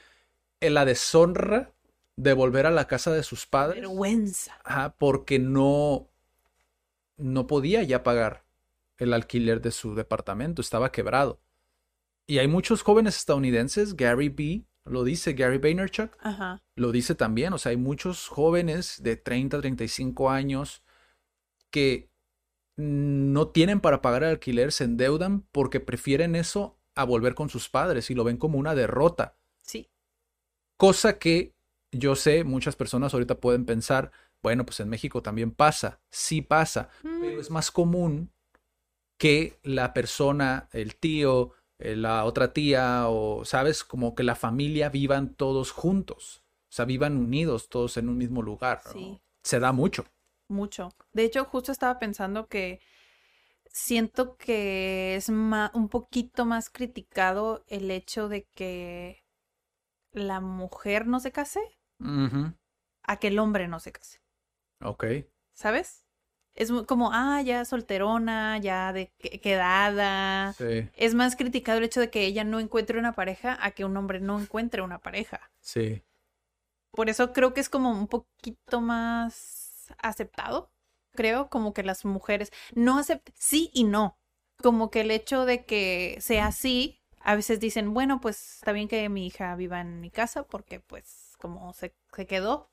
el- 0.60 0.74
la 0.74 0.84
deshonra 0.84 1.72
de 2.16 2.34
volver 2.34 2.66
a 2.66 2.70
la 2.70 2.86
casa 2.86 3.10
de 3.12 3.22
sus 3.22 3.46
padres. 3.46 3.80
Vergüenza. 3.80 4.58
Ajá, 4.64 4.94
porque 4.98 5.38
no, 5.38 6.09
no 7.20 7.46
podía 7.46 7.82
ya 7.82 8.02
pagar 8.02 8.44
el 8.98 9.12
alquiler 9.12 9.60
de 9.60 9.70
su 9.70 9.94
departamento, 9.94 10.60
estaba 10.60 10.92
quebrado. 10.92 11.40
Y 12.26 12.38
hay 12.38 12.48
muchos 12.48 12.82
jóvenes 12.82 13.16
estadounidenses, 13.16 13.96
Gary 13.96 14.28
B. 14.28 14.64
lo 14.84 15.04
dice, 15.04 15.32
Gary 15.32 15.58
Vaynerchuk 15.58 16.16
Ajá. 16.20 16.62
lo 16.76 16.92
dice 16.92 17.14
también, 17.14 17.52
o 17.52 17.58
sea, 17.58 17.70
hay 17.70 17.76
muchos 17.76 18.28
jóvenes 18.28 19.02
de 19.02 19.16
30, 19.16 19.60
35 19.60 20.30
años 20.30 20.82
que 21.70 22.10
no 22.76 23.48
tienen 23.48 23.80
para 23.80 24.00
pagar 24.00 24.22
el 24.22 24.30
alquiler, 24.30 24.72
se 24.72 24.84
endeudan 24.84 25.42
porque 25.52 25.80
prefieren 25.80 26.34
eso 26.34 26.78
a 26.94 27.04
volver 27.04 27.34
con 27.34 27.48
sus 27.48 27.68
padres 27.68 28.10
y 28.10 28.14
lo 28.14 28.24
ven 28.24 28.36
como 28.36 28.58
una 28.58 28.74
derrota. 28.74 29.36
Sí. 29.62 29.90
Cosa 30.76 31.18
que 31.18 31.54
yo 31.92 32.14
sé, 32.14 32.44
muchas 32.44 32.76
personas 32.76 33.12
ahorita 33.12 33.40
pueden 33.40 33.64
pensar, 33.64 34.12
bueno, 34.42 34.64
pues 34.64 34.80
en 34.80 34.88
México 34.88 35.22
también 35.22 35.50
pasa, 35.50 36.00
sí 36.10 36.42
pasa, 36.42 36.88
pero 37.02 37.40
es 37.40 37.50
más 37.50 37.70
común 37.70 38.32
que 39.18 39.58
la 39.62 39.92
persona, 39.92 40.68
el 40.72 40.96
tío, 40.96 41.52
eh, 41.78 41.94
la 41.94 42.24
otra 42.24 42.52
tía 42.52 43.08
o, 43.08 43.44
sabes, 43.44 43.84
como 43.84 44.14
que 44.14 44.22
la 44.22 44.34
familia 44.34 44.88
vivan 44.88 45.34
todos 45.34 45.72
juntos, 45.72 46.42
o 46.70 46.72
sea, 46.72 46.86
vivan 46.86 47.16
unidos 47.16 47.68
todos 47.68 47.96
en 47.98 48.08
un 48.08 48.16
mismo 48.16 48.42
lugar. 48.42 48.80
¿no? 48.86 48.92
Sí. 48.92 49.20
Se 49.42 49.60
da 49.60 49.72
mucho. 49.72 50.06
Mucho. 50.48 50.90
De 51.12 51.24
hecho, 51.24 51.44
justo 51.44 51.70
estaba 51.70 51.98
pensando 51.98 52.48
que 52.48 52.80
siento 53.66 54.36
que 54.36 55.16
es 55.16 55.28
un 55.28 55.88
poquito 55.90 56.44
más 56.44 56.70
criticado 56.70 57.64
el 57.68 57.90
hecho 57.90 58.28
de 58.28 58.44
que 58.54 59.24
la 60.12 60.40
mujer 60.40 61.06
no 61.06 61.20
se 61.20 61.30
case 61.30 61.60
a 63.02 63.16
que 63.18 63.28
el 63.28 63.38
hombre 63.38 63.68
no 63.68 63.80
se 63.80 63.92
case. 63.92 64.20
Ok. 64.82 65.04
¿Sabes? 65.54 66.04
Es 66.54 66.70
como, 66.86 67.10
ah, 67.12 67.40
ya 67.42 67.64
solterona, 67.64 68.58
ya 68.58 68.92
de 68.92 69.12
que- 69.18 69.40
quedada. 69.40 70.52
Sí, 70.54 70.88
Es 70.94 71.14
más 71.14 71.36
criticado 71.36 71.78
el 71.78 71.84
hecho 71.84 72.00
de 72.00 72.10
que 72.10 72.24
ella 72.26 72.44
no 72.44 72.60
encuentre 72.60 72.98
una 72.98 73.12
pareja 73.14 73.56
a 73.64 73.70
que 73.72 73.84
un 73.84 73.96
hombre 73.96 74.20
no 74.20 74.40
encuentre 74.40 74.82
una 74.82 74.98
pareja. 74.98 75.50
sí. 75.60 76.02
Por 76.92 77.08
eso 77.08 77.32
creo 77.32 77.54
que 77.54 77.60
es 77.60 77.68
como 77.68 77.90
un 77.90 78.08
poquito 78.08 78.80
más 78.80 79.92
aceptado. 79.98 80.70
creo, 81.12 81.48
como 81.50 81.74
que 81.74 81.82
las 81.82 82.04
mujeres 82.04 82.52
no 82.74 82.98
aceptan, 82.98 83.34
sí 83.36 83.70
y 83.74 83.82
no, 83.84 84.16
como 84.62 84.90
que 84.92 85.00
el 85.02 85.10
hecho 85.10 85.44
de 85.44 85.64
que 85.64 86.16
sea 86.20 86.46
así, 86.46 87.00
a 87.20 87.34
veces 87.34 87.58
dicen, 87.60 87.92
bueno, 87.94 88.20
pues 88.20 88.54
está 88.58 88.70
bien 88.72 88.86
que 88.88 89.08
mi 89.08 89.26
hija 89.26 89.56
viva 89.56 89.80
en 89.80 90.00
mi 90.00 90.10
casa 90.10 90.44
porque 90.44 90.78
pues 90.80 91.34
como 91.38 91.72
se, 91.74 91.94
se 92.14 92.26
quedó, 92.26 92.70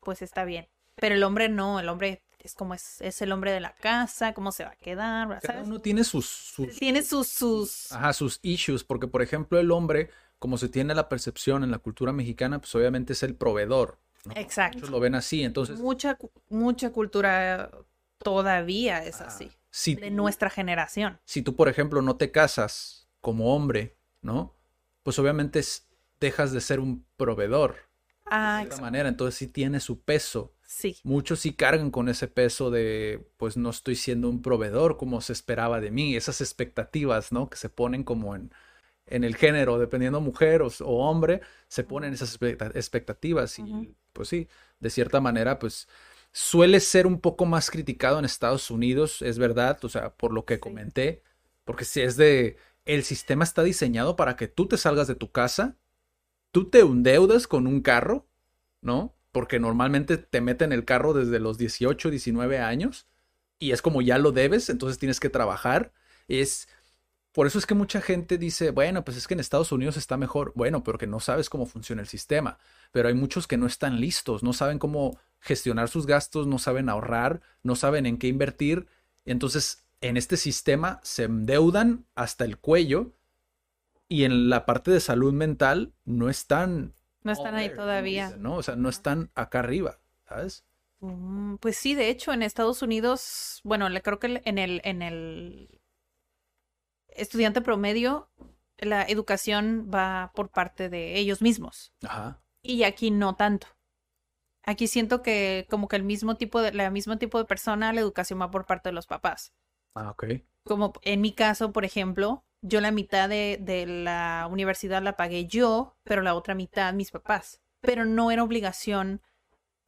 pues 0.00 0.22
está 0.22 0.44
bien. 0.44 0.68
Pero 0.96 1.14
el 1.14 1.22
hombre 1.22 1.48
no, 1.48 1.80
el 1.80 1.88
hombre 1.88 2.22
es 2.40 2.54
como 2.54 2.74
es, 2.74 3.00
es 3.00 3.22
el 3.22 3.32
hombre 3.32 3.52
de 3.52 3.60
la 3.60 3.74
casa, 3.74 4.34
cómo 4.34 4.52
se 4.52 4.64
va 4.64 4.70
a 4.70 4.76
quedar, 4.76 5.28
Cada 5.40 5.40
¿sabes? 5.40 5.66
uno 5.68 5.80
tiene 5.80 6.04
sus, 6.04 6.26
sus, 6.26 6.78
Tiene 6.78 7.02
sus, 7.02 7.28
sus, 7.28 7.92
ajá, 7.92 8.12
sus 8.12 8.38
issues, 8.42 8.84
porque 8.84 9.06
por 9.06 9.22
ejemplo 9.22 9.58
el 9.58 9.70
hombre, 9.70 10.10
como 10.38 10.58
se 10.58 10.68
tiene 10.68 10.94
la 10.94 11.08
percepción 11.08 11.62
en 11.64 11.70
la 11.70 11.78
cultura 11.78 12.12
mexicana, 12.12 12.58
pues 12.60 12.74
obviamente 12.74 13.12
es 13.12 13.22
el 13.22 13.34
proveedor. 13.36 13.98
¿no? 14.24 14.34
exacto. 14.36 14.78
Muchos 14.78 14.90
lo 14.90 15.00
ven 15.00 15.14
así, 15.14 15.42
entonces 15.42 15.78
Mucha, 15.80 16.16
mucha 16.48 16.90
cultura 16.90 17.70
todavía 18.18 19.04
es 19.04 19.20
ah, 19.20 19.26
así, 19.26 19.50
si, 19.70 19.94
de 19.96 20.08
tú- 20.10 20.14
nuestra 20.16 20.50
generación. 20.50 21.18
si 21.24 21.42
tú, 21.42 21.56
por 21.56 21.68
ejemplo, 21.68 22.02
no 22.02 22.16
te 22.16 22.30
casas 22.30 23.08
como 23.20 23.54
hombre, 23.54 23.96
¿no? 24.20 24.54
Pues 25.02 25.18
obviamente 25.18 25.58
es- 25.58 25.88
dejas 26.20 26.52
de 26.52 26.60
ser 26.60 26.78
un 26.80 27.04
proveedor 27.16 27.76
Ah, 28.26 28.58
de 28.62 28.68
esta 28.70 28.80
manera, 28.80 29.08
entonces 29.08 29.36
sí 29.36 29.48
tiene 29.48 29.80
su 29.80 30.00
peso. 30.02 30.54
Sí, 30.78 30.96
Muchos 31.04 31.40
sí 31.40 31.54
cargan 31.54 31.90
con 31.90 32.08
ese 32.08 32.28
peso 32.28 32.70
de, 32.70 33.26
pues 33.36 33.56
no 33.56 33.70
estoy 33.70 33.96
siendo 33.96 34.28
un 34.28 34.40
proveedor 34.42 34.96
como 34.96 35.20
se 35.20 35.32
esperaba 35.32 35.80
de 35.80 35.90
mí, 35.90 36.14
esas 36.16 36.40
expectativas, 36.40 37.32
¿no? 37.32 37.50
Que 37.50 37.56
se 37.56 37.68
ponen 37.68 38.04
como 38.04 38.36
en, 38.36 38.52
en 39.06 39.24
el 39.24 39.36
género, 39.36 39.78
dependiendo 39.78 40.20
mujer 40.20 40.62
o, 40.62 40.68
o 40.84 41.08
hombre, 41.08 41.40
se 41.68 41.84
ponen 41.84 42.14
esas 42.14 42.30
expecta- 42.40 42.72
expectativas 42.74 43.58
y 43.58 43.96
pues 44.12 44.28
sí, 44.28 44.48
de 44.80 44.90
cierta 44.90 45.20
manera, 45.20 45.58
pues 45.58 45.88
suele 46.32 46.80
ser 46.80 47.06
un 47.06 47.20
poco 47.20 47.46
más 47.46 47.70
criticado 47.70 48.18
en 48.18 48.24
Estados 48.24 48.70
Unidos, 48.70 49.22
es 49.22 49.38
verdad, 49.38 49.84
o 49.84 49.88
sea, 49.88 50.14
por 50.16 50.32
lo 50.32 50.44
que 50.44 50.60
Sí. 50.60 50.60
comenté, 50.60 51.22
porque 51.64 51.84
si 51.84 52.00
es 52.02 52.16
de, 52.16 52.56
el 52.84 53.04
sistema 53.04 53.44
está 53.44 53.62
diseñado 53.62 54.16
para 54.16 54.36
que 54.36 54.48
tú 54.48 54.68
te 54.68 54.76
salgas 54.78 55.08
de 55.08 55.14
tu 55.16 55.32
casa, 55.32 55.76
tú 56.52 56.68
te 56.70 56.80
endeudas 56.80 57.46
con 57.46 57.66
un 57.66 57.80
carro, 57.82 58.28
¿no? 58.82 59.14
Porque 59.32 59.58
normalmente 59.58 60.18
te 60.18 60.40
meten 60.40 60.72
el 60.72 60.84
carro 60.84 61.14
desde 61.14 61.40
los 61.40 61.58
18, 61.58 62.10
19 62.10 62.58
años 62.58 63.06
y 63.58 63.72
es 63.72 63.82
como 63.82 64.02
ya 64.02 64.18
lo 64.18 64.32
debes, 64.32 64.68
entonces 64.68 64.98
tienes 64.98 65.20
que 65.20 65.30
trabajar. 65.30 65.92
Es 66.28 66.68
por 67.32 67.46
eso 67.46 67.58
es 67.58 67.64
que 67.64 67.74
mucha 67.74 68.02
gente 68.02 68.36
dice, 68.36 68.70
bueno, 68.70 69.04
pues 69.04 69.16
es 69.16 69.26
que 69.26 69.32
en 69.32 69.40
Estados 69.40 69.72
Unidos 69.72 69.96
está 69.96 70.18
mejor. 70.18 70.52
Bueno, 70.54 70.84
pero 70.84 70.98
que 70.98 71.06
no 71.06 71.18
sabes 71.18 71.48
cómo 71.48 71.64
funciona 71.64 72.02
el 72.02 72.08
sistema. 72.08 72.58
Pero 72.92 73.08
hay 73.08 73.14
muchos 73.14 73.46
que 73.46 73.56
no 73.56 73.66
están 73.66 74.00
listos, 74.00 74.42
no 74.42 74.52
saben 74.52 74.78
cómo 74.78 75.18
gestionar 75.40 75.88
sus 75.88 76.06
gastos, 76.06 76.46
no 76.46 76.58
saben 76.58 76.90
ahorrar, 76.90 77.40
no 77.62 77.74
saben 77.74 78.04
en 78.04 78.18
qué 78.18 78.28
invertir. 78.28 78.86
Entonces, 79.24 79.86
en 80.02 80.18
este 80.18 80.36
sistema 80.36 81.00
se 81.02 81.24
endeudan 81.24 82.04
hasta 82.14 82.44
el 82.44 82.58
cuello 82.58 83.12
y 84.08 84.24
en 84.24 84.50
la 84.50 84.66
parte 84.66 84.90
de 84.90 85.00
salud 85.00 85.32
mental 85.32 85.94
no 86.04 86.28
están 86.28 86.92
no 87.24 87.32
están 87.32 87.54
ahí 87.54 87.74
todavía. 87.74 88.34
¿no? 88.38 88.56
O 88.56 88.62
sea, 88.62 88.76
no 88.76 88.88
están 88.88 89.30
acá 89.34 89.60
arriba, 89.60 89.98
¿sabes? 90.28 90.64
Mm, 91.00 91.56
Pues 91.56 91.76
sí, 91.76 91.94
de 91.94 92.08
hecho, 92.08 92.32
en 92.32 92.42
Estados 92.42 92.82
Unidos, 92.82 93.60
bueno, 93.64 93.88
le 93.88 94.02
creo 94.02 94.18
que 94.18 94.40
en 94.44 94.58
el, 94.58 94.80
en 94.84 95.02
el 95.02 95.80
estudiante 97.08 97.60
promedio, 97.60 98.30
la 98.78 99.04
educación 99.04 99.90
va 99.92 100.32
por 100.34 100.50
parte 100.50 100.88
de 100.88 101.18
ellos 101.18 101.42
mismos. 101.42 101.92
Ajá. 102.02 102.42
Y 102.62 102.84
aquí 102.84 103.10
no 103.10 103.36
tanto. 103.36 103.66
Aquí 104.64 104.86
siento 104.86 105.22
que 105.22 105.66
como 105.68 105.88
que 105.88 105.96
el 105.96 106.04
mismo 106.04 106.36
tipo 106.36 106.62
de, 106.62 106.72
la 106.72 106.90
mismo 106.90 107.18
tipo 107.18 107.38
de 107.38 107.44
persona, 107.44 107.92
la 107.92 108.00
educación 108.00 108.40
va 108.40 108.50
por 108.50 108.64
parte 108.64 108.88
de 108.90 108.92
los 108.92 109.06
papás. 109.06 109.52
Ah, 109.94 110.10
ok. 110.10 110.24
Como 110.64 110.92
en 111.02 111.20
mi 111.20 111.32
caso, 111.32 111.72
por 111.72 111.84
ejemplo, 111.84 112.44
yo 112.62 112.80
la 112.80 112.90
mitad 112.90 113.28
de, 113.28 113.58
de 113.60 113.86
la 113.86 114.48
universidad 114.50 115.02
la 115.02 115.16
pagué 115.16 115.46
yo, 115.46 115.96
pero 116.04 116.22
la 116.22 116.34
otra 116.34 116.54
mitad 116.54 116.94
mis 116.94 117.10
papás. 117.10 117.60
Pero 117.80 118.04
no 118.04 118.30
era 118.30 118.44
obligación 118.44 119.20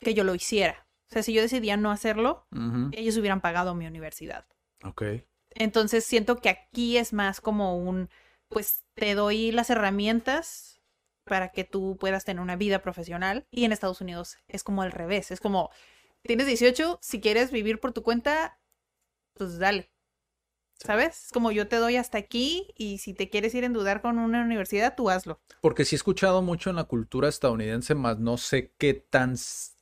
que 0.01 0.14
yo 0.14 0.25
lo 0.25 0.35
hiciera. 0.35 0.87
O 1.09 1.12
sea, 1.14 1.22
si 1.22 1.33
yo 1.33 1.43
decidía 1.43 1.77
no 1.77 1.91
hacerlo, 1.91 2.47
ellos 2.93 3.16
hubieran 3.16 3.41
pagado 3.41 3.75
mi 3.75 3.87
universidad. 3.87 4.47
Ok. 4.83 5.03
Entonces 5.51 6.05
siento 6.05 6.37
que 6.37 6.49
aquí 6.49 6.97
es 6.97 7.12
más 7.12 7.41
como 7.41 7.79
un, 7.79 8.09
pues 8.49 8.85
te 8.95 9.14
doy 9.14 9.53
las 9.53 9.70
herramientas 9.70 10.81
para 11.25 11.51
que 11.51 11.64
tú 11.64 11.97
puedas 11.99 12.25
tener 12.25 12.43
una 12.43 12.57
vida 12.57 12.81
profesional 12.81 13.47
y 13.51 13.64
en 13.64 13.72
Estados 13.72 14.01
Unidos 14.01 14.39
es 14.49 14.64
como 14.64 14.83
al 14.83 14.93
revés, 14.93 15.31
es 15.31 15.41
como, 15.41 15.70
tienes 16.22 16.47
18, 16.47 16.99
si 17.01 17.20
quieres 17.20 17.51
vivir 17.51 17.81
por 17.81 17.93
tu 17.93 18.03
cuenta, 18.03 18.59
pues 19.35 19.59
dale. 19.59 19.93
¿Sabes? 20.79 21.27
Es 21.27 21.33
como 21.33 21.51
yo 21.53 21.66
te 21.68 21.77
doy 21.77 21.97
hasta 21.97 22.18
aquí 22.18 22.68
y 22.77 22.99
si 22.99 23.14
te 23.14 23.31
quieres 23.31 23.55
ir 23.55 23.64
a 23.64 23.66
endeudar 23.66 24.03
con 24.03 24.18
una 24.18 24.43
universidad, 24.43 24.95
tú 24.97 25.11
hazlo. 25.11 25.41
Porque 25.61 25.85
sí 25.85 25.95
he 25.95 25.99
escuchado 25.99 26.43
mucho 26.43 26.70
en 26.70 26.77
la 26.77 26.85
cultura 26.85 27.29
estadounidense, 27.29 27.95
más 27.95 28.18
no 28.18 28.37
sé 28.37 28.72
qué 28.79 28.95
tan, 28.95 29.35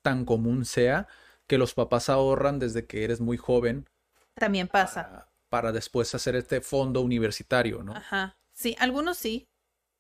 tan 0.03 0.25
común 0.25 0.65
sea 0.65 1.09
que 1.47 1.59
los 1.59 1.75
papás 1.75 2.09
ahorran 2.09 2.59
desde 2.59 2.87
que 2.87 3.05
eres 3.05 3.21
muy 3.21 3.37
joven 3.37 3.87
También 4.35 4.69
pasa. 4.69 5.03
para, 5.05 5.29
para 5.49 5.73
después 5.73 6.15
hacer 6.15 6.37
este 6.37 6.61
fondo 6.61 7.01
universitario, 7.01 7.83
¿no? 7.83 7.95
Ajá. 7.95 8.37
Sí, 8.53 8.77
algunos 8.79 9.19
sí, 9.19 9.49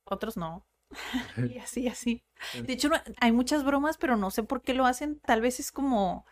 otros 0.05 0.37
no. 0.37 0.67
y 1.55 1.59
así, 1.59 1.89
así. 1.89 2.23
De 2.53 2.73
hecho, 2.75 2.91
hay 3.21 3.33
muchas 3.33 3.65
bromas, 3.65 3.99
pero 3.99 4.17
no 4.17 4.31
sé 4.31 4.43
por 4.43 4.63
qué 4.63 4.75
lo 4.75 4.87
hacen. 4.87 5.21
Tal 5.21 5.41
vez 5.41 5.61
es 5.61 5.73
como 5.73 6.27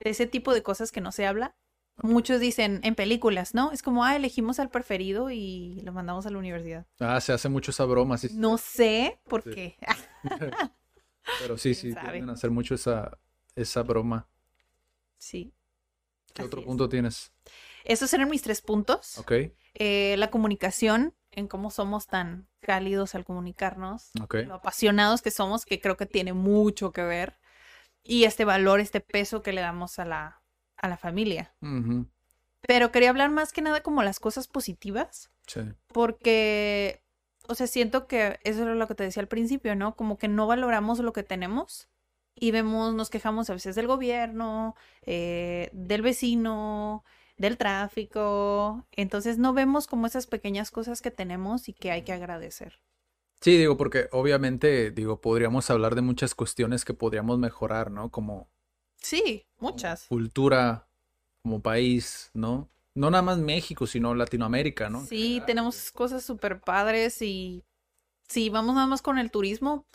de 0.00 0.10
ese 0.10 0.26
tipo 0.26 0.54
de 0.54 0.62
cosas 0.62 0.92
que 0.92 1.00
no 1.00 1.12
se 1.12 1.26
habla. 1.26 1.56
Muchos 2.02 2.40
dicen 2.40 2.80
en 2.82 2.94
películas, 2.94 3.54
¿no? 3.54 3.72
Es 3.72 3.82
como, 3.82 4.04
ah, 4.04 4.16
elegimos 4.16 4.58
al 4.60 4.70
preferido 4.70 5.30
y 5.30 5.80
lo 5.84 5.92
mandamos 5.92 6.26
a 6.26 6.30
la 6.30 6.38
universidad. 6.38 6.86
Ah, 6.98 7.20
se 7.20 7.32
hace 7.32 7.48
mucho 7.48 7.70
esa 7.70 7.84
broma, 7.84 8.16
sí. 8.18 8.28
No 8.32 8.56
sé 8.58 9.20
por 9.28 9.42
Sí. 9.42 9.50
qué. 9.50 9.76
Pero 11.40 11.58
sí, 11.58 11.74
sí, 11.74 11.94
tienden 11.94 12.30
a 12.30 12.32
hacer 12.32 12.50
mucho 12.50 12.74
esa, 12.74 13.18
esa 13.54 13.82
broma. 13.82 14.26
sí. 15.18 15.52
¿Qué 16.32 16.42
así 16.42 16.46
otro 16.46 16.60
es. 16.60 16.66
punto 16.66 16.88
tienes? 16.88 17.32
Esos 17.84 18.12
eran 18.14 18.30
mis 18.30 18.42
tres 18.42 18.62
puntos. 18.62 19.18
Ok, 19.18 19.32
Eh, 19.74 20.16
la 20.18 20.30
comunicación, 20.30 21.14
en 21.32 21.48
cómo 21.48 21.70
somos 21.70 22.06
tan 22.06 22.48
cálidos 22.60 23.14
al 23.14 23.24
comunicarnos. 23.24 24.10
ok. 24.22 24.34
lo 24.46 24.54
apasionados 24.54 25.22
que 25.22 25.30
somos, 25.30 25.64
que 25.64 25.80
creo 25.80 25.96
que 25.96 26.06
tiene 26.06 26.32
mucho 26.32 26.92
que 26.92 27.02
ver, 27.02 27.38
y 28.02 28.24
este 28.24 28.44
valor, 28.44 28.80
este 28.80 29.00
peso 29.00 29.42
que 29.42 29.52
le 29.52 29.60
damos 29.60 29.98
a 29.98 30.04
la, 30.04 30.39
a 30.80 30.88
la 30.88 30.96
familia. 30.96 31.52
Pero 32.66 32.92
quería 32.92 33.10
hablar 33.10 33.30
más 33.30 33.52
que 33.52 33.62
nada 33.62 33.82
como 33.82 34.02
las 34.02 34.20
cosas 34.20 34.46
positivas, 34.48 35.30
Sí. 35.46 35.60
porque, 35.88 37.02
o 37.48 37.54
sea, 37.54 37.66
siento 37.66 38.06
que 38.06 38.38
eso 38.44 38.62
era 38.62 38.74
lo 38.74 38.86
que 38.86 38.94
te 38.94 39.04
decía 39.04 39.20
al 39.22 39.28
principio, 39.28 39.74
¿no? 39.74 39.96
Como 39.96 40.18
que 40.18 40.28
no 40.28 40.46
valoramos 40.46 40.98
lo 41.00 41.12
que 41.12 41.22
tenemos 41.22 41.88
y 42.34 42.50
vemos, 42.52 42.94
nos 42.94 43.10
quejamos 43.10 43.50
a 43.50 43.54
veces 43.54 43.74
del 43.74 43.86
gobierno, 43.86 44.74
eh, 45.02 45.70
del 45.72 46.02
vecino, 46.02 47.04
del 47.36 47.56
tráfico, 47.56 48.86
entonces 48.92 49.38
no 49.38 49.52
vemos 49.54 49.86
como 49.86 50.06
esas 50.06 50.26
pequeñas 50.26 50.70
cosas 50.70 51.00
que 51.02 51.10
tenemos 51.10 51.68
y 51.68 51.72
que 51.72 51.90
hay 51.90 52.02
que 52.02 52.12
agradecer. 52.12 52.80
Sí, 53.40 53.56
digo, 53.56 53.78
porque 53.78 54.08
obviamente, 54.12 54.90
digo, 54.90 55.22
podríamos 55.22 55.70
hablar 55.70 55.94
de 55.94 56.02
muchas 56.02 56.34
cuestiones 56.34 56.84
que 56.84 56.92
podríamos 56.92 57.38
mejorar, 57.38 57.90
¿no? 57.90 58.10
Como 58.10 58.50
Sí, 59.00 59.46
muchas. 59.58 60.08
cultura, 60.08 60.86
como 61.42 61.62
país, 61.62 62.30
¿no? 62.34 62.68
No 62.94 63.10
nada 63.10 63.22
más 63.22 63.38
México, 63.38 63.86
sino 63.86 64.14
Latinoamérica, 64.14 64.90
¿no? 64.90 65.06
Sí, 65.08 65.42
tenemos 65.46 65.90
cosas 65.92 66.24
súper 66.24 66.60
padres 66.60 67.22
y 67.22 67.64
si 68.28 68.50
vamos 68.50 68.74
nada 68.74 68.86
más 68.86 69.02
con 69.02 69.18
el 69.18 69.30
turismo, 69.30 69.86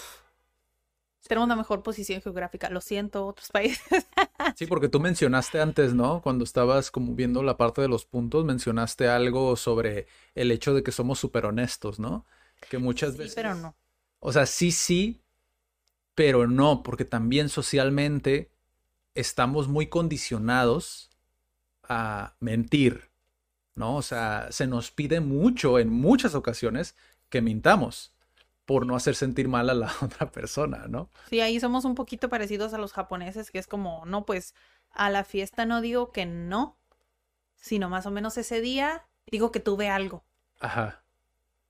tenemos 1.28 1.46
una 1.48 1.56
mejor 1.56 1.82
posición 1.84 2.22
geográfica. 2.22 2.70
Lo 2.70 2.82
siento, 2.82 3.26
otros 3.26 3.50
países. 3.50 4.06
Sí, 4.54 4.68
porque 4.68 4.88
tú 4.88 5.00
mencionaste 5.02 5.60
antes, 5.60 5.94
¿no? 5.94 6.22
Cuando 6.22 6.46
estabas 6.46 6.90
como 6.90 7.14
viendo 7.14 7.44
la 7.44 7.58
parte 7.58 7.82
de 7.82 7.90
los 7.90 8.06
puntos, 8.06 8.46
mencionaste 8.46 9.08
algo 9.10 9.56
sobre 9.58 10.08
el 10.34 10.50
hecho 10.52 10.74
de 10.74 10.82
que 10.82 10.94
somos 10.94 11.20
súper 11.20 11.46
honestos, 11.46 12.00
¿no? 12.00 12.26
Que 12.70 12.78
muchas 12.78 13.12
Sí, 13.14 13.18
veces... 13.18 13.36
pero 13.36 13.56
no. 13.56 13.76
O 14.20 14.32
sea, 14.32 14.46
sí, 14.46 14.72
sí, 14.72 15.22
pero 16.16 16.48
no, 16.48 16.84
porque 16.84 17.06
también 17.06 17.50
socialmente 17.50 18.52
estamos 19.16 19.68
muy 19.68 19.88
condicionados 19.88 21.10
a 21.84 22.36
mentir, 22.40 23.12
¿no? 23.76 23.98
O 23.98 24.02
sea, 24.02 24.48
se 24.52 24.68
nos 24.68 24.92
pide 24.92 25.20
mucho 25.22 25.80
en 25.80 25.90
muchas 25.90 26.36
ocasiones 26.36 26.96
que 27.30 27.42
mintamos 27.42 28.14
por 28.66 28.86
no 28.86 28.96
hacer 28.96 29.16
sentir 29.16 29.48
mal 29.48 29.70
a 29.70 29.74
la 29.76 29.94
otra 30.02 30.32
persona, 30.32 30.88
¿no? 30.88 31.10
Sí, 31.30 31.42
ahí 31.42 31.60
somos 31.60 31.86
un 31.86 31.96
poquito 31.96 32.30
parecidos 32.30 32.74
a 32.74 32.78
los 32.78 32.94
japoneses, 32.94 33.52
que 33.52 33.60
es 33.60 33.68
como, 33.68 34.06
no, 34.06 34.26
pues 34.26 34.54
a 34.92 35.10
la 35.10 35.24
fiesta 35.24 35.66
no 35.66 35.82
digo 35.82 36.12
que 36.12 36.26
no, 36.26 36.78
sino 37.58 37.90
más 37.90 38.06
o 38.06 38.12
menos 38.12 38.38
ese 38.38 38.62
día 38.62 39.06
digo 39.28 39.52
que 39.52 39.60
tuve 39.60 39.90
algo 39.90 40.26
Ajá, 40.60 41.06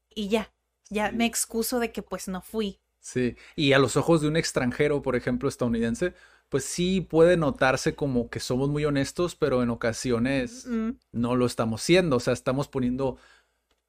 y 0.10 0.30
ya, 0.30 0.52
ya 0.90 1.12
me 1.12 1.26
excuso 1.26 1.80
de 1.80 1.92
que 1.92 2.02
pues 2.02 2.28
no 2.28 2.42
fui. 2.42 2.80
sí. 3.00 3.36
Y 3.56 3.74
a 3.74 3.80
los 3.80 3.98
ojos 3.98 4.22
de 4.22 4.28
un 4.28 4.38
extranjero, 4.38 5.02
por 5.02 5.16
ejemplo, 5.16 5.50
estadounidense, 5.50 6.14
pues 6.50 6.66
sí 6.66 7.02
puede 7.02 7.38
notarse 7.38 7.96
como 7.96 8.30
que 8.30 8.40
somos 8.40 8.70
muy 8.70 8.86
honestos, 8.86 9.36
pero 9.36 9.64
en 9.64 9.70
ocasiones 9.70 10.66
Mm, 10.66 10.92
no 11.12 11.36
lo 11.36 11.46
estamos 11.46 11.82
siendo, 11.82 12.18
o 12.18 12.20
sea, 12.20 12.34
estamos 12.34 12.68
poniendo 12.68 13.18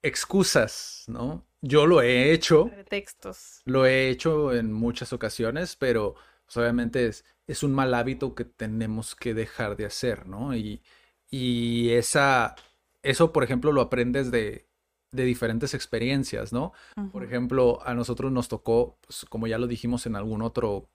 excusas, 0.03 1.05
¿no? 1.09 1.45
Yo 1.63 1.87
lo 1.87 2.03
he 2.03 2.33
hecho, 2.33 2.67
pretextos. 2.69 3.61
lo 3.65 3.87
he 3.87 4.09
hecho 4.09 4.55
en 4.55 4.73
muchas 4.73 5.13
ocasiones, 5.13 5.77
pero 5.77 6.15
pues, 6.45 6.57
obviamente 6.57 7.07
es, 7.07 7.25
es 7.47 7.63
un 7.63 7.73
mal 7.75 7.95
hábito 7.95 8.35
que 8.35 8.45
tenemos 8.45 9.15
que 9.17 9.35
dejar 9.35 9.77
de 9.77 9.87
hacer, 9.87 10.27
¿no? 10.29 10.55
Y, 10.57 10.83
y 11.31 11.91
esa, 11.91 12.55
eso, 13.03 13.33
por 13.33 13.43
ejemplo, 13.45 13.73
lo 13.73 13.81
aprendes 13.81 14.31
de, 14.31 14.67
de 15.13 15.25
diferentes 15.25 15.75
experiencias, 15.75 16.53
¿no? 16.53 16.73
Por 17.11 17.25
ejemplo, 17.25 17.81
a 17.85 17.95
nosotros 17.95 18.31
nos 18.33 18.49
tocó, 18.49 18.99
pues, 19.07 19.25
como 19.29 19.47
ya 19.47 19.59
lo 19.59 19.67
dijimos 19.67 20.07
en 20.07 20.17
algún 20.17 20.43
otro 20.43 20.89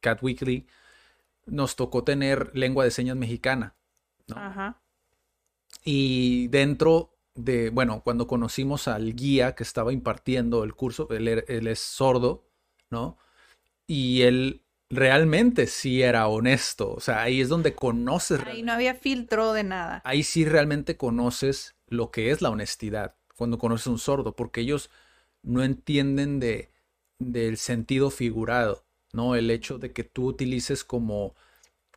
Cat 0.00 0.22
Weekly, 0.22 0.66
nos 1.50 1.76
tocó 1.76 2.04
tener 2.04 2.50
lengua 2.54 2.84
de 2.84 2.90
señas 2.90 3.16
mexicana, 3.16 3.76
¿no? 4.26 4.36
Ajá. 4.36 4.82
Y 5.84 6.48
dentro 6.48 7.16
de, 7.34 7.70
bueno, 7.70 8.02
cuando 8.02 8.26
conocimos 8.26 8.88
al 8.88 9.14
guía 9.14 9.54
que 9.54 9.62
estaba 9.62 9.92
impartiendo 9.92 10.64
el 10.64 10.74
curso, 10.74 11.08
él, 11.10 11.28
él 11.46 11.66
es 11.66 11.78
sordo, 11.80 12.48
¿no? 12.90 13.18
Y 13.86 14.22
él 14.22 14.64
realmente 14.90 15.66
sí 15.66 16.02
era 16.02 16.26
honesto, 16.28 16.92
o 16.92 17.00
sea, 17.00 17.22
ahí 17.22 17.40
es 17.40 17.48
donde 17.48 17.74
conoces, 17.74 18.38
Ahí 18.40 18.44
realmente- 18.44 18.66
no 18.66 18.72
había 18.72 18.94
filtro 18.94 19.52
de 19.52 19.62
nada. 19.64 20.02
ahí 20.04 20.22
sí 20.24 20.44
realmente 20.44 20.96
conoces 20.96 21.76
lo 21.86 22.10
que 22.10 22.30
es 22.30 22.42
la 22.42 22.50
honestidad, 22.50 23.16
cuando 23.36 23.58
conoces 23.58 23.86
a 23.86 23.90
un 23.90 23.98
sordo, 23.98 24.34
porque 24.34 24.60
ellos 24.62 24.90
no 25.42 25.62
entienden 25.62 26.40
de, 26.40 26.70
del 27.20 27.56
sentido 27.56 28.10
figurado, 28.10 28.84
¿no? 29.12 29.34
El 29.34 29.50
hecho 29.50 29.78
de 29.78 29.92
que 29.92 30.04
tú 30.04 30.26
utilices 30.26 30.84
como, 30.84 31.34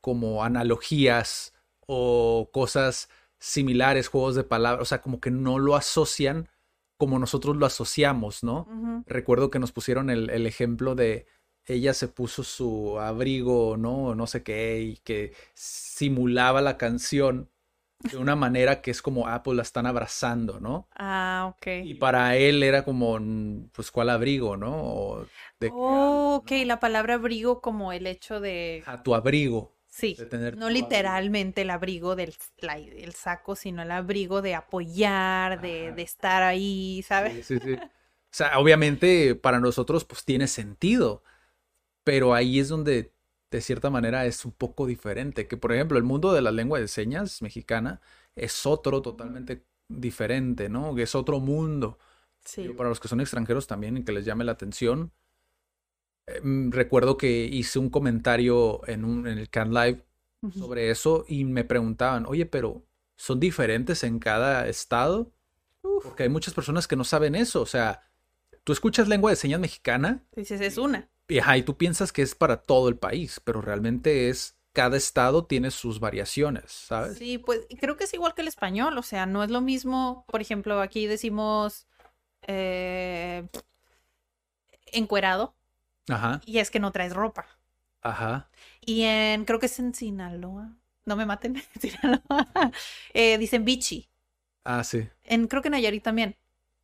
como 0.01 0.43
analogías 0.43 1.53
o 1.85 2.49
cosas 2.53 3.09
similares, 3.39 4.07
juegos 4.07 4.35
de 4.35 4.43
palabras, 4.43 4.81
o 4.81 4.85
sea, 4.85 5.01
como 5.01 5.19
que 5.19 5.31
no 5.31 5.59
lo 5.59 5.75
asocian 5.75 6.49
como 6.97 7.19
nosotros 7.19 7.57
lo 7.57 7.65
asociamos, 7.65 8.43
¿no? 8.43 9.03
Recuerdo 9.07 9.49
que 9.49 9.59
nos 9.59 9.73
pusieron 9.73 10.09
el, 10.09 10.29
el 10.29 10.45
ejemplo 10.45 10.95
de 10.95 11.25
ella 11.65 11.93
se 11.93 12.07
puso 12.07 12.43
su 12.43 12.99
abrigo, 12.99 13.77
¿no? 13.77 14.15
No 14.15 14.27
sé 14.27 14.43
qué, 14.43 14.81
y 14.81 14.97
que 14.97 15.33
simulaba 15.53 16.61
la 16.61 16.77
canción 16.77 17.49
de 18.11 18.17
una 18.17 18.35
manera 18.35 18.81
que 18.81 18.91
es 18.91 19.01
como, 19.01 19.27
ah, 19.27 19.43
pues 19.43 19.55
la 19.57 19.63
están 19.63 19.85
abrazando, 19.87 20.59
¿no? 20.59 20.89
Ah, 20.95 21.45
Y 21.81 21.95
ok. 21.95 21.95
para 21.95 22.37
él 22.37 22.63
era 22.63 22.85
como, 22.85 23.19
mm, 23.19 23.69
pues, 23.73 23.91
¿cuál 23.91 24.09
abrigo, 24.11 24.57
no? 24.57 24.73
O 24.83 25.31
de 25.59 25.75
qué 25.75 25.75
Oh, 25.75 26.35
ok, 26.41 26.51
la 26.65 26.79
palabra 26.79 27.15
abrigo 27.15 27.61
como 27.61 27.91
el 27.93 28.07
hecho 28.07 28.39
de... 28.39 28.87
A 28.91 28.93
tu 29.03 29.13
abrigo, 29.15 29.61
Sí, 29.87 30.25
no 30.51 30.69
abrigo. 30.81 31.21
literalmente 31.21 31.61
el 31.61 31.69
abrigo 31.69 32.15
del 32.15 32.35
la- 32.57 32.77
el 32.77 33.13
saco, 33.13 33.55
sino 33.55 33.81
el 33.83 33.91
abrigo 33.91 34.41
de 34.41 34.55
apoyar, 34.55 35.61
de, 35.61 35.93
de 35.93 36.01
estar 36.01 36.43
ahí, 36.43 37.03
¿sabes? 37.07 37.33
Sí, 37.33 37.43
sí, 37.43 37.59
sí. 37.59 37.75
O 37.75 38.35
sea, 38.35 38.59
obviamente 38.59 39.35
para 39.35 39.59
nosotros 39.59 40.03
pues 40.05 40.25
tiene 40.25 40.47
sentido, 40.47 41.23
pero 42.03 42.33
ahí 42.35 42.59
es 42.59 42.69
donde 42.69 43.12
de 43.57 43.61
cierta 43.61 43.89
manera 43.89 44.25
es 44.25 44.45
un 44.45 44.51
poco 44.51 44.85
diferente, 44.87 45.47
que 45.47 45.57
por 45.57 45.73
ejemplo 45.73 45.97
el 45.97 46.03
mundo 46.03 46.33
de 46.33 46.41
la 46.41 46.51
lengua 46.51 46.79
de 46.79 46.87
señas 46.87 47.41
mexicana 47.41 48.01
es 48.35 48.65
otro 48.65 49.01
totalmente 49.01 49.65
diferente, 49.87 50.69
¿no? 50.69 50.97
Es 50.97 51.15
otro 51.15 51.39
mundo. 51.39 51.99
Sí. 52.45 52.69
Para 52.69 52.89
los 52.89 52.99
que 52.99 53.07
son 53.07 53.21
extranjeros 53.21 53.67
también 53.67 53.97
y 53.97 54.03
que 54.03 54.11
les 54.11 54.25
llame 54.25 54.43
la 54.43 54.53
atención. 54.53 55.11
eh, 56.27 56.41
mm, 56.41 56.71
recuerdo 56.71 57.17
que 57.17 57.45
hice 57.45 57.79
un 57.79 57.89
comentario 57.89 58.81
en, 58.87 59.05
un, 59.05 59.27
en 59.27 59.37
el 59.37 59.49
Can 59.49 59.73
Live 59.73 60.03
sobre 60.51 60.89
eso 60.91 61.25
y 61.27 61.45
me 61.45 61.63
preguntaban, 61.63 62.25
oye, 62.25 62.45
pero 62.45 62.83
¿son 63.15 63.39
diferentes 63.39 64.03
en 64.03 64.19
cada 64.19 64.67
estado? 64.67 65.31
Porque 66.03 66.23
hay 66.23 66.29
muchas 66.29 66.53
personas 66.53 66.87
que 66.87 66.95
no 66.97 67.03
saben 67.05 67.35
eso. 67.35 67.61
O 67.61 67.65
sea, 67.65 68.01
tú 68.63 68.73
escuchas 68.73 69.07
lengua 69.07 69.31
de 69.31 69.37
señas 69.37 69.59
mexicana 69.61 70.25
Dices, 70.35 70.61
es 70.61 70.77
una. 70.77 71.09
Ajá, 71.39 71.57
y 71.57 71.63
tú 71.63 71.77
piensas 71.77 72.11
que 72.11 72.21
es 72.21 72.35
para 72.35 72.61
todo 72.61 72.89
el 72.89 72.97
país, 72.97 73.41
pero 73.43 73.61
realmente 73.61 74.29
es, 74.29 74.57
cada 74.73 74.97
estado 74.97 75.45
tiene 75.45 75.71
sus 75.71 75.99
variaciones, 75.99 76.71
¿sabes? 76.71 77.17
Sí, 77.17 77.37
pues 77.37 77.61
creo 77.79 77.95
que 77.97 78.05
es 78.05 78.13
igual 78.13 78.33
que 78.33 78.41
el 78.41 78.47
español, 78.47 78.97
o 78.97 79.03
sea, 79.03 79.25
no 79.25 79.43
es 79.43 79.49
lo 79.51 79.61
mismo, 79.61 80.25
por 80.29 80.41
ejemplo, 80.41 80.81
aquí 80.81 81.07
decimos 81.07 81.87
eh, 82.47 83.47
encuerado 84.91 85.55
Ajá, 86.09 86.41
y 86.45 86.59
es 86.59 86.71
que 86.71 86.79
no 86.79 86.91
traes 86.91 87.13
ropa. 87.13 87.47
ajá. 88.01 88.49
Y 88.81 89.03
en, 89.03 89.45
creo 89.45 89.59
que 89.59 89.67
es 89.67 89.79
en 89.79 89.93
Sinaloa, 89.93 90.75
no 91.05 91.15
me 91.15 91.25
maten, 91.25 91.61
Sinaloa, 91.79 92.71
eh, 93.13 93.37
dicen 93.37 93.65
bichi. 93.65 94.09
Ah, 94.65 94.83
sí. 94.83 95.07
En, 95.23 95.47
creo 95.47 95.61
que 95.61 95.67
en 95.69 95.73
Nayarit 95.73 96.03
también. 96.03 96.37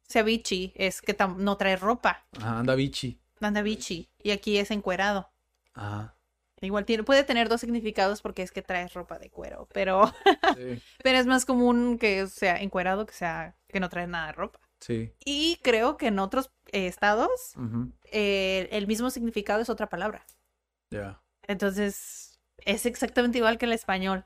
O 0.07 0.11
sea, 0.11 0.23
bichi 0.23 0.73
es 0.75 1.01
que 1.01 1.15
no 1.37 1.57
traes 1.57 1.79
ropa, 1.79 2.25
Ajá, 2.37 2.59
anda 2.59 2.75
bichi. 2.75 3.19
Anda 3.47 3.61
bichi. 3.61 4.09
Y 4.21 4.31
aquí 4.31 4.57
es 4.57 4.71
encuerado. 4.71 5.31
Ajá. 5.73 6.15
Igual 6.61 6.83
tiene, 6.85 7.03
puede 7.03 7.23
tener 7.23 7.47
dos 7.47 7.61
significados 7.61 8.21
porque 8.21 8.41
es 8.41 8.51
que 8.51 8.61
traes 8.61 8.93
ropa 8.93 9.17
de 9.17 9.29
cuero, 9.29 9.69
pero, 9.71 10.11
Sí, 10.57 10.81
pero 11.01 11.17
es 11.17 11.25
más 11.25 11.45
común 11.45 11.97
que 11.97 12.27
sea 12.27 12.61
encuerado 12.61 13.05
que 13.05 13.13
sea 13.13 13.55
que 13.69 13.79
no 13.79 13.87
traes 13.87 14.09
nada 14.09 14.27
de 14.27 14.33
ropa. 14.33 14.59
sí. 14.81 15.13
Y 15.23 15.57
creo 15.63 15.95
que 15.95 16.07
en 16.07 16.19
otros 16.19 16.51
eh, 16.73 16.87
estados 16.87 17.53
eh, 18.11 18.67
el 18.73 18.87
mismo 18.87 19.09
significado 19.09 19.61
es 19.61 19.69
otra 19.69 19.87
palabra. 19.87 20.25
Ya. 20.91 21.21
Entonces 21.47 22.41
es 22.57 22.85
exactamente 22.85 23.37
igual 23.37 23.57
que 23.57 23.65
el 23.65 23.71
español. 23.73 24.25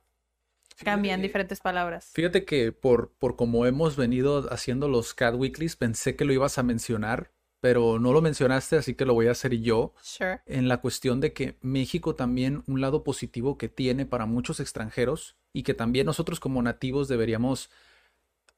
Cambian 0.83 1.19
Fíjate- 1.19 1.27
diferentes 1.27 1.59
palabras. 1.59 2.09
Fíjate 2.15 2.45
que 2.45 2.71
por, 2.71 3.11
por 3.19 3.35
como 3.35 3.67
hemos 3.67 3.95
venido 3.95 4.51
haciendo 4.51 4.87
los 4.87 5.13
Cat 5.13 5.35
Weeklies, 5.35 5.75
pensé 5.75 6.15
que 6.15 6.25
lo 6.25 6.33
ibas 6.33 6.57
a 6.57 6.63
mencionar, 6.63 7.31
pero 7.63 7.97
no 7.97 8.11
lo 8.11 8.21
mencionaste, 8.21 8.75
así 8.75 8.93
que 8.93 9.05
lo 9.05 9.13
voy 9.13 9.27
a 9.27 9.31
hacer 9.31 9.57
yo. 9.61 9.93
Sure. 10.01 10.41
en 10.45 10.67
la 10.67 10.81
cuestión 10.81 11.21
de 11.21 11.31
que 11.31 11.57
México 11.61 12.13
también 12.13 12.61
un 12.67 12.81
lado 12.81 13.05
positivo 13.05 13.57
que 13.57 13.69
tiene 13.69 14.05
para 14.05 14.25
muchos 14.25 14.59
extranjeros 14.59 15.37
y 15.53 15.63
que 15.63 15.73
también 15.73 16.05
nosotros 16.05 16.41
como 16.41 16.61
nativos 16.61 17.07
deberíamos 17.07 17.69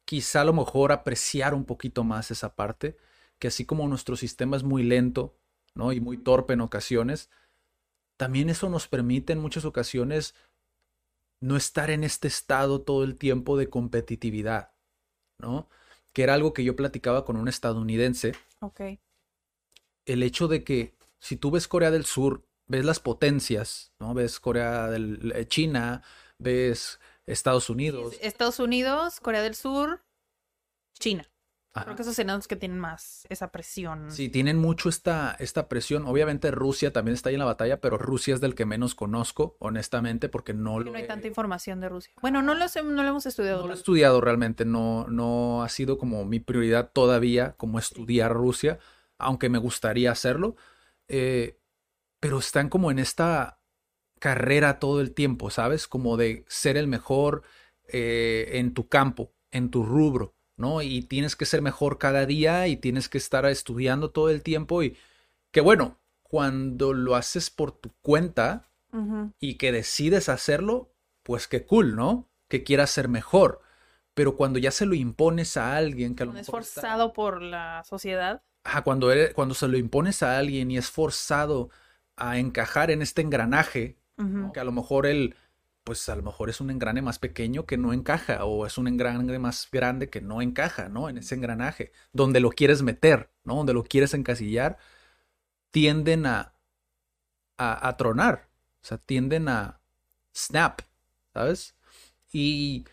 quizá 0.05 0.41
a 0.41 0.45
lo 0.45 0.53
mejor 0.53 0.91
apreciar 0.91 1.53
un 1.53 1.65
poquito 1.65 2.03
más 2.03 2.31
esa 2.31 2.55
parte, 2.55 2.97
que 3.37 3.49
así 3.49 3.63
como 3.63 3.87
nuestro 3.87 4.15
sistema 4.15 4.57
es 4.57 4.63
muy 4.63 4.81
lento, 4.81 5.37
¿no? 5.75 5.91
y 5.93 5.99
muy 5.99 6.17
torpe 6.17 6.53
en 6.53 6.61
ocasiones, 6.61 7.29
también 8.17 8.49
eso 8.49 8.71
nos 8.71 8.87
permite 8.87 9.33
en 9.33 9.39
muchas 9.39 9.65
ocasiones 9.65 10.33
no 11.41 11.57
estar 11.57 11.91
en 11.91 12.03
este 12.03 12.27
estado 12.27 12.81
todo 12.81 13.03
el 13.03 13.19
tiempo 13.19 13.55
de 13.55 13.69
competitividad, 13.69 14.71
¿no? 15.37 15.69
Que 16.11 16.23
era 16.23 16.33
algo 16.33 16.53
que 16.53 16.63
yo 16.63 16.75
platicaba 16.75 17.23
con 17.23 17.35
un 17.35 17.47
estadounidense 17.47 18.33
Ok. 18.65 18.81
el 20.05 20.23
hecho 20.23 20.47
de 20.47 20.63
que 20.63 20.95
si 21.19 21.37
tú 21.37 21.51
ves 21.51 21.67
Corea 21.67 21.91
del 21.91 22.05
Sur, 22.05 22.47
ves 22.67 22.85
las 22.85 22.99
potencias, 22.99 23.93
¿no? 23.99 24.13
Ves 24.13 24.39
Corea 24.39 24.87
del 24.87 25.31
eh, 25.35 25.47
China, 25.47 26.03
ves 26.37 26.99
Estados 27.25 27.69
Unidos. 27.69 28.15
Estados 28.21 28.59
Unidos, 28.59 29.19
Corea 29.19 29.41
del 29.41 29.55
Sur, 29.55 30.03
China. 30.99 31.27
Ajá. 31.75 31.83
Creo 31.83 31.95
que 31.97 32.01
esos 32.03 32.15
serían 32.15 32.37
los 32.37 32.47
que 32.47 32.55
tienen 32.55 32.79
más 32.79 33.27
esa 33.29 33.51
presión. 33.51 34.09
Sí, 34.09 34.29
tienen 34.29 34.57
mucho 34.57 34.87
esta, 34.87 35.35
esta 35.39 35.67
presión. 35.67 36.05
Obviamente 36.07 36.49
Rusia 36.49 36.93
también 36.93 37.15
está 37.15 37.29
ahí 37.29 37.35
en 37.35 37.39
la 37.39 37.45
batalla, 37.45 37.81
pero 37.81 37.97
Rusia 37.97 38.33
es 38.33 38.39
del 38.39 38.55
que 38.55 38.65
menos 38.65 38.95
conozco, 38.95 39.57
honestamente, 39.59 40.29
porque 40.29 40.53
no 40.53 40.79
lo 40.79 40.91
no 40.91 40.97
hay 40.97 41.03
he, 41.03 41.07
tanta 41.07 41.27
información 41.27 41.81
de 41.81 41.89
Rusia. 41.89 42.13
Bueno, 42.21 42.41
no 42.41 42.55
lo, 42.55 42.67
sé- 42.69 42.81
no 42.81 43.03
lo 43.03 43.09
hemos 43.09 43.25
estudiado. 43.25 43.61
no 43.61 43.67
lo 43.67 43.73
he 43.73 43.77
estudiado 43.77 44.21
realmente, 44.21 44.63
no, 44.63 45.05
no 45.09 45.63
ha 45.63 45.69
sido 45.69 45.97
como 45.97 46.23
mi 46.23 46.39
prioridad 46.39 46.91
todavía, 46.93 47.55
como 47.57 47.77
estudiar 47.77 48.31
Rusia, 48.33 48.79
aunque 49.17 49.49
me 49.49 49.57
gustaría 49.57 50.11
hacerlo. 50.11 50.55
Eh, 51.09 51.59
pero 52.21 52.39
están 52.39 52.69
como 52.69 52.89
en 52.91 52.99
esta 52.99 53.59
carrera 54.19 54.79
todo 54.79 55.01
el 55.01 55.13
tiempo, 55.13 55.49
¿sabes? 55.49 55.87
Como 55.87 56.17
de 56.17 56.45
ser 56.47 56.77
el 56.77 56.87
mejor 56.87 57.43
eh, 57.87 58.51
en 58.53 58.73
tu 58.73 58.87
campo, 58.87 59.33
en 59.51 59.69
tu 59.69 59.83
rubro, 59.83 60.34
¿no? 60.57 60.81
Y 60.81 61.01
tienes 61.03 61.35
que 61.35 61.45
ser 61.45 61.61
mejor 61.61 61.97
cada 61.97 62.25
día 62.25 62.67
y 62.67 62.77
tienes 62.77 63.09
que 63.09 63.17
estar 63.17 63.45
estudiando 63.45 64.11
todo 64.11 64.29
el 64.29 64.41
tiempo 64.43 64.83
y 64.83 64.95
que 65.51 65.61
bueno, 65.61 65.99
cuando 66.23 66.93
lo 66.93 67.15
haces 67.15 67.49
por 67.49 67.71
tu 67.71 67.91
cuenta 68.01 68.69
y 69.41 69.55
que 69.55 69.73
decides 69.73 70.29
hacerlo, 70.29 70.93
pues 71.23 71.47
qué 71.49 71.65
cool, 71.65 71.97
¿no? 71.97 72.29
Que 72.47 72.63
quieras 72.63 72.89
ser 72.91 73.09
mejor. 73.09 73.61
Pero 74.13 74.37
cuando 74.37 74.57
ya 74.57 74.71
se 74.71 74.85
lo 74.85 74.95
impones 74.95 75.57
a 75.57 75.75
alguien 75.75 76.15
que 76.15 76.23
a 76.23 76.25
lo 76.27 76.31
es 76.31 76.47
mejor 76.47 76.61
está- 76.61 76.79
forzado 76.81 77.11
por 77.11 77.41
la 77.41 77.83
sociedad. 77.83 78.41
Ajá, 78.63 78.83
cuando, 78.83 79.11
eres- 79.11 79.33
cuando 79.33 79.53
se 79.53 79.67
lo 79.67 79.77
impones 79.77 80.23
a 80.23 80.37
alguien 80.37 80.71
y 80.71 80.77
es 80.77 80.89
forzado 80.89 81.69
a 82.15 82.37
encajar 82.39 82.89
en 82.89 83.01
este 83.01 83.21
engranaje, 83.21 83.97
que 84.53 84.59
a 84.61 84.63
lo 84.63 84.71
mejor 84.71 85.05
él, 85.05 85.35
pues 85.85 86.09
a 86.09 86.17
lo 86.17 86.23
mejor 86.23 86.49
es 86.51 86.61
un 86.61 86.71
engrane 86.71 87.01
más 87.03 87.19
pequeño 87.19 87.65
que 87.67 87.77
no 87.77 87.93
encaja, 87.93 88.45
o 88.45 88.65
es 88.67 88.77
un 88.79 88.89
engrane 88.89 89.39
más 89.39 89.69
grande 89.71 90.09
que 90.11 90.21
no 90.21 90.41
encaja, 90.43 90.89
¿no? 90.89 91.09
En 91.09 91.19
ese 91.19 91.35
engranaje, 91.35 91.93
donde 92.13 92.41
lo 92.41 92.51
quieres 92.51 92.83
meter, 92.83 93.31
¿no? 93.45 93.55
Donde 93.57 93.73
lo 93.75 93.83
quieres 93.85 94.13
encasillar, 94.15 94.79
tienden 95.71 96.25
a, 96.27 96.53
a, 97.57 97.87
a 97.87 97.97
tronar, 97.97 98.49
O 98.83 98.87
sea, 98.87 98.97
tienden 98.97 99.47
a 99.49 99.79
snap, 100.35 100.81
¿sabes? 101.33 101.75
Y, 102.31 102.85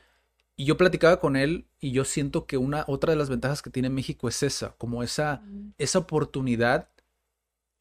y 0.57 0.67
yo 0.67 0.77
platicaba 0.77 1.21
con 1.21 1.37
él 1.37 1.67
y 1.81 1.93
yo 1.93 2.05
siento 2.05 2.47
que 2.47 2.59
una 2.59 2.85
otra 2.89 3.13
de 3.13 3.19
las 3.19 3.31
ventajas 3.31 3.63
que 3.63 3.71
tiene 3.71 3.91
México 3.91 4.29
es 4.29 4.43
esa, 4.43 4.73
como 4.79 5.03
esa, 5.03 5.43
esa 5.79 6.01
oportunidad 6.01 6.91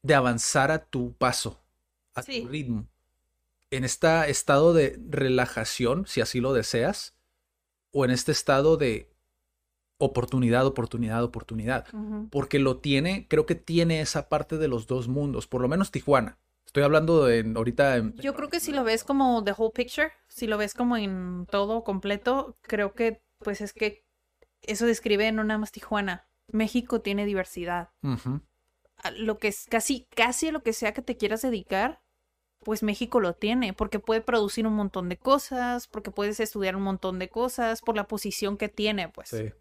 de 0.02 0.14
avanzar 0.14 0.70
a 0.70 0.84
tu 0.86 1.14
paso, 1.14 1.60
a 2.14 2.22
Sí. 2.22 2.42
tu 2.42 2.48
ritmo. 2.48 2.88
En 3.72 3.84
este 3.84 4.30
estado 4.30 4.72
de 4.74 5.00
relajación, 5.08 6.06
si 6.06 6.20
así 6.20 6.40
lo 6.40 6.52
deseas, 6.52 7.16
o 7.90 8.04
en 8.04 8.10
este 8.10 8.30
estado 8.30 8.76
de 8.76 9.10
oportunidad, 9.98 10.66
oportunidad, 10.66 11.24
oportunidad. 11.24 11.86
Porque 12.30 12.58
lo 12.58 12.78
tiene, 12.78 13.26
creo 13.28 13.46
que 13.46 13.54
tiene 13.54 14.00
esa 14.00 14.28
parte 14.28 14.58
de 14.58 14.68
los 14.68 14.86
dos 14.86 15.08
mundos, 15.08 15.46
por 15.46 15.60
lo 15.62 15.68
menos 15.68 15.90
Tijuana. 15.90 16.38
Estoy 16.66 16.82
hablando 16.82 17.24
de 17.24 17.50
ahorita 17.56 17.96
en- 17.96 18.14
Yo 18.16 18.34
creo 18.34 18.48
que 18.48 18.60
si 18.60 18.72
lo 18.72 18.84
ves 18.84 19.04
como 19.04 19.42
the 19.42 19.52
whole 19.56 19.72
picture, 19.74 20.12
si 20.28 20.46
lo 20.46 20.58
ves 20.58 20.74
como 20.74 20.96
en 20.96 21.46
todo 21.50 21.82
completo, 21.82 22.58
creo 22.62 22.94
que 22.94 23.22
pues 23.38 23.60
es 23.60 23.72
que 23.72 24.04
eso 24.62 24.86
describe 24.86 25.32
no 25.32 25.44
nada 25.44 25.58
más 25.58 25.72
Tijuana. 25.72 26.28
México 26.48 27.00
tiene 27.00 27.24
diversidad. 27.24 27.88
Lo 29.16 29.38
que 29.38 29.48
es 29.48 29.66
casi, 29.68 30.06
casi 30.14 30.50
lo 30.50 30.62
que 30.62 30.72
sea 30.74 30.92
que 30.92 31.02
te 31.02 31.16
quieras 31.16 31.42
dedicar, 31.42 32.01
pues 32.64 32.82
México 32.82 33.20
lo 33.20 33.34
tiene, 33.34 33.72
porque 33.72 33.98
puede 33.98 34.20
producir 34.20 34.66
un 34.66 34.74
montón 34.74 35.08
de 35.08 35.16
cosas, 35.16 35.86
porque 35.86 36.10
puedes 36.10 36.40
estudiar 36.40 36.76
un 36.76 36.82
montón 36.82 37.18
de 37.18 37.28
cosas, 37.28 37.80
por 37.80 37.96
la 37.96 38.08
posición 38.08 38.56
que 38.56 38.68
tiene, 38.68 39.08
pues. 39.08 39.30
Sí. 39.30 39.52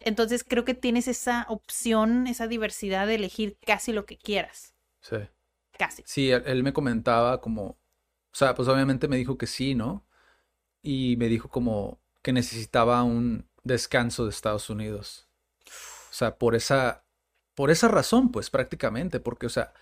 Entonces 0.00 0.44
creo 0.44 0.64
que 0.64 0.74
tienes 0.74 1.08
esa 1.08 1.46
opción, 1.48 2.26
esa 2.26 2.46
diversidad 2.46 3.06
de 3.06 3.14
elegir 3.14 3.56
casi 3.64 3.92
lo 3.92 4.04
que 4.04 4.16
quieras. 4.16 4.74
Sí. 5.00 5.16
Casi. 5.78 6.02
Sí, 6.06 6.30
él, 6.30 6.42
él 6.46 6.62
me 6.62 6.72
comentaba 6.72 7.40
como, 7.40 7.62
o 7.64 7.78
sea, 8.34 8.54
pues 8.54 8.68
obviamente 8.68 9.08
me 9.08 9.16
dijo 9.16 9.38
que 9.38 9.46
sí, 9.46 9.74
¿no? 9.74 10.04
Y 10.82 11.16
me 11.16 11.28
dijo 11.28 11.48
como 11.48 12.00
que 12.22 12.32
necesitaba 12.32 13.02
un 13.02 13.48
descanso 13.64 14.24
de 14.24 14.30
Estados 14.30 14.70
Unidos. 14.70 15.28
O 15.66 16.14
sea, 16.14 16.36
por 16.36 16.54
esa, 16.54 17.04
por 17.54 17.70
esa 17.70 17.88
razón, 17.88 18.30
pues 18.30 18.50
prácticamente, 18.50 19.20
porque, 19.20 19.46
o 19.46 19.50
sea, 19.50 19.72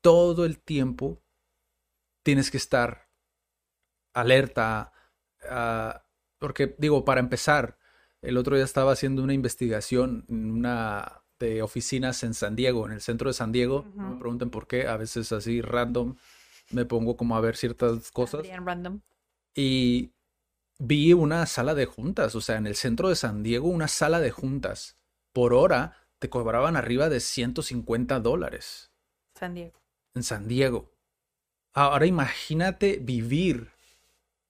todo 0.00 0.44
el 0.44 0.58
tiempo 0.58 1.22
tienes 2.26 2.50
que 2.50 2.56
estar 2.56 3.08
alerta, 4.12 4.92
ah, 5.48 6.04
porque 6.40 6.74
digo, 6.76 7.04
para 7.04 7.20
empezar, 7.20 7.78
el 8.20 8.36
otro 8.36 8.56
día 8.56 8.64
estaba 8.64 8.90
haciendo 8.90 9.22
una 9.22 9.32
investigación 9.32 10.26
en 10.28 10.50
una 10.50 11.22
de 11.38 11.62
oficinas 11.62 12.24
en 12.24 12.34
San 12.34 12.56
Diego, 12.56 12.84
en 12.84 12.94
el 12.94 13.00
centro 13.00 13.30
de 13.30 13.34
San 13.34 13.52
Diego. 13.52 13.86
No 13.94 14.10
me 14.10 14.18
pregunten 14.18 14.50
por 14.50 14.66
qué, 14.66 14.88
a 14.88 14.96
veces 14.96 15.30
así 15.30 15.60
random 15.60 16.16
me 16.72 16.84
pongo 16.84 17.16
como 17.16 17.36
a 17.36 17.40
ver 17.40 17.56
ciertas 17.56 18.10
cosas 18.10 18.40
Adrián 18.40 18.66
Random. 18.66 19.00
y 19.54 20.12
vi 20.80 21.12
una 21.12 21.46
sala 21.46 21.76
de 21.76 21.86
juntas, 21.86 22.34
o 22.34 22.40
sea, 22.40 22.56
en 22.56 22.66
el 22.66 22.74
centro 22.74 23.08
de 23.08 23.14
San 23.14 23.44
Diego, 23.44 23.68
una 23.68 23.86
sala 23.86 24.18
de 24.18 24.32
juntas. 24.32 24.98
Por 25.32 25.54
hora 25.54 25.96
te 26.18 26.28
cobraban 26.28 26.74
arriba 26.74 27.08
de 27.08 27.20
150 27.20 28.18
dólares 28.18 28.90
San 29.38 29.54
Diego. 29.54 29.80
en 30.16 30.24
San 30.24 30.48
Diego. 30.48 30.95
Ahora 31.76 32.06
imagínate 32.06 32.98
vivir. 33.02 33.68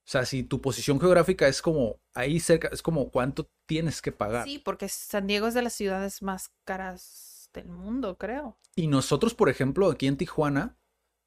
O 0.06 0.08
sea, 0.08 0.24
si 0.24 0.44
tu 0.44 0.60
posición 0.60 1.00
geográfica 1.00 1.48
es 1.48 1.60
como 1.60 1.98
ahí 2.14 2.38
cerca, 2.38 2.68
es 2.68 2.82
como 2.82 3.10
cuánto 3.10 3.50
tienes 3.66 4.00
que 4.00 4.12
pagar. 4.12 4.44
Sí, 4.44 4.60
porque 4.60 4.88
San 4.88 5.26
Diego 5.26 5.48
es 5.48 5.54
de 5.54 5.62
las 5.62 5.72
ciudades 5.72 6.22
más 6.22 6.52
caras 6.64 7.50
del 7.52 7.66
mundo, 7.66 8.16
creo. 8.16 8.56
Y 8.76 8.86
nosotros, 8.86 9.34
por 9.34 9.48
ejemplo, 9.48 9.90
aquí 9.90 10.06
en 10.06 10.16
Tijuana, 10.16 10.76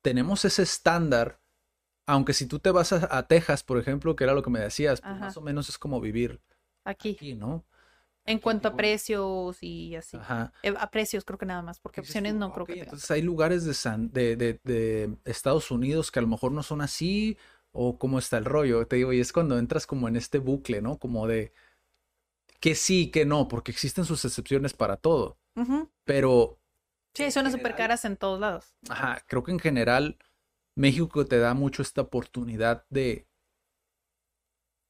tenemos 0.01 0.45
ese 0.45 0.63
estándar, 0.63 1.41
aunque 2.07 2.31
si 2.31 2.45
tú 2.45 2.59
te 2.59 2.71
vas 2.71 2.93
a, 2.93 3.17
a 3.17 3.27
Texas, 3.27 3.63
por 3.63 3.77
ejemplo, 3.77 4.15
que 4.15 4.23
era 4.23 4.33
lo 4.33 4.41
que 4.41 4.51
me 4.51 4.61
decías, 4.61 5.01
pues 5.01 5.19
más 5.19 5.35
o 5.35 5.41
menos 5.41 5.67
es 5.67 5.77
como 5.77 5.99
vivir 5.99 6.41
Aquí. 6.85 7.11
aquí, 7.11 7.35
¿no? 7.35 7.65
En 8.29 8.39
cuanto 8.39 8.67
a 8.67 8.75
precios 8.75 9.57
y 9.61 9.95
así. 9.95 10.15
Ajá. 10.17 10.53
Eh, 10.63 10.73
A 10.77 10.91
precios 10.91 11.25
creo 11.25 11.37
que 11.39 11.45
nada 11.45 11.61
más, 11.61 11.79
porque 11.79 12.01
opciones 12.01 12.35
no 12.35 12.51
creo 12.53 12.63
"Ok, 12.63 12.69
que. 12.73 12.79
Entonces 12.81 13.09
hay 13.11 13.21
lugares 13.21 13.65
de, 13.65 13.73
San- 13.73 14.11
de, 14.11 14.35
de- 14.35 14.59
de 14.63 15.17
Estados 15.25 15.71
Unidos 15.71 16.11
que 16.11 16.19
a 16.19 16.21
lo 16.21 16.27
mejor 16.27 16.51
no 16.51 16.61
son 16.63 16.81
así, 16.81 17.37
o 17.71 17.97
cómo 17.97 18.19
está 18.19 18.37
el 18.37 18.45
rollo. 18.45 18.85
Te 18.87 18.97
digo, 18.97 19.13
y 19.13 19.19
es 19.19 19.33
cuando 19.33 19.57
entras 19.57 19.85
como 19.87 20.07
en 20.07 20.15
este 20.15 20.37
bucle, 20.37 20.81
¿no? 20.81 20.97
Como 20.97 21.27
de 21.27 21.51
que 22.59 22.75
sí, 22.75 23.09
que 23.11 23.25
no, 23.25 23.47
porque 23.47 23.71
existen 23.71 24.05
sus 24.05 24.23
excepciones 24.25 24.73
para 24.73 24.97
todo. 24.97 25.37
Pero 26.05 26.59
Sí, 27.13 27.31
son 27.31 27.51
súper 27.51 27.75
caras 27.75 28.05
en 28.05 28.15
todos 28.15 28.39
lados. 28.39 28.73
Ajá, 28.89 29.23
creo 29.27 29.43
que 29.43 29.51
en 29.51 29.59
general 29.59 30.17
México 30.75 31.25
te 31.25 31.39
da 31.39 31.53
mucho 31.53 31.81
esta 31.81 32.01
oportunidad 32.01 32.85
de 32.89 33.27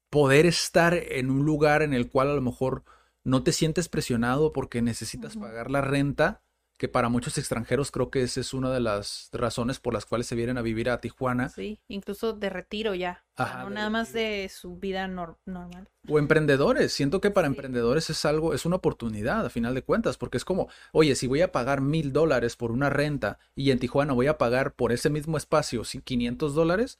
poder 0.09 0.45
estar 0.45 0.93
en 0.93 1.29
un 1.29 1.45
lugar 1.45 1.81
en 1.81 1.93
el 1.93 2.09
cual 2.09 2.29
a 2.29 2.33
lo 2.33 2.41
mejor 2.41 2.83
no 3.23 3.43
te 3.43 3.51
sientes 3.51 3.89
presionado 3.89 4.53
porque 4.53 4.81
necesitas 4.81 5.35
pagar 5.37 5.69
la 5.71 5.81
renta, 5.81 6.41
que 6.77 6.87
para 6.87 7.09
muchos 7.09 7.37
extranjeros 7.37 7.91
creo 7.91 8.09
que 8.09 8.21
esa 8.23 8.39
es 8.39 8.53
una 8.53 8.71
de 8.71 8.79
las 8.79 9.29
razones 9.33 9.79
por 9.79 9.93
las 9.93 10.05
cuales 10.05 10.27
se 10.27 10.35
vienen 10.35 10.57
a 10.57 10.61
vivir 10.61 10.89
a 10.89 11.01
Tijuana, 11.01 11.49
Sí, 11.49 11.81
incluso 11.89 12.33
de 12.33 12.49
retiro 12.49 12.95
ya. 12.95 13.25
Ajá, 13.35 13.63
no 13.63 13.69
nada 13.69 13.89
más 13.89 14.13
de 14.13 14.49
su 14.53 14.77
vida 14.77 15.07
nor- 15.07 15.37
normal. 15.45 15.89
o 16.07 16.17
emprendedores. 16.17 16.93
Siento 16.93 17.19
que 17.21 17.31
para 17.31 17.47
Sí. 17.47 17.51
emprendedores 17.53 18.09
es 18.09 18.23
algo, 18.25 18.53
es 18.53 18.65
una 18.65 18.77
oportunidad 18.77 19.45
a 19.45 19.49
final 19.49 19.75
de 19.75 19.83
cuentas, 19.83 20.17
porque 20.17 20.37
es 20.37 20.45
como, 20.45 20.69
oye, 20.93 21.15
si 21.15 21.27
voy 21.27 21.41
a 21.41 21.51
pagar 21.51 21.81
mil 21.81 22.13
dólares 22.13 22.55
por 22.55 22.71
una 22.71 22.89
renta 22.89 23.37
y 23.55 23.71
en 23.71 23.79
Tijuana 23.79 24.13
voy 24.13 24.27
a 24.27 24.37
pagar 24.37 24.73
por 24.73 24.91
ese 24.93 25.09
mismo 25.09 25.35
espacio 25.37 25.83
sí, 25.83 26.01
500 26.01 26.55
dólares, 26.55 26.97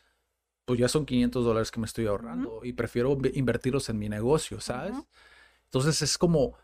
pues 0.66 0.80
ya 0.80 0.88
son 0.90 1.06
500 1.06 1.46
dólares 1.46 1.72
que 1.72 1.80
me 1.80 1.86
estoy 1.88 2.08
ahorrando 2.08 2.62
y 2.64 2.74
prefiero 2.74 3.12
inv- 3.18 3.32
invertirlos 3.36 3.90
en 3.90 4.00
mi 4.00 4.10
negocio, 4.10 4.62
¿sabes? 4.62 4.96
Entonces 5.72 6.02
es 6.02 6.18
como, 6.18 6.58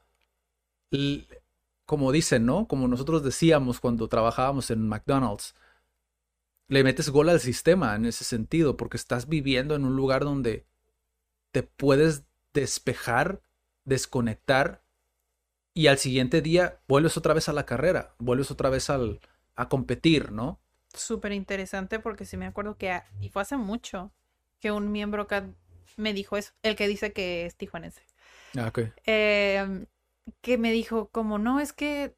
como 1.86 2.12
dicen, 2.12 2.46
¿no? 2.46 2.68
Como 2.68 2.88
nosotros 2.88 3.24
decíamos 3.24 3.80
cuando 3.80 4.08
trabajábamos 4.08 4.72
en 4.72 4.88
McDonald's, 4.88 5.54
le 6.68 6.84
metes 6.84 7.10
gol 7.10 7.30
al 7.30 7.40
sistema 7.40 7.96
en 7.96 8.06
ese 8.06 8.24
sentido, 8.24 8.76
porque 8.78 8.98
estás 8.98 9.28
viviendo 9.28 9.76
en 9.76 9.86
un 9.86 9.96
lugar 9.96 10.24
donde 10.24 10.66
te 11.52 11.64
puedes 11.64 12.26
despejar, 12.54 13.42
desconectar 13.86 14.82
y 15.74 15.88
al 15.88 15.98
siguiente 16.00 16.42
día 16.42 16.80
vuelves 16.88 17.18
otra 17.18 17.34
vez 17.34 17.50
a 17.50 17.54
la 17.54 17.66
carrera, 17.66 18.16
vuelves 18.20 18.52
otra 18.52 18.70
vez 18.70 18.90
al, 18.90 19.20
a 19.56 19.70
competir, 19.70 20.32
¿no? 20.32 20.60
Súper 20.96 21.32
interesante 21.34 22.00
porque 22.00 22.26
sí 22.26 22.38
me 22.38 22.46
acuerdo 22.48 22.78
que, 22.78 22.90
a- 22.92 23.06
y 23.22 23.30
fue 23.30 23.42
hace 23.42 23.58
mucho, 23.58 24.12
que 24.60 24.72
un 24.72 24.92
miembro 24.92 25.28
me 25.98 26.14
dijo 26.14 26.38
eso, 26.38 26.54
el 26.64 26.76
que 26.76 26.88
dice 26.88 27.14
que 27.14 27.46
es 27.46 27.56
tijuanense. 27.56 28.02
Ah. 28.58 28.72
Em, 29.06 29.86
que 30.42 30.58
me 30.58 30.72
dijo 30.72 31.10
como, 31.10 31.38
no, 31.38 31.60
es 31.60 31.74
que, 31.74 32.16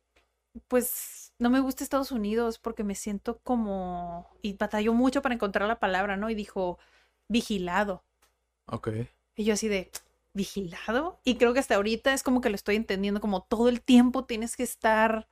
pues, 0.68 1.34
no 1.40 1.50
me 1.50 1.60
gusta 1.60 1.84
Estados 1.84 2.12
Unidos 2.12 2.60
porque 2.60 2.84
me 2.84 2.96
siento 2.96 3.40
como, 3.40 4.30
y 4.42 4.54
batalló 4.54 4.94
mucho 4.94 5.22
para 5.22 5.36
encontrar 5.36 5.68
la 5.68 5.80
palabra, 5.80 6.18
¿no? 6.18 6.30
Y 6.30 6.36
dijo, 6.36 6.80
vigilado. 7.28 8.04
Ok. 8.68 8.90
Y 9.36 9.44
yo 9.44 9.54
así 9.54 9.68
de, 9.68 9.92
¿vigilado? 10.34 11.20
Y 11.24 11.38
creo 11.38 11.54
que 11.54 11.60
hasta 11.60 11.76
ahorita 11.76 12.14
es 12.14 12.24
como 12.24 12.42
que 12.42 12.50
lo 12.50 12.56
estoy 12.56 12.76
entendiendo, 12.76 13.22
como 13.22 13.44
todo 13.44 13.70
el 13.70 13.82
tiempo 13.82 14.26
tienes 14.26 14.56
que 14.56 14.64
estar 14.64 15.28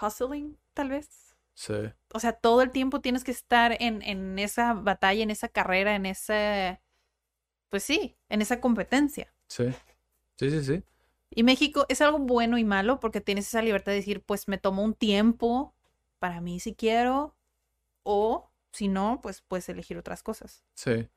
hustling, 0.00 0.58
tal 0.74 0.90
vez. 0.90 1.36
Sí. 1.54 1.74
O 2.12 2.20
sea, 2.20 2.32
todo 2.32 2.62
el 2.62 2.70
tiempo 2.70 3.00
tienes 3.00 3.24
que 3.24 3.30
estar 3.30 3.76
en, 3.80 4.02
en 4.02 4.38
esa 4.38 4.74
batalla, 4.74 5.22
en 5.22 5.30
esa 5.30 5.48
carrera, 5.48 5.94
en 5.94 6.06
esa, 6.06 6.80
pues 7.68 7.82
sí, 7.82 8.16
en 8.28 8.42
esa 8.42 8.60
competencia. 8.60 9.32
Sí. 9.48 9.66
Sí, 10.36 10.50
sí, 10.50 10.64
sí. 10.64 10.82
Y 11.30 11.42
México 11.42 11.86
es 11.88 12.00
algo 12.00 12.18
bueno 12.18 12.58
y 12.58 12.64
malo 12.64 13.00
porque 13.00 13.20
tienes 13.20 13.46
esa 13.48 13.62
libertad 13.62 13.92
de 13.92 13.96
decir, 13.96 14.22
pues 14.22 14.48
me 14.48 14.58
tomo 14.58 14.82
un 14.82 14.94
tiempo 14.94 15.74
para 16.18 16.40
mí 16.40 16.60
si 16.60 16.74
quiero, 16.74 17.36
o 18.02 18.50
si 18.72 18.88
no, 18.88 19.20
pues 19.22 19.42
puedes 19.42 19.68
elegir 19.68 19.98
otras 19.98 20.22
cosas. 20.22 20.62
Sí. 20.74 21.08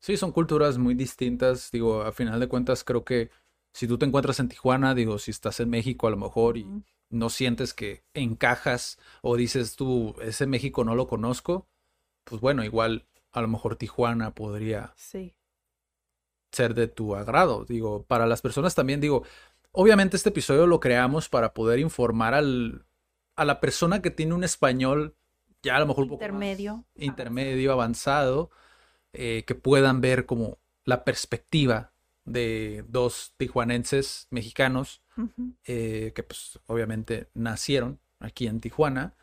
Sí, 0.00 0.16
son 0.16 0.32
culturas 0.32 0.78
muy 0.78 0.94
distintas. 0.94 1.70
Digo, 1.70 2.02
a 2.02 2.12
final 2.12 2.40
de 2.40 2.48
cuentas, 2.48 2.84
creo 2.84 3.04
que 3.04 3.30
si 3.72 3.86
tú 3.86 3.98
te 3.98 4.06
encuentras 4.06 4.40
en 4.40 4.48
Tijuana, 4.48 4.94
digo, 4.94 5.18
si 5.18 5.30
estás 5.30 5.60
en 5.60 5.68
México 5.68 6.06
a 6.06 6.10
lo 6.10 6.16
mejor 6.16 6.56
y 6.56 6.66
no 7.10 7.28
sientes 7.28 7.74
que 7.74 8.02
encajas 8.14 8.98
o 9.22 9.36
dices 9.36 9.76
tú, 9.76 10.14
ese 10.22 10.46
México 10.46 10.84
no 10.84 10.94
lo 10.94 11.06
conozco, 11.06 11.68
pues 12.24 12.40
bueno, 12.40 12.64
igual 12.64 13.06
a 13.32 13.42
lo 13.42 13.48
mejor 13.48 13.76
Tijuana 13.76 14.34
podría 14.34 14.92
Sí. 14.96 15.34
Ser 16.52 16.74
de 16.74 16.88
tu 16.88 17.14
agrado. 17.14 17.64
Digo, 17.64 18.04
para 18.04 18.26
las 18.26 18.42
personas 18.42 18.74
también, 18.74 19.00
digo, 19.00 19.24
obviamente 19.72 20.16
este 20.16 20.30
episodio 20.30 20.66
lo 20.66 20.80
creamos 20.80 21.28
para 21.28 21.54
poder 21.54 21.78
informar 21.78 22.34
al, 22.34 22.84
a 23.36 23.44
la 23.44 23.60
persona 23.60 24.02
que 24.02 24.10
tiene 24.10 24.34
un 24.34 24.44
español 24.44 25.16
ya 25.62 25.76
a 25.76 25.80
lo 25.80 25.86
mejor 25.86 26.04
un 26.04 26.10
poco 26.10 26.20
más 26.20 26.26
Intermedio. 26.30 26.84
intermedio, 26.94 27.72
avanzado, 27.72 28.50
eh, 29.12 29.44
que 29.46 29.54
puedan 29.54 30.00
ver 30.00 30.26
como 30.26 30.58
la 30.84 31.04
perspectiva 31.04 31.92
de 32.24 32.84
dos 32.88 33.34
tijuanenses 33.36 34.26
mexicanos 34.30 35.02
eh, 35.64 36.12
que 36.14 36.22
pues 36.22 36.58
obviamente 36.66 37.28
nacieron 37.34 38.00
aquí 38.20 38.46
en 38.46 38.60
Tijuana 38.60 39.14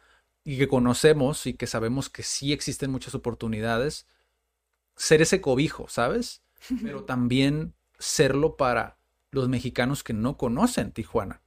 y 0.43 0.57
que 0.59 0.67
conocemos 0.67 1.47
y 1.47 1.53
que 1.53 1.65
sabemos 1.65 2.09
que 2.09 2.21
sí 2.21 2.53
existen 2.53 2.91
muchas 2.91 3.15
oportunidades, 3.15 4.07
ser 4.95 5.21
ese 5.23 5.41
cobijo, 5.41 5.87
¿sabes? 5.89 6.43
Pero 6.81 7.03
también 7.05 7.73
serlo 7.99 8.55
para 8.57 8.97
los 9.31 9.49
mexicanos 9.49 10.03
que 10.03 10.13
no 10.13 10.37
conocen 10.37 10.91
Tijuana 10.91 11.41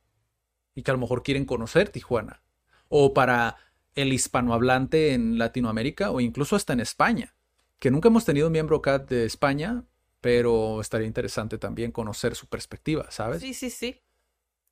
y 0.75 0.83
que 0.83 0.91
a 0.91 0.95
lo 0.95 1.01
mejor 1.01 1.23
quieren 1.23 1.45
conocer 1.45 1.89
Tijuana. 1.91 2.43
O 2.89 3.15
para 3.15 3.57
el 3.95 4.13
hispanohablante 4.13 5.13
en 5.15 5.39
Latinoamérica 5.39 6.11
o 6.11 6.21
incluso 6.21 6.57
hasta 6.57 6.73
en 6.73 6.81
España. 6.81 7.35
Que 7.79 7.91
nunca 7.91 8.09
hemos 8.09 8.25
tenido 8.25 8.47
un 8.49 8.53
miembro 8.53 8.83
CAT 8.83 9.09
de 9.09 9.25
España, 9.25 9.85
pero 10.21 10.81
estaría 10.81 11.07
interesante 11.07 11.59
también 11.59 11.93
conocer 11.93 12.35
su 12.35 12.47
perspectiva, 12.47 13.11
¿sabes? 13.11 13.41
Sí, 13.41 13.55
sí, 13.55 13.71
sí. 13.71 14.03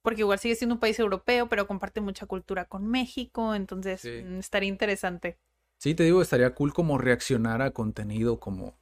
Porque 0.03 0.21
igual 0.21 0.39
sigue 0.39 0.55
siendo 0.55 0.75
un 0.75 0.81
país 0.81 0.99
europeo, 0.99 1.49
pero 1.49 1.67
comparte 1.67 2.01
mucha 2.01 2.27
cultura 2.27 2.67
con 2.67 2.87
México, 2.87 3.55
entonces 3.55 4.01
Sí. 4.01 4.23
mm, 4.25 4.39
estaría 4.39 4.69
interesante. 4.69 5.39
Sí, 5.79 5.95
te 5.95 6.05
digo, 6.05 6.23
estaría 6.23 6.55
cool 6.55 6.73
como 6.73 6.99
reaccionar 6.99 7.63
a 7.63 7.71
contenido 7.73 8.41
como 8.41 8.79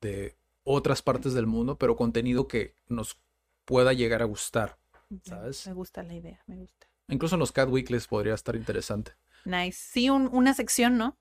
de 0.00 0.36
otras 0.72 1.02
partes 1.02 1.32
del 1.34 1.46
mundo, 1.46 1.76
pero 1.78 1.96
contenido 1.96 2.48
que 2.48 2.74
nos 2.88 3.18
pueda 3.64 3.92
llegar 3.92 4.22
a 4.22 4.26
gustar. 4.26 4.78
Me- 5.08 5.20
¿Sabes? 5.24 5.66
Me 5.66 5.72
gusta 5.72 6.02
la 6.02 6.14
idea, 6.14 6.40
me 6.46 6.56
gusta. 6.56 6.86
Incluso 7.08 7.34
en 7.36 7.40
los 7.40 7.52
Cat 7.52 7.68
Weeklies 7.68 8.06
podría 8.06 8.34
estar 8.34 8.54
interesante. 8.56 9.12
Nice. 9.44 9.78
Sí, 9.90 10.10
un- 10.10 10.28
una 10.32 10.54
sección, 10.54 10.96
¿no? 10.98 11.16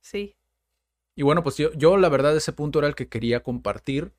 Sí. 0.00 0.36
Y 1.14 1.22
bueno, 1.22 1.42
pues 1.42 1.56
yo, 1.58 1.72
yo 1.74 1.96
la 1.98 2.08
verdad 2.08 2.34
ese 2.36 2.52
punto 2.52 2.78
era 2.78 2.88
el 2.88 2.94
que 2.94 3.08
quería 3.08 3.42
compartir, 3.42 4.14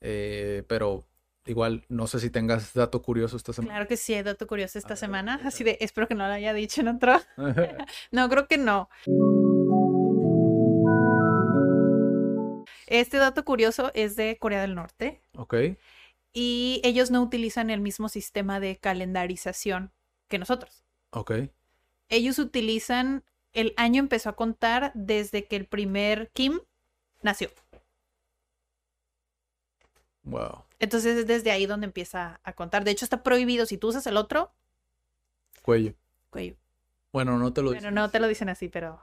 eh, 0.00 0.62
pero 0.68 1.06
igual 1.46 1.86
no 1.88 2.06
sé 2.06 2.20
si 2.20 2.28
tengas 2.28 2.74
dato 2.74 3.00
curioso 3.00 3.36
esta 3.38 3.54
semana. 3.54 3.72
Claro 3.74 3.88
que 3.88 3.96
sí, 3.96 4.12
hay 4.12 4.22
dato 4.22 4.46
curioso 4.46 4.78
esta 4.78 4.90
ver, 4.90 4.98
semana. 4.98 5.40
Así 5.44 5.64
de, 5.64 5.78
espero 5.80 6.06
que 6.06 6.14
no 6.14 6.26
lo 6.26 6.34
haya 6.34 6.52
dicho 6.52 6.82
en 6.82 6.88
otro. 6.88 7.14
No, 8.10 8.28
creo 8.28 8.46
que 8.46 8.58
no. 8.58 8.90
Este 12.90 13.18
dato 13.18 13.44
curioso 13.44 13.90
es 13.94 14.16
de 14.16 14.38
Corea 14.38 14.62
del 14.62 14.74
Norte 14.74 15.20
ok, 15.36 15.54
y 16.32 16.80
ellos 16.84 17.10
no 17.10 17.22
utilizan 17.22 17.68
el 17.70 17.80
mismo 17.80 18.08
sistema 18.08 18.60
de 18.60 18.78
calendarización 18.78 19.92
que 20.28 20.38
nosotros. 20.38 20.84
ok. 21.10 21.32
Ellos 22.08 22.38
utilizan, 22.38 23.24
el 23.52 23.74
año 23.76 24.00
empezó 24.00 24.30
a 24.30 24.36
contar 24.36 24.92
desde 24.94 25.44
que 25.46 25.56
el 25.56 25.66
primer 25.66 26.30
Kim 26.32 26.60
nació. 27.20 27.50
Wow. 30.22 30.64
Entonces 30.78 31.16
es 31.18 31.26
desde 31.26 31.50
ahí 31.50 31.66
donde 31.66 31.86
empieza 31.86 32.40
a 32.42 32.52
contar. 32.54 32.84
De 32.84 32.90
hecho, 32.90 33.04
está 33.04 33.22
prohibido. 33.22 33.66
Si 33.66 33.76
tú 33.78 33.88
usas 33.88 34.06
el 34.06 34.16
otro, 34.16 34.54
Cuello. 35.62 35.94
cuello. 36.30 36.56
Bueno, 37.12 37.38
no 37.38 37.52
te 37.52 37.60
lo 37.62 37.70
Bueno, 37.70 37.90
no 37.90 38.10
te 38.10 38.20
lo 38.20 38.28
dicen 38.28 38.48
así, 38.48 38.68
pero 38.68 39.02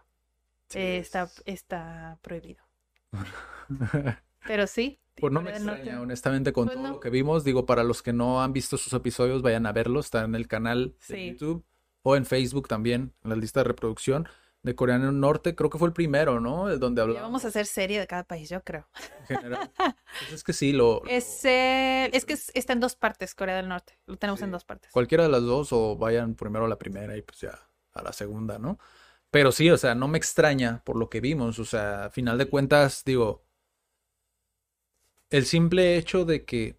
Sí, 0.69 0.79
eh, 0.79 0.97
está, 0.97 1.23
es- 1.23 1.43
está 1.45 2.17
prohibido. 2.21 2.63
Pero 4.47 4.68
sí. 4.68 4.99
Pues 5.16 5.32
no 5.32 5.41
me 5.41 5.51
extraña, 5.51 6.01
honestamente, 6.01 6.51
con 6.51 6.66
Pues 6.66 6.76
todo 6.78 6.88
no. 6.88 6.93
lo 6.95 6.99
que 6.99 7.09
vimos. 7.09 7.43
Digo, 7.45 7.66
para 7.66 7.84
los 7.84 8.01
que 8.03 8.11
no 8.13 8.43
han 8.43 8.51
visto 8.53 8.78
sus 8.78 8.91
episodios, 8.93 9.41
vayan 9.41 9.66
a 9.66 9.72
verlos. 9.72 10.05
Está 10.07 10.24
en 10.24 10.36
el 10.36 10.47
canal 10.47 10.95
de. 11.07 11.32
YouTube 11.32 11.66
o 12.03 12.16
en 12.16 12.26
Facebook 12.26 12.68
también, 12.68 13.13
en 13.24 13.30
la 13.30 13.36
lista 13.36 13.61
de 13.61 13.63
reproducción 13.63 14.28
de 14.61 14.76
Corea 14.76 14.99
del 14.99 15.18
Norte. 15.20 15.55
Creo 15.55 15.70
que 15.70 15.78
fue 15.78 15.88
el 15.88 15.93
primero, 15.93 16.39
¿no? 16.41 16.70
El 16.70 16.80
donde 16.80 16.99
Ya 16.99 17.03
hablamos 17.03 17.22
vamos 17.22 17.45
a 17.45 17.47
hacer 17.47 17.66
serie 17.66 17.99
de 17.99 18.07
cada 18.07 18.24
país, 18.26 18.49
yo 18.49 18.61
creo. 18.63 18.88
en 19.30 19.38
general. 19.38 19.72
Pues 19.78 20.34
es 20.34 20.43
que 20.43 20.53
sí, 20.53 20.74
lo, 20.74 21.01
Es, 21.05 21.45
eh, 21.45 22.09
es 22.13 22.26
que 22.26 22.34
es- 22.34 22.51
está 22.53 22.74
en 22.74 22.80
dos 22.82 22.95
partes, 22.95 23.36
Corea 23.36 23.55
del 23.55 23.70
Norte. 23.70 23.97
Lo 24.07 24.18
tenemos 24.18 24.41
en 24.41 24.51
dos 24.51 24.66
partes. 24.66 24.91
cualquiera 24.91 25.24
de 25.24 25.30
las 25.30 25.43
dos 25.43 25.72
o 25.72 25.95
vayan 25.95 26.36
primero 26.36 26.66
a 26.66 26.68
la 26.68 26.78
primera 26.78 27.16
y 27.16 27.22
pues 27.22 27.39
ya 27.41 27.57
a 27.93 28.01
la 28.03 28.11
segunda, 28.11 28.59
¿no? 28.59 28.80
Pero 29.32 29.51
sí, 29.51 29.70
o 29.72 29.78
sea, 29.78 29.95
no 29.95 30.07
me 30.07 30.18
extraña 30.18 30.82
por 30.84 30.97
lo 30.97 31.09
que 31.09 31.22
vimos, 31.22 31.57
o 31.59 31.66
sea, 31.66 32.05
a 32.05 32.09
final 32.09 32.38
de 32.38 32.47
cuentas, 32.49 33.03
digo, 33.05 33.43
el 35.36 35.45
simple 35.45 35.97
hecho 35.97 36.23
de 36.23 36.45
que 36.45 36.77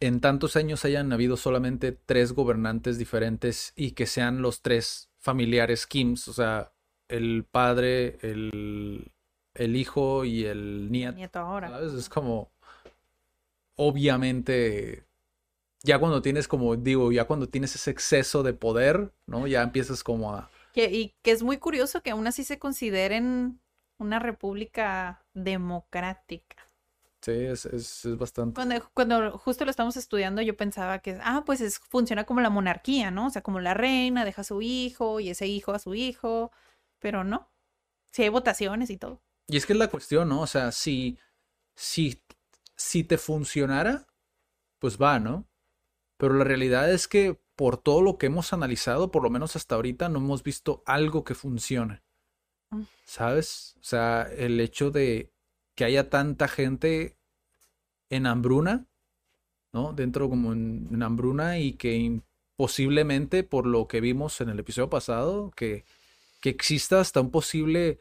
en 0.00 0.20
tantos 0.20 0.56
años 0.56 0.84
hayan 0.84 1.12
habido 1.12 1.36
solamente 1.36 1.92
tres 1.92 2.32
gobernantes 2.32 2.96
diferentes 2.96 3.72
y 3.76 3.92
que 3.92 4.06
sean 4.06 4.40
los 4.40 4.62
tres 4.62 5.10
familiares 5.18 5.86
Kims, 5.86 6.28
o 6.28 6.32
sea, 6.32 6.72
el 7.08 7.44
padre, 7.44 8.18
el, 8.22 9.12
el 9.54 9.76
hijo 9.76 10.24
y 10.24 10.44
el 10.46 10.90
nieto. 10.90 11.16
Nieto 11.16 11.38
ahora. 11.38 11.68
¿Sabes? 11.68 11.92
Es 11.92 12.08
como, 12.08 12.50
obviamente, 13.76 15.04
ya 15.82 15.98
cuando 15.98 16.22
tienes 16.22 16.48
como, 16.48 16.76
digo, 16.76 17.12
ya 17.12 17.24
cuando 17.24 17.48
tienes 17.48 17.74
ese 17.74 17.90
exceso 17.90 18.42
de 18.42 18.54
poder, 18.54 19.12
¿no? 19.26 19.46
Ya 19.46 19.62
empiezas 19.62 20.02
como 20.02 20.34
a... 20.34 20.50
Que- 20.72 20.90
y 20.90 21.14
que 21.22 21.30
es 21.30 21.42
muy 21.42 21.58
curioso 21.58 22.02
que 22.02 22.10
aún 22.10 22.26
así 22.26 22.42
se 22.42 22.58
consideren 22.58 23.60
una 23.98 24.18
república 24.18 25.24
democrática. 25.34 26.65
Sí, 27.26 27.32
es, 27.32 27.66
es, 27.66 28.04
es 28.04 28.16
bastante... 28.16 28.54
Cuando, 28.54 28.88
cuando 28.94 29.36
justo 29.36 29.64
lo 29.64 29.72
estamos 29.72 29.96
estudiando, 29.96 30.42
yo 30.42 30.56
pensaba 30.56 31.00
que, 31.00 31.18
ah, 31.24 31.42
pues 31.44 31.60
es, 31.60 31.80
funciona 31.80 32.22
como 32.22 32.40
la 32.40 32.50
monarquía, 32.50 33.10
¿no? 33.10 33.26
O 33.26 33.30
sea, 33.30 33.42
como 33.42 33.58
la 33.58 33.74
reina 33.74 34.24
deja 34.24 34.42
a 34.42 34.44
su 34.44 34.62
hijo 34.62 35.18
y 35.18 35.30
ese 35.30 35.48
hijo 35.48 35.72
a 35.72 35.80
su 35.80 35.96
hijo, 35.96 36.52
pero 37.00 37.24
no. 37.24 37.50
Si 38.12 38.22
hay 38.22 38.28
votaciones 38.28 38.90
y 38.90 38.96
todo. 38.96 39.24
Y 39.48 39.56
es 39.56 39.66
que 39.66 39.72
es 39.72 39.78
la 39.80 39.88
cuestión, 39.88 40.28
¿no? 40.28 40.40
O 40.40 40.46
sea, 40.46 40.70
si, 40.70 41.18
si, 41.74 42.22
si 42.76 43.02
te 43.02 43.18
funcionara, 43.18 44.06
pues 44.78 44.96
va, 44.96 45.18
¿no? 45.18 45.48
Pero 46.18 46.34
la 46.34 46.44
realidad 46.44 46.92
es 46.92 47.08
que 47.08 47.40
por 47.56 47.76
todo 47.76 48.02
lo 48.02 48.18
que 48.18 48.26
hemos 48.26 48.52
analizado, 48.52 49.10
por 49.10 49.24
lo 49.24 49.30
menos 49.30 49.56
hasta 49.56 49.74
ahorita, 49.74 50.08
no 50.08 50.20
hemos 50.20 50.44
visto 50.44 50.84
algo 50.86 51.24
que 51.24 51.34
funcione. 51.34 52.04
Mm. 52.70 52.82
¿Sabes? 53.04 53.74
O 53.80 53.84
sea, 53.84 54.28
el 54.30 54.60
hecho 54.60 54.92
de 54.92 55.32
que 55.76 55.84
haya 55.84 56.10
tanta 56.10 56.48
gente 56.48 57.16
en 58.10 58.26
hambruna, 58.26 58.86
¿no? 59.72 59.92
Dentro 59.92 60.28
como 60.28 60.52
en, 60.52 60.88
en 60.90 61.02
hambruna 61.02 61.58
y 61.60 61.74
que 61.74 62.20
posiblemente, 62.56 63.44
por 63.44 63.66
lo 63.66 63.86
que 63.86 64.00
vimos 64.00 64.40
en 64.40 64.48
el 64.48 64.58
episodio 64.58 64.90
pasado, 64.90 65.52
que, 65.54 65.84
que 66.40 66.48
exista 66.50 67.00
hasta 67.00 67.20
un 67.20 67.30
posible 67.30 68.00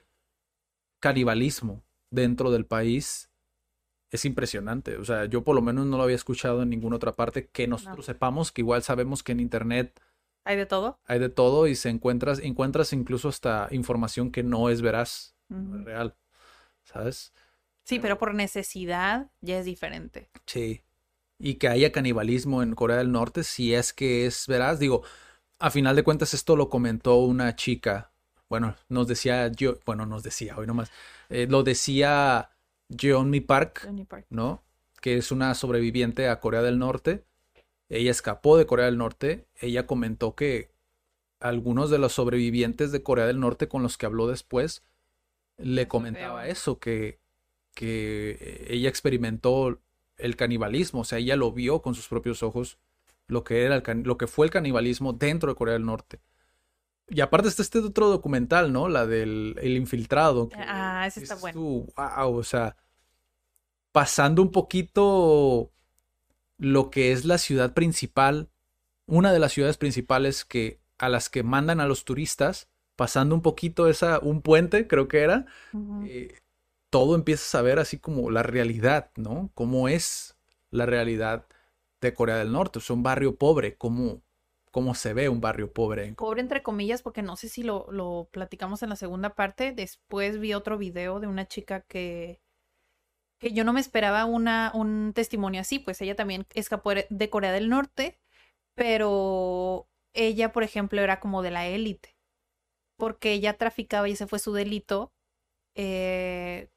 canibalismo 1.00 1.84
dentro 2.10 2.52
del 2.52 2.66
país 2.66 3.30
es 4.12 4.26
impresionante. 4.26 4.98
O 4.98 5.06
sea, 5.06 5.26
yo 5.26 5.44
por 5.44 5.56
lo 5.56 5.62
menos 5.62 5.86
no 5.86 5.98
lo 5.98 6.04
había 6.04 6.16
escuchado 6.16 6.64
en 6.64 6.70
ninguna 6.70 6.96
otra 6.96 7.14
parte 7.14 7.48
que 7.48 7.68
nosotros 7.68 8.06
sepamos, 8.06 8.52
que 8.52 8.62
igual 8.62 8.82
sabemos 8.82 9.24
que 9.24 9.34
en 9.34 9.42
internet 9.42 10.00
¿Hay 10.46 10.56
de 10.56 10.66
todo? 10.66 11.00
hay 11.06 11.20
de 11.20 11.30
todo 11.30 11.68
y 11.68 11.76
se 11.76 11.90
encuentras, 11.90 12.40
encuentras 12.40 12.94
incluso 12.94 13.30
hasta 13.30 13.68
información 13.72 14.32
que 14.32 14.44
no 14.44 14.70
es 14.70 14.82
veraz, 14.82 15.36
no 15.50 15.58
Ujú. 15.58 15.80
es 15.80 15.86
real. 15.86 16.16
¿Sabes? 16.84 17.34
Sí, 17.86 18.00
pero 18.00 18.18
por 18.18 18.34
necesidad 18.34 19.30
ya 19.42 19.60
es 19.60 19.66
diferente. 19.66 20.30
Sí. 20.46 20.82
Y 21.38 21.56
que 21.56 21.68
haya 21.68 21.92
canibalismo 21.92 22.64
en 22.64 22.74
Corea 22.74 22.98
del 22.98 23.12
Norte, 23.12 23.44
si 23.44 23.74
es 23.74 23.94
que 23.94 24.26
es 24.26 24.48
veraz. 24.48 24.80
Digo, 24.80 25.04
a 25.60 25.70
final 25.70 25.96
de 25.96 26.04
cuentas 26.04 26.34
esto 26.34 26.56
lo 26.56 26.70
comentó 26.70 27.18
una 27.18 27.56
chica. 27.56 28.12
Bueno, 28.50 28.76
nos 28.90 29.08
decía 29.08 29.52
yo, 29.52 29.80
bueno, 29.86 30.06
nos 30.06 30.24
decía 30.24 30.58
hoy 30.58 30.66
nomás. 30.66 30.92
eh, 31.30 31.48
lo 31.50 31.64
decía 31.64 32.50
Jeonmi 32.90 33.42
Park, 33.42 33.82
Johnny 33.86 34.06
Park. 34.06 34.26
¿no? 34.30 34.64
Que 35.00 35.18
es 35.18 35.32
una 35.32 35.54
sobreviviente 35.54 36.28
a 36.28 36.40
Corea 36.40 36.64
del 36.64 36.80
Norte. 36.80 37.24
Ella 37.88 38.10
escapó 38.10 38.58
de 38.58 38.66
Corea 38.66 38.86
del 38.86 38.98
Norte. 38.98 39.48
Ella 39.56 39.86
comentó 39.86 40.36
que 40.36 40.72
algunos 41.40 41.92
de 41.92 42.00
los 42.00 42.14
sobrevivientes 42.14 42.92
de 42.92 43.04
Corea 43.04 43.28
del 43.28 43.40
Norte 43.40 43.68
con 43.68 43.84
los 43.84 43.98
que 43.98 44.08
habló 44.08 44.28
después 44.28 44.84
le 45.58 45.88
comentaba 45.88 46.48
eso, 46.48 46.80
que, 46.80 47.20
que 47.76 48.66
ella 48.68 48.90
experimentó 48.90 49.80
el 50.18 50.36
canibalismo, 50.36 51.02
o 51.02 51.04
sea, 51.04 51.20
ella 51.20 51.36
lo 51.36 51.52
vio 51.52 51.82
con 51.84 51.94
sus 51.94 52.08
propios 52.08 52.42
ojos, 52.42 52.80
lo 53.28 53.44
que 53.44 53.64
era 53.64 53.76
el 53.76 54.04
lo 54.04 54.18
que 54.18 54.28
fue 54.28 54.48
el 54.48 54.52
canibalismo 54.52 55.14
dentro 55.14 55.50
de 55.50 55.56
Corea 55.56 55.74
del 55.74 55.86
Norte. 55.86 56.22
Y 57.08 57.22
aparte 57.22 57.50
está 57.50 57.62
este 57.62 57.80
otro 57.80 58.10
documental, 58.10 58.74
¿no? 58.74 58.90
La 58.90 59.06
del 59.06 59.56
el 59.62 59.78
infiltrado. 59.78 60.50
que 60.50 60.56
Ah, 60.58 61.06
ese 61.06 61.22
está 61.22 61.36
bueno. 61.36 61.60
tú, 61.60 61.94
wow, 61.96 62.36
o 62.36 62.44
sea, 62.44 62.78
pasando 63.92 64.42
un 64.42 64.52
poquito 64.52 65.72
lo 66.58 66.90
que 66.90 67.12
es 67.12 67.26
la 67.26 67.38
ciudad 67.38 67.74
principal, 67.74 68.50
una 69.06 69.32
de 69.32 69.40
las 69.40 69.52
ciudades 69.54 69.78
principales 69.78 70.46
que 70.46 70.80
a 70.98 71.10
las 71.10 71.30
que 71.30 71.44
mandan 71.44 71.80
a 71.80 71.88
los 71.88 72.06
turistas, 72.06 72.70
pasando 72.96 73.36
un 73.36 73.42
poquito 73.42 73.88
esa 73.88 74.20
un 74.20 74.42
puente, 74.42 74.88
creo 74.88 75.08
que 75.08 75.20
era, 75.20 75.46
eh, 76.06 76.40
todo 76.90 77.16
empiezas 77.16 77.54
a 77.56 77.62
ver 77.62 77.80
así 77.80 78.00
como 78.00 78.32
la 78.32 78.44
realidad, 78.44 79.12
¿no? 79.16 79.52
Cómo 79.56 79.88
es 79.90 80.38
la 80.72 80.86
realidad 80.86 81.48
de 82.02 82.14
Corea 82.14 82.38
del 82.38 82.52
Norte, 82.52 82.80
o 82.80 82.82
sea, 82.82 82.96
un 82.96 83.04
barrio 83.04 83.38
pobre, 83.38 83.78
cómo, 83.78 84.24
cómo 84.72 84.96
se 84.96 85.14
ve 85.14 85.30
un 85.30 85.42
barrio 85.42 85.74
pobre 85.74 86.18
Pobre 86.18 86.42
entre 86.42 86.64
comillas, 86.64 87.02
porque 87.02 87.22
no 87.22 87.36
sé 87.36 87.50
si 87.50 87.64
lo, 87.64 87.88
lo 87.92 88.30
platicamos 88.32 88.82
en 88.84 88.90
la 88.90 88.96
segunda 88.96 89.36
parte. 89.36 89.72
Después 89.74 90.40
vi 90.40 90.54
otro 90.54 90.78
video 90.78 91.20
de 91.20 91.28
una 91.28 91.48
chica 91.48 91.82
que, 91.82 92.42
que 93.40 93.54
yo 93.54 93.64
no 93.64 93.74
me 93.74 93.80
esperaba 93.82 94.26
una, 94.26 94.72
un 94.74 95.14
testimonio 95.14 95.62
así, 95.62 95.80
pues 95.80 96.02
ella 96.02 96.16
también 96.16 96.46
escapó 96.54 96.92
de 96.96 97.08
de 97.10 97.30
Corea 97.30 97.52
del 97.52 97.70
Norte, 97.70 98.20
pero 98.76 99.90
ella, 100.14 100.54
por 100.54 100.64
ejemplo, 100.64 101.02
era 101.02 101.20
como 101.20 101.42
de 101.44 101.52
la 101.52 101.68
élite. 101.68 102.16
porque 102.98 103.34
ella 103.34 103.58
traficaba 103.58 104.10
y 104.10 104.14
ese 104.14 104.28
fue 104.28 104.40
su 104.40 104.54
delito, 104.54 105.14
eh, 105.76 106.70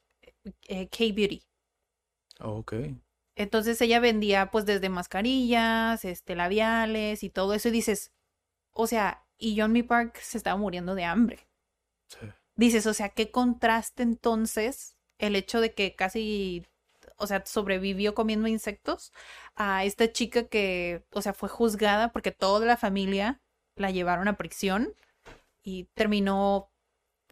eh, 0.66 0.88
K-Beauty. 0.88 1.42
Ok. 2.40 2.74
Entonces 3.38 3.80
ella 3.80 4.00
vendía 4.00 4.50
pues 4.50 4.66
desde 4.66 4.88
mascarillas, 4.88 6.04
este, 6.04 6.34
labiales 6.34 7.22
y 7.22 7.30
todo 7.30 7.54
eso 7.54 7.68
y 7.68 7.72
dices, 7.72 8.12
o 8.72 8.86
sea, 8.86 9.24
y 9.38 9.58
John 9.58 9.74
Park 9.86 10.18
se 10.20 10.38
estaba 10.38 10.56
muriendo 10.56 10.94
de 10.96 11.04
hambre. 11.04 11.46
Sí. 12.08 12.26
Dices, 12.56 12.86
o 12.86 12.94
sea, 12.94 13.10
qué 13.10 13.30
contraste 13.30 14.02
entonces 14.02 14.96
el 15.18 15.36
hecho 15.36 15.60
de 15.60 15.72
que 15.72 15.94
casi, 15.94 16.66
o 17.16 17.28
sea, 17.28 17.44
sobrevivió 17.46 18.14
comiendo 18.14 18.48
insectos 18.48 19.12
a 19.54 19.84
esta 19.84 20.10
chica 20.12 20.48
que, 20.48 21.04
o 21.12 21.22
sea, 21.22 21.32
fue 21.32 21.48
juzgada 21.48 22.12
porque 22.12 22.32
toda 22.32 22.66
la 22.66 22.76
familia 22.76 23.40
la 23.76 23.92
llevaron 23.92 24.26
a 24.26 24.36
prisión 24.36 24.94
y 25.62 25.84
terminó, 25.94 26.72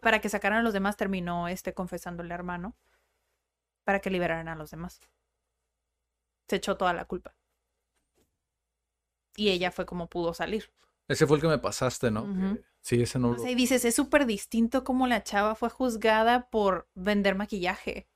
para 0.01 0.21
que 0.21 0.29
sacaran 0.29 0.59
a 0.59 0.63
los 0.63 0.73
demás, 0.73 0.95
terminó 0.95 1.49
este 1.49 1.73
confesándole 1.73 2.33
hermano 2.33 2.77
para 3.87 4.01
que 4.01 4.09
liberaran 4.09 4.49
a 4.49 4.55
los 4.55 4.69
demás. 4.69 4.99
Se 6.49 6.57
echó 6.57 6.75
toda 6.75 6.93
la 6.93 7.05
culpa. 7.05 7.33
Y 9.37 9.47
ella 9.47 9.71
fue 9.71 9.85
como 9.85 10.09
pudo 10.09 10.33
salir. 10.33 10.69
Ese 11.07 11.25
fue 11.25 11.37
el 11.37 11.41
que 11.41 11.47
me 11.47 11.57
pasaste, 11.57 12.11
¿no? 12.11 12.27
Sí, 12.81 13.01
ese 13.01 13.17
no 13.17 13.29
O 13.29 13.37
sea, 13.37 13.49
y 13.49 13.55
dices, 13.55 13.85
es 13.85 13.95
súper 13.95 14.25
distinto 14.25 14.83
como 14.83 15.07
la 15.07 15.23
chava 15.23 15.55
fue 15.55 15.69
juzgada 15.69 16.49
por 16.49 16.89
vender 16.95 17.35
maquillaje. 17.35 18.09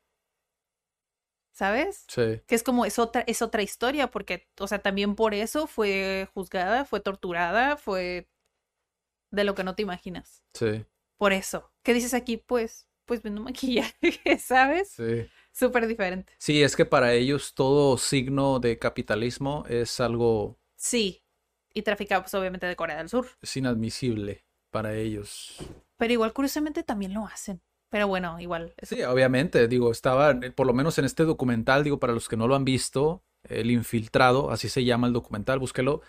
¿Sabes? 1.54 2.04
Sí, 2.10 2.42
Que 2.48 2.56
es 2.56 2.64
como, 2.64 2.84
es 2.84 3.00
otra, 3.00 3.24
es 3.26 3.42
otra 3.42 3.62
historia, 3.62 4.12
porque, 4.12 4.50
o 4.60 4.68
sea, 4.68 4.80
también 4.80 5.16
por 5.16 5.34
eso 5.34 5.68
fue 5.68 6.28
juzgada, 6.34 6.84
fue 6.84 7.00
torturada, 7.00 7.78
fue 7.78 8.28
de 9.32 9.46
lo 9.46 9.56
que 9.56 9.64
no 9.64 9.74
te 9.74 9.84
imaginas. 9.84 10.44
sí, 10.54 10.86
Por 11.18 11.32
eso. 11.32 11.72
¿Qué 11.82 11.94
dices 11.94 12.14
aquí? 12.14 12.36
Pues, 12.36 12.90
pues 13.06 13.22
vendo 13.22 13.42
maquillaje, 13.42 13.94
¿sabes? 14.40 14.90
sí. 14.90 15.30
Súper 15.52 15.88
diferente. 15.88 16.34
Sí, 16.38 16.64
es 16.64 16.76
que 16.76 16.86
para 16.86 17.14
ellos 17.14 17.54
todo 17.54 17.98
signo 17.98 18.60
de 18.60 18.80
capitalismo 18.80 19.66
es 19.68 20.00
algo 20.00 20.58
Sí. 20.76 21.22
Y 21.74 21.84
traficaba, 21.84 22.24
pues, 22.24 22.34
obviamente, 22.34 22.66
de 22.68 22.76
Corea 22.76 22.98
del 22.98 23.10
Sur. 23.10 23.28
es 23.42 23.56
inadmisible 23.58 24.44
para 24.72 24.94
ellos. 24.96 25.56
Pero 25.98 26.14
igual, 26.14 26.34
curiosamente, 26.34 26.84
también 26.84 27.14
lo 27.14 27.26
hacen. 27.28 27.62
Pero 27.90 28.08
bueno, 28.08 28.40
igual. 28.40 28.74
eso- 28.78 28.96
Sí, 28.96 29.04
obviamente, 29.04 29.68
digo, 29.68 29.92
estaba, 29.92 30.32
eh, 30.32 30.52
por 30.52 30.66
lo 30.68 30.74
menos 30.74 30.98
en 30.98 31.06
este 31.06 31.24
documental, 31.24 31.84
digo, 31.84 32.00
para 32.00 32.14
los 32.14 32.28
que 32.30 32.38
no 32.38 32.48
lo 32.48 32.56
han 32.56 32.66
visto, 32.66 33.24
El 33.44 33.72
Infiltrado, 33.72 34.52
así 34.52 34.70
se 34.70 34.84
llama 34.86 35.08
el 35.08 35.14
documental, 35.14 35.60
búsquelo, 35.60 36.02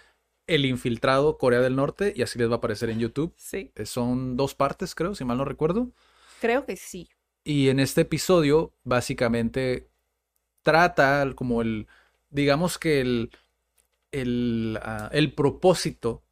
El 0.46 0.64
Infiltrado, 0.64 1.38
Corea 1.38 1.60
del 1.60 1.76
Norte, 1.76 2.12
y 2.16 2.22
así 2.22 2.38
les 2.38 2.48
va 2.48 2.54
a 2.54 2.56
aparecer 2.58 2.90
en 2.90 2.98
YouTube. 3.00 3.32
Sí. 3.36 3.72
Eh, 3.76 3.86
Son 3.86 4.36
dos 4.36 4.54
partes, 4.54 4.94
creo, 4.94 5.14
si 5.14 5.24
mal 5.24 5.38
no 5.38 5.44
recuerdo. 5.44 5.90
Creo 6.40 6.64
que 6.66 6.76
sí. 6.76 7.08
Y 7.44 7.68
en 7.68 7.80
este 7.80 8.02
episodio, 8.02 8.72
básicamente, 8.84 9.88
trata 10.62 11.32
como 11.34 11.62
el, 11.62 11.88
digamos 12.30 12.78
que 12.78 13.00
el, 13.00 13.30
el, 14.12 14.78
ah, 14.82 15.10
el 15.12 15.32
propósito 15.34 16.22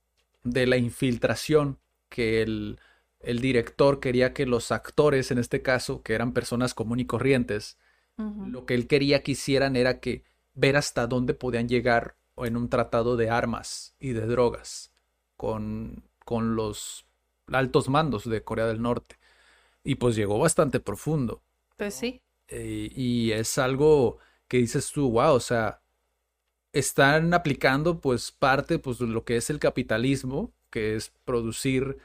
de 0.45 0.67
la 0.67 0.77
infiltración 0.77 1.79
que 2.09 2.43
el, 2.43 2.79
el 3.21 3.41
director 3.41 4.01
quería 4.01 4.33
que 4.33 4.47
los 4.47 4.73
actores, 4.73 5.31
en 5.31 5.39
este 5.39 5.63
caso, 5.63 6.03
que 6.03 6.15
eran 6.15 6.33
personas 6.33 6.75
común 6.75 7.01
y 7.01 7.07
corrientes, 7.07 7.79
lo 8.19 8.67
que 8.67 8.75
él 8.75 8.87
quería 8.87 9.23
que 9.23 9.33
hicieran 9.33 9.77
era 9.77 9.99
que 9.99 10.25
ver 10.53 10.77
hasta 10.77 11.07
dónde 11.07 11.33
podían 11.33 11.71
llegar 11.71 12.17
en 12.37 12.59
un 12.59 12.69
tratado 12.69 13.17
de 13.17 13.31
armas 13.31 13.95
y 13.99 14.11
de 14.11 14.27
drogas 14.27 14.93
con, 15.39 16.05
con 16.27 16.55
los 16.55 17.07
altos 17.47 17.89
mandos 17.89 18.29
de 18.29 18.45
Corea 18.45 18.67
del 18.67 18.83
Norte. 18.83 19.20
Y 19.83 19.97
pues 19.97 20.17
llegó 20.17 20.39
bastante 20.39 20.81
profundo. 20.81 21.43
Pues 21.77 21.95
sí. 21.95 22.23
Eh, 22.49 22.91
y 22.95 23.33
es 23.33 23.59
algo 23.59 24.19
que 24.49 24.59
dices 24.59 24.91
tú, 24.91 25.11
wow, 25.11 25.35
o 25.35 25.41
sea, 25.41 25.81
están 26.73 27.33
aplicando 27.35 28.01
pues 28.01 28.33
parte 28.33 28.79
pues 28.79 28.99
de 28.99 29.07
lo 29.07 29.25
que 29.25 29.37
es 29.37 29.51
el 29.51 29.59
capitalismo, 29.59 30.53
que 30.71 30.97
es 30.97 31.13
producir, 31.25 31.99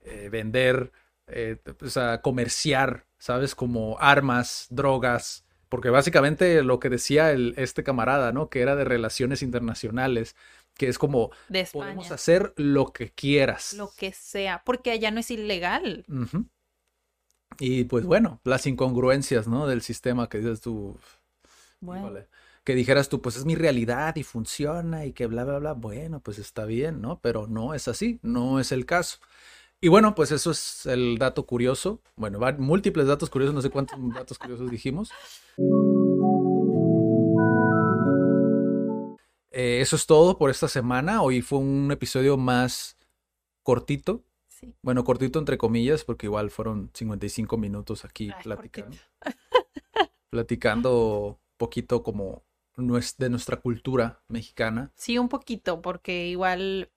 eh, 0.00 0.28
vender, 0.30 0.92
eh, 1.28 1.58
o 1.80 1.88
sea, 1.88 2.20
comerciar, 2.20 3.06
¿sabes? 3.18 3.54
Como 3.54 3.96
armas, 4.00 4.66
drogas, 4.70 5.44
porque 5.68 5.90
básicamente 5.90 6.62
lo 6.62 6.80
que 6.80 6.90
decía 6.90 7.30
el, 7.30 7.54
este 7.56 7.82
camarada, 7.82 8.32
¿no? 8.32 8.50
Que 8.50 8.60
era 8.60 8.76
de 8.76 8.84
relaciones 8.84 9.42
internacionales, 9.42 10.36
que 10.74 10.88
es 10.88 10.98
como, 10.98 11.30
De 11.48 11.66
podemos 11.72 12.10
hacer 12.10 12.52
lo 12.56 12.92
que 12.92 13.10
quieras. 13.10 13.72
Lo 13.74 13.90
que 13.96 14.12
sea. 14.12 14.62
Porque 14.64 14.90
allá 14.90 15.10
no 15.10 15.20
es 15.20 15.30
ilegal. 15.30 16.04
Y 17.58 17.84
pues 17.84 18.04
bueno, 18.04 18.40
las 18.44 18.66
incongruencias, 18.66 19.46
¿no? 19.48 19.66
Del 19.66 19.82
sistema 19.82 20.28
que 20.28 20.38
dices 20.38 20.60
tú, 20.60 20.98
Bueno. 21.80 22.12
que 22.64 22.74
dijeras 22.74 23.08
tú, 23.08 23.20
pues 23.20 23.36
es 23.36 23.44
mi 23.44 23.54
realidad 23.54 24.16
y 24.16 24.22
funciona 24.22 25.04
y 25.06 25.12
que 25.12 25.26
bla, 25.26 25.44
bla, 25.44 25.58
bla, 25.58 25.72
bueno, 25.72 26.20
pues 26.20 26.38
está 26.38 26.64
bien, 26.64 27.00
¿no? 27.00 27.20
Pero 27.20 27.46
no 27.46 27.74
es 27.74 27.88
así, 27.88 28.18
no 28.22 28.60
es 28.60 28.72
el 28.72 28.86
caso. 28.86 29.18
Y 29.80 29.88
bueno, 29.88 30.14
pues 30.14 30.30
eso 30.30 30.52
es 30.52 30.86
el 30.86 31.18
dato 31.18 31.44
curioso. 31.44 32.00
Bueno, 32.14 32.38
van 32.38 32.60
múltiples 32.60 33.06
datos 33.08 33.30
curiosos, 33.30 33.54
no 33.54 33.62
sé 33.62 33.70
cuántos 33.70 33.98
datos 34.14 34.38
curiosos 34.38 34.70
dijimos. 34.70 35.10
Eh, 39.50 39.80
eso 39.80 39.96
es 39.96 40.06
todo 40.06 40.38
por 40.38 40.50
esta 40.50 40.68
semana. 40.68 41.22
Hoy 41.22 41.42
fue 41.42 41.58
un 41.58 41.90
episodio 41.92 42.36
más 42.36 42.96
cortito. 43.62 44.24
Sí. 44.62 44.74
Bueno, 44.82 45.04
cortito 45.04 45.38
entre 45.38 45.58
comillas, 45.58 46.04
porque 46.04 46.26
igual 46.26 46.50
fueron 46.50 46.90
55 46.94 47.58
minutos 47.58 48.04
aquí 48.04 48.30
Ay, 48.34 48.42
platicando. 48.44 48.96
Platicando 50.30 51.40
poquito 51.58 52.02
como 52.02 52.44
de 52.76 53.30
nuestra 53.30 53.60
cultura 53.60 54.22
mexicana. 54.28 54.92
Sí, 54.94 55.18
un 55.18 55.28
poquito, 55.28 55.82
porque 55.82 56.26
igual 56.28 56.90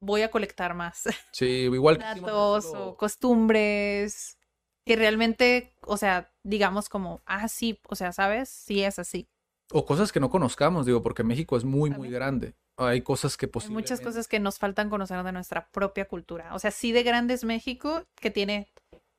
voy 0.00 0.22
a 0.22 0.30
colectar 0.30 0.74
más 0.74 1.04
Sí, 1.32 1.46
igual 1.46 1.98
datos 1.98 2.66
o 2.66 2.96
costumbres 2.96 4.38
que 4.84 4.96
realmente, 4.96 5.74
o 5.80 5.96
sea, 5.96 6.30
digamos 6.42 6.90
como, 6.90 7.22
ah, 7.24 7.48
sí, 7.48 7.80
o 7.88 7.94
sea, 7.94 8.12
¿sabes? 8.12 8.50
Sí 8.50 8.82
es 8.82 8.98
así. 8.98 9.28
O 9.72 9.84
cosas 9.86 10.12
que 10.12 10.20
no 10.20 10.30
conozcamos, 10.30 10.86
digo, 10.86 11.02
porque 11.02 11.24
México 11.24 11.56
es 11.56 11.64
muy, 11.64 11.90
muy 11.90 12.10
grande. 12.10 12.54
Hay 12.76 13.02
cosas 13.02 13.36
que 13.36 13.46
Hay 13.46 13.50
muchas 13.50 13.70
posiblemente... 13.70 14.04
cosas 14.04 14.28
que 14.28 14.40
nos 14.40 14.58
faltan 14.58 14.90
conocer 14.90 15.22
de 15.22 15.32
nuestra 15.32 15.68
propia 15.68 16.06
cultura. 16.06 16.54
O 16.54 16.58
sea, 16.58 16.70
sí 16.70 16.92
de 16.92 17.02
grande 17.02 17.34
es 17.34 17.44
México, 17.44 18.04
que 18.16 18.30
tiene 18.30 18.68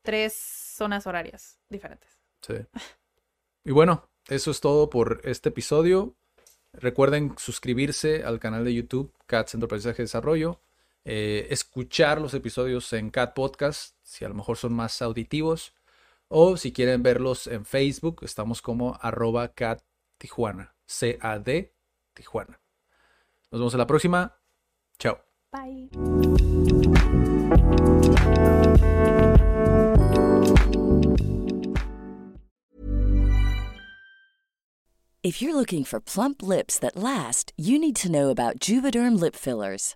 tres 0.02 0.34
zonas 0.34 1.08
horarias 1.08 1.58
diferentes. 1.70 2.20
Sí. 2.42 2.56
Y 3.64 3.72
bueno, 3.72 4.08
eso 4.28 4.52
es 4.52 4.62
todo 4.62 4.90
por 4.90 5.22
este 5.24 5.50
episodio. 5.50 6.16
Recuerden 6.74 7.34
suscribirse 7.38 8.24
al 8.24 8.40
canal 8.40 8.64
de 8.66 8.74
YouTube 8.74 9.12
Cat 9.26 9.48
Centro 9.48 9.68
de 9.68 9.94
Desarrollo. 9.94 10.60
eh, 11.06 11.48
escuchar 11.52 12.20
los 12.20 12.34
episodios 12.34 12.92
en 12.94 13.12
Cat 13.12 13.36
Podcast, 13.36 13.96
si 14.02 14.26
a 14.26 14.30
lo 14.30 14.36
mejor 14.36 14.58
son 14.58 14.74
más 14.74 15.02
auditivos. 15.02 15.74
O 16.28 16.58
si 16.58 16.74
quieren 16.74 17.04
verlos 17.04 17.46
en 17.46 17.66
Facebook, 17.66 18.22
estamos 18.24 18.62
como 18.62 18.98
arroba 19.02 19.54
Cat 19.54 19.84
Tijuana. 20.20 20.74
C-A-D 20.86 21.74
Tijuana. 22.14 22.60
Nos 23.52 23.60
vemos 23.60 23.74
en 23.74 23.80
la 23.80 23.88
próxima. 23.88 24.34
Chao. 25.00 25.18
Bye. 25.52 25.90
If 35.24 35.42
you're 35.42 35.56
looking 35.56 35.84
for 35.84 36.00
plump 36.00 36.44
lips 36.44 36.78
that 36.78 36.96
last, 36.96 37.52
you 37.58 37.80
need 37.80 37.96
to 37.96 38.12
know 38.12 38.30
about 38.30 38.60
Juvederm 38.60 39.20
lip 39.20 39.36
fillers. 39.36 39.96